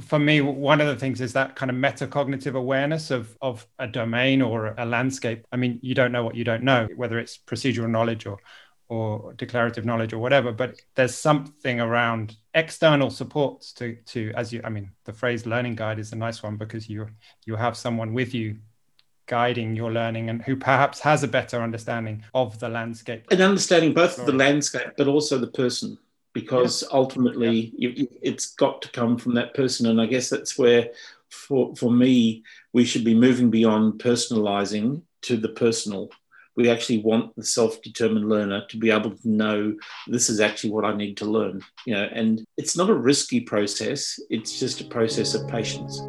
for 0.00 0.18
me 0.18 0.40
one 0.40 0.80
of 0.80 0.86
the 0.86 0.96
things 0.96 1.20
is 1.20 1.32
that 1.32 1.54
kind 1.56 1.70
of 1.70 1.76
metacognitive 1.76 2.54
awareness 2.54 3.10
of 3.10 3.36
of 3.42 3.66
a 3.78 3.86
domain 3.86 4.40
or 4.40 4.74
a 4.78 4.86
landscape. 4.86 5.46
I 5.52 5.56
mean 5.56 5.78
you 5.82 5.94
don't 5.94 6.12
know 6.12 6.24
what 6.24 6.34
you 6.34 6.44
don't 6.44 6.62
know 6.62 6.88
whether 6.96 7.18
it's 7.18 7.38
procedural 7.38 7.90
knowledge 7.90 8.26
or 8.26 8.38
or 8.88 9.34
declarative 9.34 9.84
knowledge 9.84 10.12
or 10.12 10.18
whatever 10.18 10.50
but 10.50 10.80
there's 10.96 11.14
something 11.14 11.80
around 11.80 12.36
external 12.54 13.10
supports 13.10 13.72
to 13.74 13.96
to 14.06 14.32
as 14.34 14.52
you 14.52 14.60
i 14.64 14.68
mean 14.68 14.90
the 15.04 15.12
phrase 15.12 15.46
learning 15.46 15.76
guide 15.76 15.98
is 15.98 16.12
a 16.12 16.16
nice 16.16 16.42
one 16.42 16.56
because 16.56 16.88
you 16.88 17.06
you 17.46 17.54
have 17.56 17.76
someone 17.76 18.12
with 18.12 18.34
you 18.34 18.56
guiding 19.30 19.76
your 19.76 19.92
learning 19.92 20.28
and 20.28 20.42
who 20.42 20.56
perhaps 20.56 20.98
has 20.98 21.22
a 21.22 21.28
better 21.28 21.62
understanding 21.62 22.20
of 22.34 22.58
the 22.58 22.68
landscape. 22.68 23.24
And 23.30 23.40
understanding 23.40 23.94
both 23.94 24.16
the 24.26 24.32
landscape 24.32 24.88
but 24.98 25.06
also 25.06 25.38
the 25.38 25.46
person 25.46 25.96
because 26.32 26.82
yeah. 26.82 26.88
ultimately 26.92 27.72
yeah. 27.76 28.06
it's 28.22 28.54
got 28.54 28.82
to 28.82 28.90
come 28.90 29.18
from 29.18 29.34
that 29.34 29.54
person. 29.54 29.86
And 29.86 30.00
I 30.00 30.06
guess 30.06 30.28
that's 30.28 30.58
where, 30.58 30.90
for, 31.28 31.74
for 31.76 31.90
me, 31.90 32.42
we 32.72 32.84
should 32.84 33.04
be 33.04 33.14
moving 33.14 33.50
beyond 33.50 34.00
personalizing 34.00 35.02
to 35.22 35.36
the 35.36 35.48
personal. 35.48 36.10
We 36.56 36.68
actually 36.68 36.98
want 36.98 37.36
the 37.36 37.44
self-determined 37.44 38.28
learner 38.28 38.66
to 38.68 38.76
be 38.76 38.90
able 38.90 39.12
to 39.12 39.28
know 39.28 39.76
this 40.06 40.28
is 40.28 40.40
actually 40.40 40.70
what 40.70 40.84
I 40.84 40.94
need 40.94 41.16
to 41.18 41.24
learn. 41.24 41.62
You 41.86 41.94
know, 41.94 42.08
and 42.12 42.44
it's 42.56 42.76
not 42.76 42.90
a 42.90 42.94
risky 42.94 43.40
process. 43.40 44.18
It's 44.28 44.58
just 44.58 44.80
a 44.80 44.84
process 44.84 45.34
of 45.34 45.48
patience. 45.48 46.00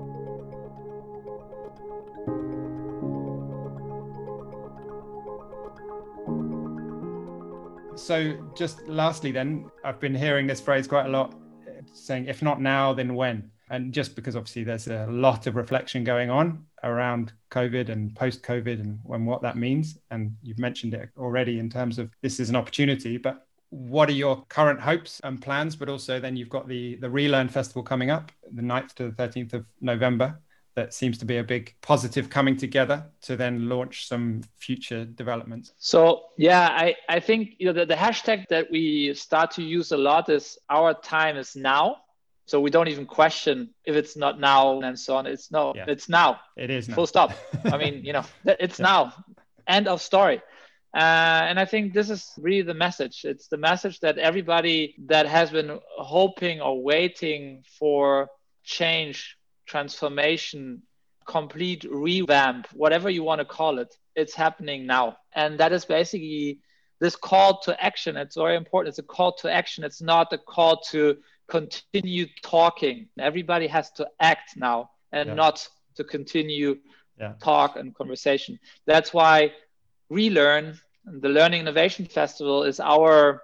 So, 8.01 8.33
just 8.55 8.87
lastly, 8.87 9.31
then, 9.31 9.69
I've 9.85 9.99
been 9.99 10.15
hearing 10.15 10.47
this 10.47 10.59
phrase 10.59 10.87
quite 10.87 11.05
a 11.05 11.09
lot 11.09 11.35
saying, 11.93 12.25
if 12.25 12.41
not 12.41 12.59
now, 12.59 12.93
then 12.93 13.13
when? 13.13 13.51
And 13.69 13.93
just 13.93 14.15
because 14.15 14.35
obviously 14.35 14.63
there's 14.63 14.87
a 14.87 15.05
lot 15.07 15.45
of 15.45 15.55
reflection 15.55 16.03
going 16.03 16.31
on 16.31 16.65
around 16.83 17.31
COVID 17.51 17.89
and 17.89 18.13
post 18.15 18.41
COVID 18.41 18.79
and, 18.79 18.99
and 19.07 19.27
what 19.27 19.43
that 19.43 19.55
means. 19.55 19.99
And 20.09 20.35
you've 20.41 20.57
mentioned 20.57 20.95
it 20.95 21.09
already 21.15 21.59
in 21.59 21.69
terms 21.69 21.99
of 21.99 22.09
this 22.23 22.39
is 22.39 22.49
an 22.49 22.55
opportunity, 22.55 23.17
but 23.17 23.45
what 23.69 24.09
are 24.09 24.13
your 24.13 24.43
current 24.49 24.81
hopes 24.81 25.21
and 25.23 25.39
plans? 25.39 25.75
But 25.75 25.87
also, 25.87 26.19
then 26.19 26.35
you've 26.35 26.49
got 26.49 26.67
the, 26.67 26.95
the 26.95 27.09
Relearn 27.09 27.49
Festival 27.49 27.83
coming 27.83 28.09
up 28.09 28.31
the 28.51 28.63
9th 28.63 28.95
to 28.95 29.11
the 29.11 29.11
13th 29.11 29.53
of 29.53 29.65
November 29.79 30.39
that 30.75 30.93
seems 30.93 31.17
to 31.17 31.25
be 31.25 31.37
a 31.37 31.43
big 31.43 31.75
positive 31.81 32.29
coming 32.29 32.55
together 32.55 33.05
to 33.21 33.35
then 33.35 33.67
launch 33.67 34.07
some 34.07 34.41
future 34.57 35.05
developments 35.05 35.73
so 35.77 36.23
yeah 36.37 36.69
i, 36.71 36.95
I 37.09 37.19
think 37.19 37.55
you 37.59 37.67
know 37.67 37.73
the, 37.73 37.85
the 37.85 37.95
hashtag 37.95 38.47
that 38.49 38.69
we 38.71 39.13
start 39.13 39.51
to 39.51 39.63
use 39.63 39.91
a 39.91 39.97
lot 39.97 40.29
is 40.29 40.57
our 40.69 40.93
time 40.93 41.37
is 41.37 41.55
now 41.55 41.97
so 42.45 42.59
we 42.59 42.69
don't 42.69 42.87
even 42.87 43.05
question 43.05 43.69
if 43.85 43.95
it's 43.95 44.15
not 44.15 44.39
now 44.39 44.81
and 44.81 44.97
so 44.97 45.15
on 45.15 45.25
it's 45.25 45.51
no 45.51 45.73
yeah. 45.75 45.85
it's 45.87 46.09
now 46.09 46.39
it 46.57 46.69
is 46.69 46.87
now. 46.87 46.95
full 46.95 47.07
stop 47.07 47.33
i 47.65 47.77
mean 47.77 48.01
you 48.05 48.13
know 48.13 48.23
it's 48.45 48.79
yeah. 48.79 48.85
now 48.85 49.13
end 49.67 49.87
of 49.87 50.01
story 50.01 50.41
uh, 50.93 51.47
and 51.47 51.57
I 51.57 51.63
think 51.63 51.93
this 51.93 52.09
is 52.09 52.33
really 52.37 52.63
the 52.63 52.73
message. 52.73 53.23
It's 53.23 53.47
the 53.47 53.55
message 53.55 54.01
that 54.01 54.17
everybody 54.17 54.95
that 55.07 55.25
has 55.25 55.49
been 55.49 55.79
hoping 55.97 56.59
or 56.59 56.83
waiting 56.83 57.63
for 57.79 58.27
change 58.63 59.37
transformation, 59.71 60.81
complete 61.25 61.83
revamp, 61.89 62.67
whatever 62.73 63.09
you 63.09 63.23
want 63.23 63.39
to 63.39 63.45
call 63.45 63.79
it, 63.79 63.95
it's 64.15 64.35
happening 64.35 64.85
now. 64.85 65.17
And 65.33 65.57
that 65.61 65.71
is 65.71 65.85
basically 65.85 66.59
this 66.99 67.15
call 67.15 67.61
to 67.61 67.71
action. 67.81 68.17
It's 68.17 68.35
very 68.35 68.57
important. 68.57 68.89
It's 68.89 68.99
a 68.99 69.13
call 69.17 69.31
to 69.41 69.51
action. 69.61 69.83
It's 69.83 70.01
not 70.01 70.33
a 70.33 70.37
call 70.37 70.81
to 70.91 71.17
continue 71.47 72.25
talking. 72.43 73.07
Everybody 73.17 73.67
has 73.67 73.91
to 73.91 74.07
act 74.19 74.57
now 74.57 74.91
and 75.11 75.29
yeah. 75.29 75.35
not 75.35 75.67
to 75.95 76.03
continue 76.03 76.75
yeah. 77.17 77.33
talk 77.41 77.77
and 77.77 77.95
conversation. 77.95 78.59
That's 78.85 79.13
why 79.13 79.53
Relearn, 80.09 80.77
the 81.05 81.29
Learning 81.29 81.61
Innovation 81.61 82.05
Festival, 82.05 82.63
is 82.63 82.79
our, 82.79 83.41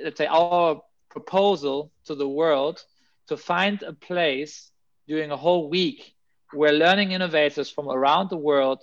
let's 0.00 0.18
say, 0.18 0.26
our 0.26 0.82
proposal 1.08 1.92
to 2.06 2.14
the 2.16 2.28
world 2.28 2.84
to 3.28 3.36
find 3.36 3.82
a 3.82 3.92
place 3.92 4.72
during 5.08 5.30
a 5.30 5.36
whole 5.36 5.68
week 5.68 6.14
where 6.52 6.72
learning 6.72 7.12
innovators 7.12 7.70
from 7.70 7.88
around 7.88 8.30
the 8.30 8.36
world 8.36 8.80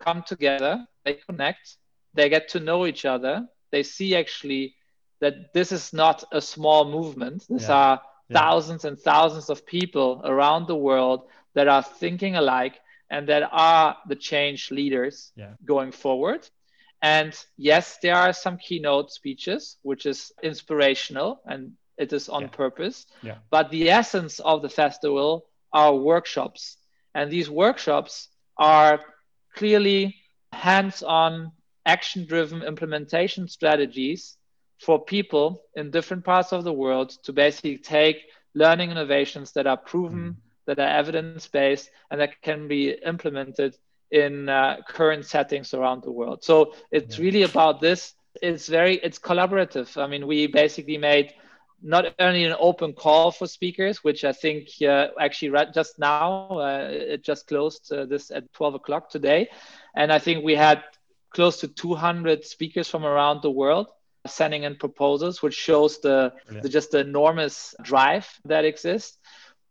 come 0.00 0.22
together, 0.22 0.86
they 1.04 1.14
connect, 1.14 1.76
they 2.14 2.28
get 2.28 2.48
to 2.50 2.60
know 2.60 2.86
each 2.86 3.04
other, 3.04 3.46
they 3.70 3.82
see 3.82 4.16
actually 4.16 4.74
that 5.20 5.52
this 5.52 5.72
is 5.72 5.92
not 5.92 6.24
a 6.32 6.40
small 6.40 6.90
movement. 6.90 7.44
These 7.48 7.68
yeah. 7.68 7.74
are 7.74 8.02
yeah. 8.28 8.38
thousands 8.38 8.84
and 8.84 8.98
thousands 8.98 9.50
of 9.50 9.66
people 9.66 10.22
around 10.24 10.66
the 10.66 10.76
world 10.76 11.28
that 11.54 11.68
are 11.68 11.82
thinking 11.82 12.36
alike 12.36 12.78
and 13.10 13.28
that 13.28 13.48
are 13.50 13.96
the 14.06 14.16
change 14.16 14.70
leaders 14.70 15.32
yeah. 15.36 15.54
going 15.64 15.92
forward. 15.92 16.48
And 17.02 17.32
yes, 17.56 17.98
there 18.02 18.14
are 18.14 18.32
some 18.32 18.58
keynote 18.58 19.12
speeches, 19.12 19.76
which 19.82 20.06
is 20.06 20.32
inspirational 20.42 21.40
and 21.44 21.72
it 21.98 22.12
is 22.12 22.28
on 22.28 22.48
purpose. 22.48 23.06
But 23.50 23.70
the 23.70 23.90
essence 23.90 24.40
of 24.40 24.62
the 24.62 24.68
festival 24.68 25.46
are 25.72 25.94
workshops. 25.94 26.76
And 27.14 27.30
these 27.30 27.50
workshops 27.50 28.28
are 28.56 29.00
clearly 29.56 30.16
hands 30.52 31.02
on, 31.02 31.52
action 31.84 32.26
driven 32.26 32.62
implementation 32.62 33.48
strategies 33.48 34.36
for 34.80 35.04
people 35.04 35.62
in 35.74 35.90
different 35.90 36.24
parts 36.24 36.52
of 36.52 36.62
the 36.64 36.72
world 36.72 37.10
to 37.24 37.32
basically 37.32 37.78
take 37.78 38.18
learning 38.54 38.90
innovations 38.90 39.52
that 39.52 39.66
are 39.66 39.76
proven, 39.76 40.18
mm. 40.18 40.36
that 40.66 40.78
are 40.78 40.98
evidence 40.98 41.48
based, 41.48 41.90
and 42.10 42.20
that 42.20 42.40
can 42.42 42.68
be 42.68 42.90
implemented 42.90 43.76
in 44.10 44.48
uh, 44.48 44.76
current 44.88 45.24
settings 45.24 45.74
around 45.74 46.02
the 46.02 46.10
world. 46.10 46.44
So 46.44 46.74
it's 46.90 47.18
yeah. 47.18 47.24
really 47.24 47.42
about 47.42 47.80
this. 47.80 48.14
It's 48.40 48.68
very, 48.68 48.96
it's 48.96 49.18
collaborative. 49.18 50.00
I 50.00 50.06
mean, 50.06 50.26
we 50.26 50.46
basically 50.46 50.98
made 50.98 51.34
not 51.82 52.06
only 52.18 52.44
an 52.44 52.54
open 52.58 52.92
call 52.92 53.30
for 53.30 53.46
speakers, 53.46 54.02
which 54.04 54.24
I 54.24 54.32
think 54.32 54.68
uh, 54.82 55.08
actually 55.20 55.50
right 55.50 55.72
just 55.72 55.98
now 55.98 56.32
uh, 56.32 56.88
it 56.90 57.22
just 57.22 57.46
closed 57.46 57.92
uh, 57.92 58.04
this 58.04 58.30
at 58.30 58.52
12 58.52 58.74
o'clock 58.74 59.10
today, 59.10 59.48
and 59.94 60.12
I 60.12 60.18
think 60.18 60.44
we 60.44 60.54
had 60.54 60.82
close 61.30 61.60
to 61.60 61.68
200 61.68 62.44
speakers 62.44 62.88
from 62.88 63.04
around 63.04 63.42
the 63.42 63.50
world 63.50 63.86
sending 64.26 64.64
in 64.64 64.76
proposals, 64.76 65.42
which 65.42 65.54
shows 65.54 66.00
the, 66.00 66.32
the 66.60 66.68
just 66.68 66.90
the 66.90 66.98
enormous 67.00 67.74
drive 67.82 68.28
that 68.44 68.64
exists. 68.64 69.18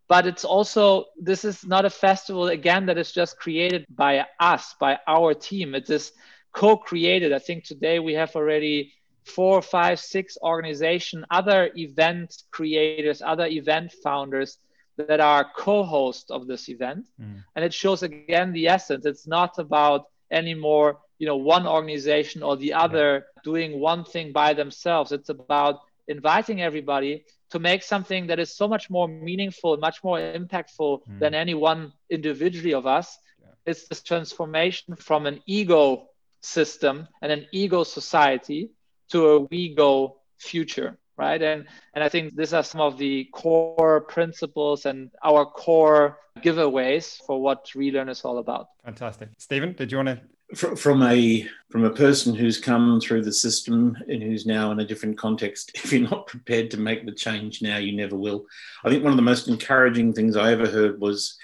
But 0.08 0.26
it's 0.26 0.46
also 0.46 1.06
this 1.20 1.44
is 1.44 1.66
not 1.66 1.86
a 1.86 1.90
festival 1.90 2.48
again 2.48 2.86
that 2.88 2.98
is 2.98 3.12
just 3.12 3.38
created 3.38 3.86
by 3.90 4.26
us, 4.40 4.76
by 4.80 5.00
our 5.08 5.34
team. 5.34 5.76
It 5.76 5.90
is 5.90 6.12
co-created. 6.54 7.34
I 7.34 7.40
think 7.40 7.66
today 7.66 8.00
we 8.00 8.14
have 8.14 8.36
already 8.36 8.94
four, 9.28 9.62
five, 9.62 10.00
six 10.00 10.38
organization, 10.42 11.26
other 11.30 11.72
event 11.76 12.44
creators, 12.52 13.22
other 13.22 13.46
event 13.46 13.92
founders 14.04 14.58
that 14.98 15.20
are 15.20 15.46
co-host 15.56 16.32
of 16.32 16.48
this 16.48 16.70
event. 16.70 17.06
Mm. 17.22 17.44
And 17.56 17.66
it 17.66 17.74
shows 17.74 18.04
again 18.04 18.52
the 18.52 18.68
essence. 18.68 19.06
It's 19.06 19.28
not 19.28 19.60
about 19.60 20.06
anymore, 20.32 21.00
you 21.20 21.28
know, 21.28 21.38
one 21.38 21.68
organization 21.68 22.42
or 22.44 22.58
the 22.58 22.74
other 22.74 23.14
yeah. 23.14 23.42
doing 23.44 23.80
one 23.80 24.04
thing 24.04 24.32
by 24.32 24.54
themselves. 24.54 25.12
It's 25.12 25.30
about 25.30 25.82
inviting 26.08 26.62
everybody 26.62 27.26
to 27.52 27.60
make 27.60 27.84
something 27.84 28.28
that 28.28 28.40
is 28.40 28.54
so 28.54 28.68
much 28.68 28.90
more 28.90 29.08
meaningful, 29.08 29.78
much 29.78 30.04
more 30.04 30.18
impactful 30.18 31.02
mm. 31.08 31.20
than 31.20 31.34
any 31.34 31.54
one 31.54 31.94
individually 32.10 32.74
of 32.74 32.88
us. 32.88 33.20
Yeah. 33.42 33.50
It's 33.66 33.88
this 33.88 34.02
transformation 34.02 34.96
from 34.96 35.26
an 35.26 35.42
ego 35.46 36.10
system 36.42 37.08
and 37.22 37.32
an 37.32 37.46
ego 37.52 37.84
society 37.84 38.72
to 39.10 39.28
a 39.28 39.40
we 39.40 39.74
go 39.76 40.18
future 40.38 40.98
right? 41.18 41.42
And 41.42 41.66
and 41.94 42.04
i 42.04 42.10
think 42.10 42.36
these 42.36 42.54
are 42.54 42.64
some 42.64 42.82
of 42.82 42.98
the 42.98 43.26
core 43.34 44.02
principles 44.02 44.86
and 44.86 45.10
our 45.24 45.46
core 45.46 46.20
giveaways 46.38 47.20
for 47.26 47.42
what 47.42 47.74
relearn 47.76 48.10
is 48.10 48.22
all 48.24 48.38
about. 48.38 48.68
Fantastic. 48.86 49.30
Stephen 49.38 49.74
did 49.74 49.92
you 49.92 49.98
want 49.98 50.10
to 50.10 50.76
from 50.78 51.04
a 51.04 51.46
from 51.70 51.84
a 51.84 51.90
person 51.90 52.34
who's 52.34 52.58
come 52.58 53.02
through 53.02 53.22
the 53.22 53.34
system 53.34 53.98
and 54.08 54.24
who's 54.24 54.46
now 54.46 54.72
in 54.72 54.80
a 54.80 54.86
different 54.86 55.18
context 55.18 55.72
if 55.76 55.92
you're 55.92 56.10
not 56.10 56.28
prepared 56.28 56.72
to 56.72 56.78
make 56.78 57.06
the 57.06 57.12
change 57.12 57.62
now 57.62 57.78
you 57.78 57.96
never 57.96 58.16
will. 58.16 58.46
I 58.84 58.90
think 58.90 59.04
one 59.04 59.12
of 59.12 59.18
the 59.18 59.24
most 59.24 59.48
encouraging 59.48 60.14
things 60.14 60.38
i 60.38 60.52
ever 60.52 60.68
heard 60.68 61.02
was 61.02 61.38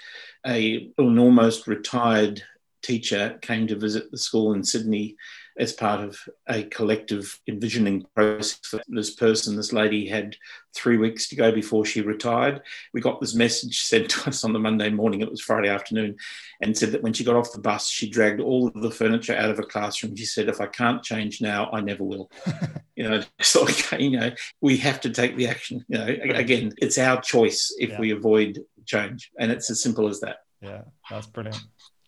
a 0.46 0.90
an 0.98 1.18
almost 1.18 1.66
retired 1.66 2.42
teacher 2.82 3.38
came 3.40 3.66
to 3.66 3.76
visit 3.76 4.10
the 4.10 4.18
school 4.18 4.52
in 4.52 4.62
sydney 4.62 5.16
as 5.56 5.72
part 5.72 6.00
of 6.00 6.18
a 6.48 6.64
collective 6.64 7.40
envisioning 7.46 8.04
process 8.14 8.74
this 8.88 9.14
person. 9.14 9.56
This 9.56 9.72
lady 9.72 10.08
had 10.08 10.36
three 10.74 10.96
weeks 10.96 11.28
to 11.28 11.36
go 11.36 11.52
before 11.52 11.84
she 11.84 12.00
retired. 12.00 12.60
We 12.92 13.00
got 13.00 13.20
this 13.20 13.34
message 13.34 13.82
sent 13.82 14.10
to 14.10 14.28
us 14.28 14.44
on 14.44 14.52
the 14.52 14.58
Monday 14.58 14.90
morning, 14.90 15.20
it 15.20 15.30
was 15.30 15.40
Friday 15.40 15.68
afternoon, 15.68 16.16
and 16.60 16.76
said 16.76 16.92
that 16.92 17.02
when 17.02 17.12
she 17.12 17.24
got 17.24 17.36
off 17.36 17.52
the 17.52 17.60
bus, 17.60 17.88
she 17.88 18.10
dragged 18.10 18.40
all 18.40 18.68
of 18.68 18.82
the 18.82 18.90
furniture 18.90 19.36
out 19.36 19.50
of 19.50 19.56
her 19.58 19.62
classroom. 19.62 20.16
She 20.16 20.24
said, 20.24 20.48
If 20.48 20.60
I 20.60 20.66
can't 20.66 21.02
change 21.02 21.40
now, 21.40 21.70
I 21.72 21.80
never 21.80 22.02
will. 22.02 22.30
you 22.96 23.08
know, 23.08 23.22
so 23.40 23.62
okay, 23.62 24.02
you 24.02 24.18
know, 24.18 24.30
we 24.60 24.76
have 24.78 25.00
to 25.02 25.10
take 25.10 25.36
the 25.36 25.48
action. 25.48 25.84
You 25.88 25.98
know, 25.98 26.06
again, 26.34 26.72
it's 26.78 26.98
our 26.98 27.20
choice 27.20 27.74
if 27.78 27.90
yeah. 27.90 28.00
we 28.00 28.10
avoid 28.10 28.58
change. 28.86 29.30
And 29.38 29.52
it's 29.52 29.70
as 29.70 29.82
simple 29.82 30.08
as 30.08 30.20
that. 30.20 30.38
Yeah, 30.60 30.82
that's 31.10 31.26
brilliant. 31.26 31.60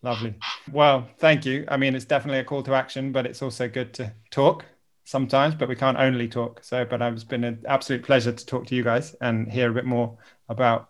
Lovely. 0.03 0.35
Well, 0.71 1.07
thank 1.17 1.45
you. 1.45 1.65
I 1.67 1.77
mean, 1.77 1.95
it's 1.95 2.05
definitely 2.05 2.39
a 2.39 2.43
call 2.43 2.63
to 2.63 2.73
action, 2.73 3.11
but 3.11 3.25
it's 3.25 3.41
also 3.41 3.67
good 3.67 3.93
to 3.95 4.13
talk 4.31 4.65
sometimes, 5.05 5.55
but 5.55 5.69
we 5.69 5.75
can't 5.75 5.97
only 5.97 6.27
talk. 6.27 6.63
So, 6.63 6.85
but 6.85 7.01
it's 7.01 7.23
been 7.23 7.43
an 7.43 7.63
absolute 7.67 8.03
pleasure 8.03 8.31
to 8.31 8.45
talk 8.45 8.67
to 8.67 8.75
you 8.75 8.83
guys 8.83 9.15
and 9.21 9.51
hear 9.51 9.71
a 9.71 9.73
bit 9.73 9.85
more 9.85 10.17
about 10.49 10.89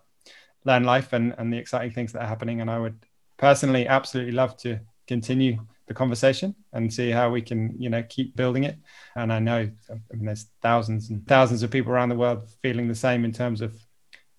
Learnlife 0.66 1.12
and, 1.12 1.34
and 1.38 1.52
the 1.52 1.56
exciting 1.56 1.92
things 1.92 2.12
that 2.12 2.22
are 2.22 2.28
happening. 2.28 2.60
And 2.60 2.70
I 2.70 2.78
would 2.78 2.98
personally 3.38 3.86
absolutely 3.86 4.32
love 4.32 4.56
to 4.58 4.80
continue 5.06 5.58
the 5.86 5.94
conversation 5.94 6.54
and 6.72 6.92
see 6.92 7.10
how 7.10 7.30
we 7.30 7.40
can, 7.40 7.74
you 7.78 7.88
know, 7.88 8.02
keep 8.08 8.36
building 8.36 8.64
it. 8.64 8.76
And 9.16 9.32
I 9.32 9.38
know 9.38 9.70
I 9.90 10.14
mean, 10.14 10.26
there's 10.26 10.46
thousands 10.60 11.08
and 11.08 11.26
thousands 11.26 11.62
of 11.62 11.70
people 11.70 11.92
around 11.92 12.10
the 12.10 12.14
world 12.16 12.48
feeling 12.62 12.88
the 12.88 12.94
same 12.94 13.24
in 13.24 13.32
terms 13.32 13.62
of 13.62 13.74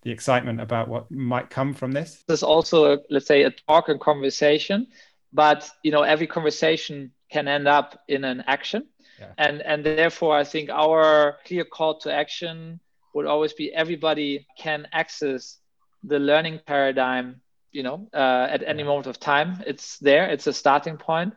the 0.02 0.10
excitement 0.10 0.60
about 0.60 0.88
what 0.88 1.10
might 1.10 1.50
come 1.50 1.74
from 1.74 1.92
this? 1.92 2.24
There's 2.26 2.42
also, 2.42 2.94
a, 2.94 2.98
let's 3.10 3.26
say, 3.26 3.42
a 3.42 3.50
talk 3.50 3.88
and 3.88 4.00
conversation, 4.00 4.86
but 5.32 5.68
you 5.82 5.92
know, 5.92 6.02
every 6.02 6.26
conversation 6.26 7.12
can 7.30 7.48
end 7.48 7.68
up 7.68 8.00
in 8.08 8.24
an 8.24 8.42
action, 8.46 8.86
yeah. 9.18 9.32
and 9.38 9.60
and 9.62 9.84
therefore, 9.84 10.36
I 10.36 10.44
think 10.44 10.70
our 10.70 11.36
clear 11.46 11.64
call 11.64 11.98
to 12.00 12.12
action 12.12 12.80
would 13.14 13.26
always 13.26 13.52
be 13.52 13.72
everybody 13.72 14.46
can 14.58 14.86
access 14.92 15.58
the 16.02 16.18
learning 16.18 16.60
paradigm 16.66 17.40
you 17.72 17.82
know 17.82 18.08
uh, 18.14 18.46
at 18.50 18.62
any 18.66 18.82
moment 18.82 19.06
of 19.06 19.18
time. 19.20 19.62
It's 19.66 19.98
there. 19.98 20.28
It's 20.28 20.46
a 20.46 20.52
starting 20.52 20.96
point. 20.96 21.34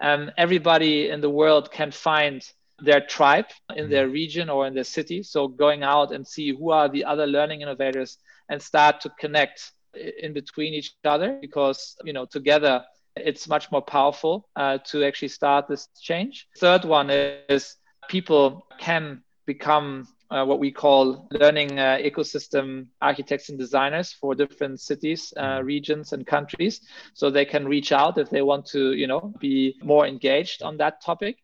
Um, 0.00 0.30
everybody 0.36 1.08
in 1.10 1.20
the 1.20 1.30
world 1.30 1.70
can 1.70 1.90
find 1.90 2.42
their 2.78 3.00
tribe 3.00 3.46
in 3.74 3.88
their 3.88 4.04
mm-hmm. 4.04 4.12
region 4.12 4.50
or 4.50 4.66
in 4.66 4.74
their 4.74 4.84
city. 4.84 5.22
So 5.22 5.48
going 5.48 5.82
out 5.82 6.12
and 6.12 6.26
see 6.26 6.50
who 6.50 6.70
are 6.70 6.88
the 6.88 7.04
other 7.04 7.26
learning 7.26 7.62
innovators 7.62 8.18
and 8.48 8.60
start 8.60 9.00
to 9.02 9.10
connect 9.18 9.72
in 9.94 10.32
between 10.32 10.74
each 10.74 10.94
other 11.04 11.38
because 11.40 11.96
you 12.04 12.12
know 12.12 12.26
together 12.26 12.84
it's 13.16 13.48
much 13.48 13.72
more 13.72 13.80
powerful 13.80 14.48
uh, 14.56 14.78
to 14.78 15.04
actually 15.04 15.28
start 15.28 15.66
this 15.68 15.88
change. 16.00 16.46
Third 16.58 16.84
one 16.84 17.08
is 17.10 17.76
people 18.08 18.66
can 18.78 19.22
become 19.46 20.06
uh, 20.30 20.44
what 20.44 20.58
we 20.58 20.70
call 20.70 21.28
learning 21.30 21.78
uh, 21.78 21.98
ecosystem 22.02 22.86
architects 23.00 23.48
and 23.48 23.58
designers 23.58 24.12
for 24.12 24.34
different 24.34 24.80
cities, 24.80 25.32
uh, 25.36 25.42
mm-hmm. 25.42 25.66
regions, 25.66 26.12
and 26.12 26.26
countries. 26.26 26.80
So 27.14 27.30
they 27.30 27.44
can 27.44 27.66
reach 27.66 27.92
out 27.92 28.18
if 28.18 28.28
they 28.28 28.42
want 28.42 28.66
to, 28.66 28.92
you 28.92 29.06
know, 29.06 29.32
be 29.38 29.76
more 29.82 30.06
engaged 30.06 30.62
on 30.62 30.76
that 30.78 31.00
topic. 31.00 31.38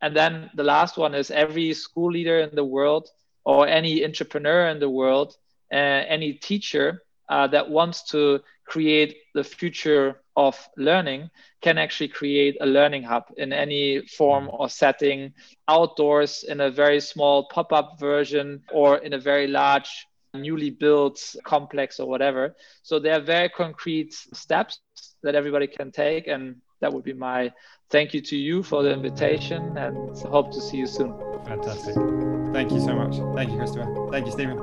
And 0.00 0.14
then 0.16 0.50
the 0.54 0.64
last 0.64 0.96
one 0.96 1.14
is 1.14 1.30
every 1.30 1.74
school 1.74 2.10
leader 2.12 2.40
in 2.40 2.54
the 2.54 2.64
world 2.64 3.08
or 3.44 3.66
any 3.66 4.04
entrepreneur 4.04 4.68
in 4.68 4.78
the 4.78 4.90
world, 4.90 5.36
uh, 5.72 5.76
any 5.76 6.34
teacher 6.34 7.02
uh, 7.28 7.46
that 7.48 7.68
wants 7.68 8.04
to 8.10 8.40
create 8.66 9.16
the 9.34 9.42
future 9.42 10.20
of 10.36 10.68
learning 10.76 11.30
can 11.60 11.78
actually 11.78 12.08
create 12.08 12.56
a 12.60 12.66
learning 12.66 13.02
hub 13.02 13.24
in 13.36 13.52
any 13.52 14.00
form 14.06 14.48
or 14.52 14.68
setting 14.68 15.32
outdoors 15.66 16.44
in 16.44 16.60
a 16.60 16.70
very 16.70 17.00
small 17.00 17.48
pop-up 17.48 17.98
version 17.98 18.62
or 18.72 18.98
in 18.98 19.14
a 19.14 19.18
very 19.18 19.46
large 19.46 20.06
newly 20.34 20.70
built 20.70 21.34
complex 21.44 21.98
or 21.98 22.08
whatever. 22.08 22.54
So 22.82 22.98
there 22.98 23.14
are 23.14 23.20
very 23.20 23.48
concrete 23.48 24.12
steps 24.12 24.80
that 25.22 25.34
everybody 25.34 25.66
can 25.66 25.90
take 25.90 26.28
and 26.28 26.56
that 26.80 26.92
would 26.92 27.04
be 27.04 27.12
my 27.12 27.52
thank 27.90 28.14
you 28.14 28.20
to 28.20 28.36
you 28.36 28.62
for 28.62 28.82
the 28.82 28.92
invitation 28.92 29.76
and 29.76 30.16
hope 30.20 30.52
to 30.52 30.60
see 30.60 30.76
you 30.76 30.86
soon. 30.86 31.14
Fantastic. 31.44 31.94
Thank 32.52 32.72
you 32.72 32.80
so 32.80 32.94
much. 32.94 33.16
Thank 33.34 33.50
you, 33.50 33.58
Christopher. 33.58 34.08
Thank 34.10 34.26
you, 34.26 34.32
Stephen. 34.32 34.58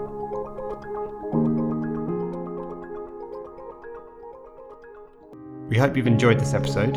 We 5.70 5.78
hope 5.78 5.97
you've 5.97 6.07
enjoyed 6.07 6.39
this 6.39 6.53
episode. 6.53 6.93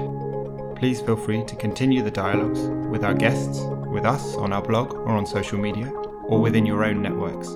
Please 0.76 1.00
feel 1.00 1.16
free 1.16 1.44
to 1.44 1.56
continue 1.56 2.02
the 2.02 2.10
dialogues 2.10 2.60
with 2.88 3.02
our 3.02 3.14
guests, 3.14 3.60
with 3.88 4.04
us 4.04 4.36
on 4.36 4.52
our 4.52 4.62
blog 4.62 4.94
or 4.94 5.10
on 5.10 5.26
social 5.26 5.58
media, 5.58 5.90
or 6.24 6.40
within 6.40 6.66
your 6.66 6.84
own 6.84 7.02
networks. 7.02 7.48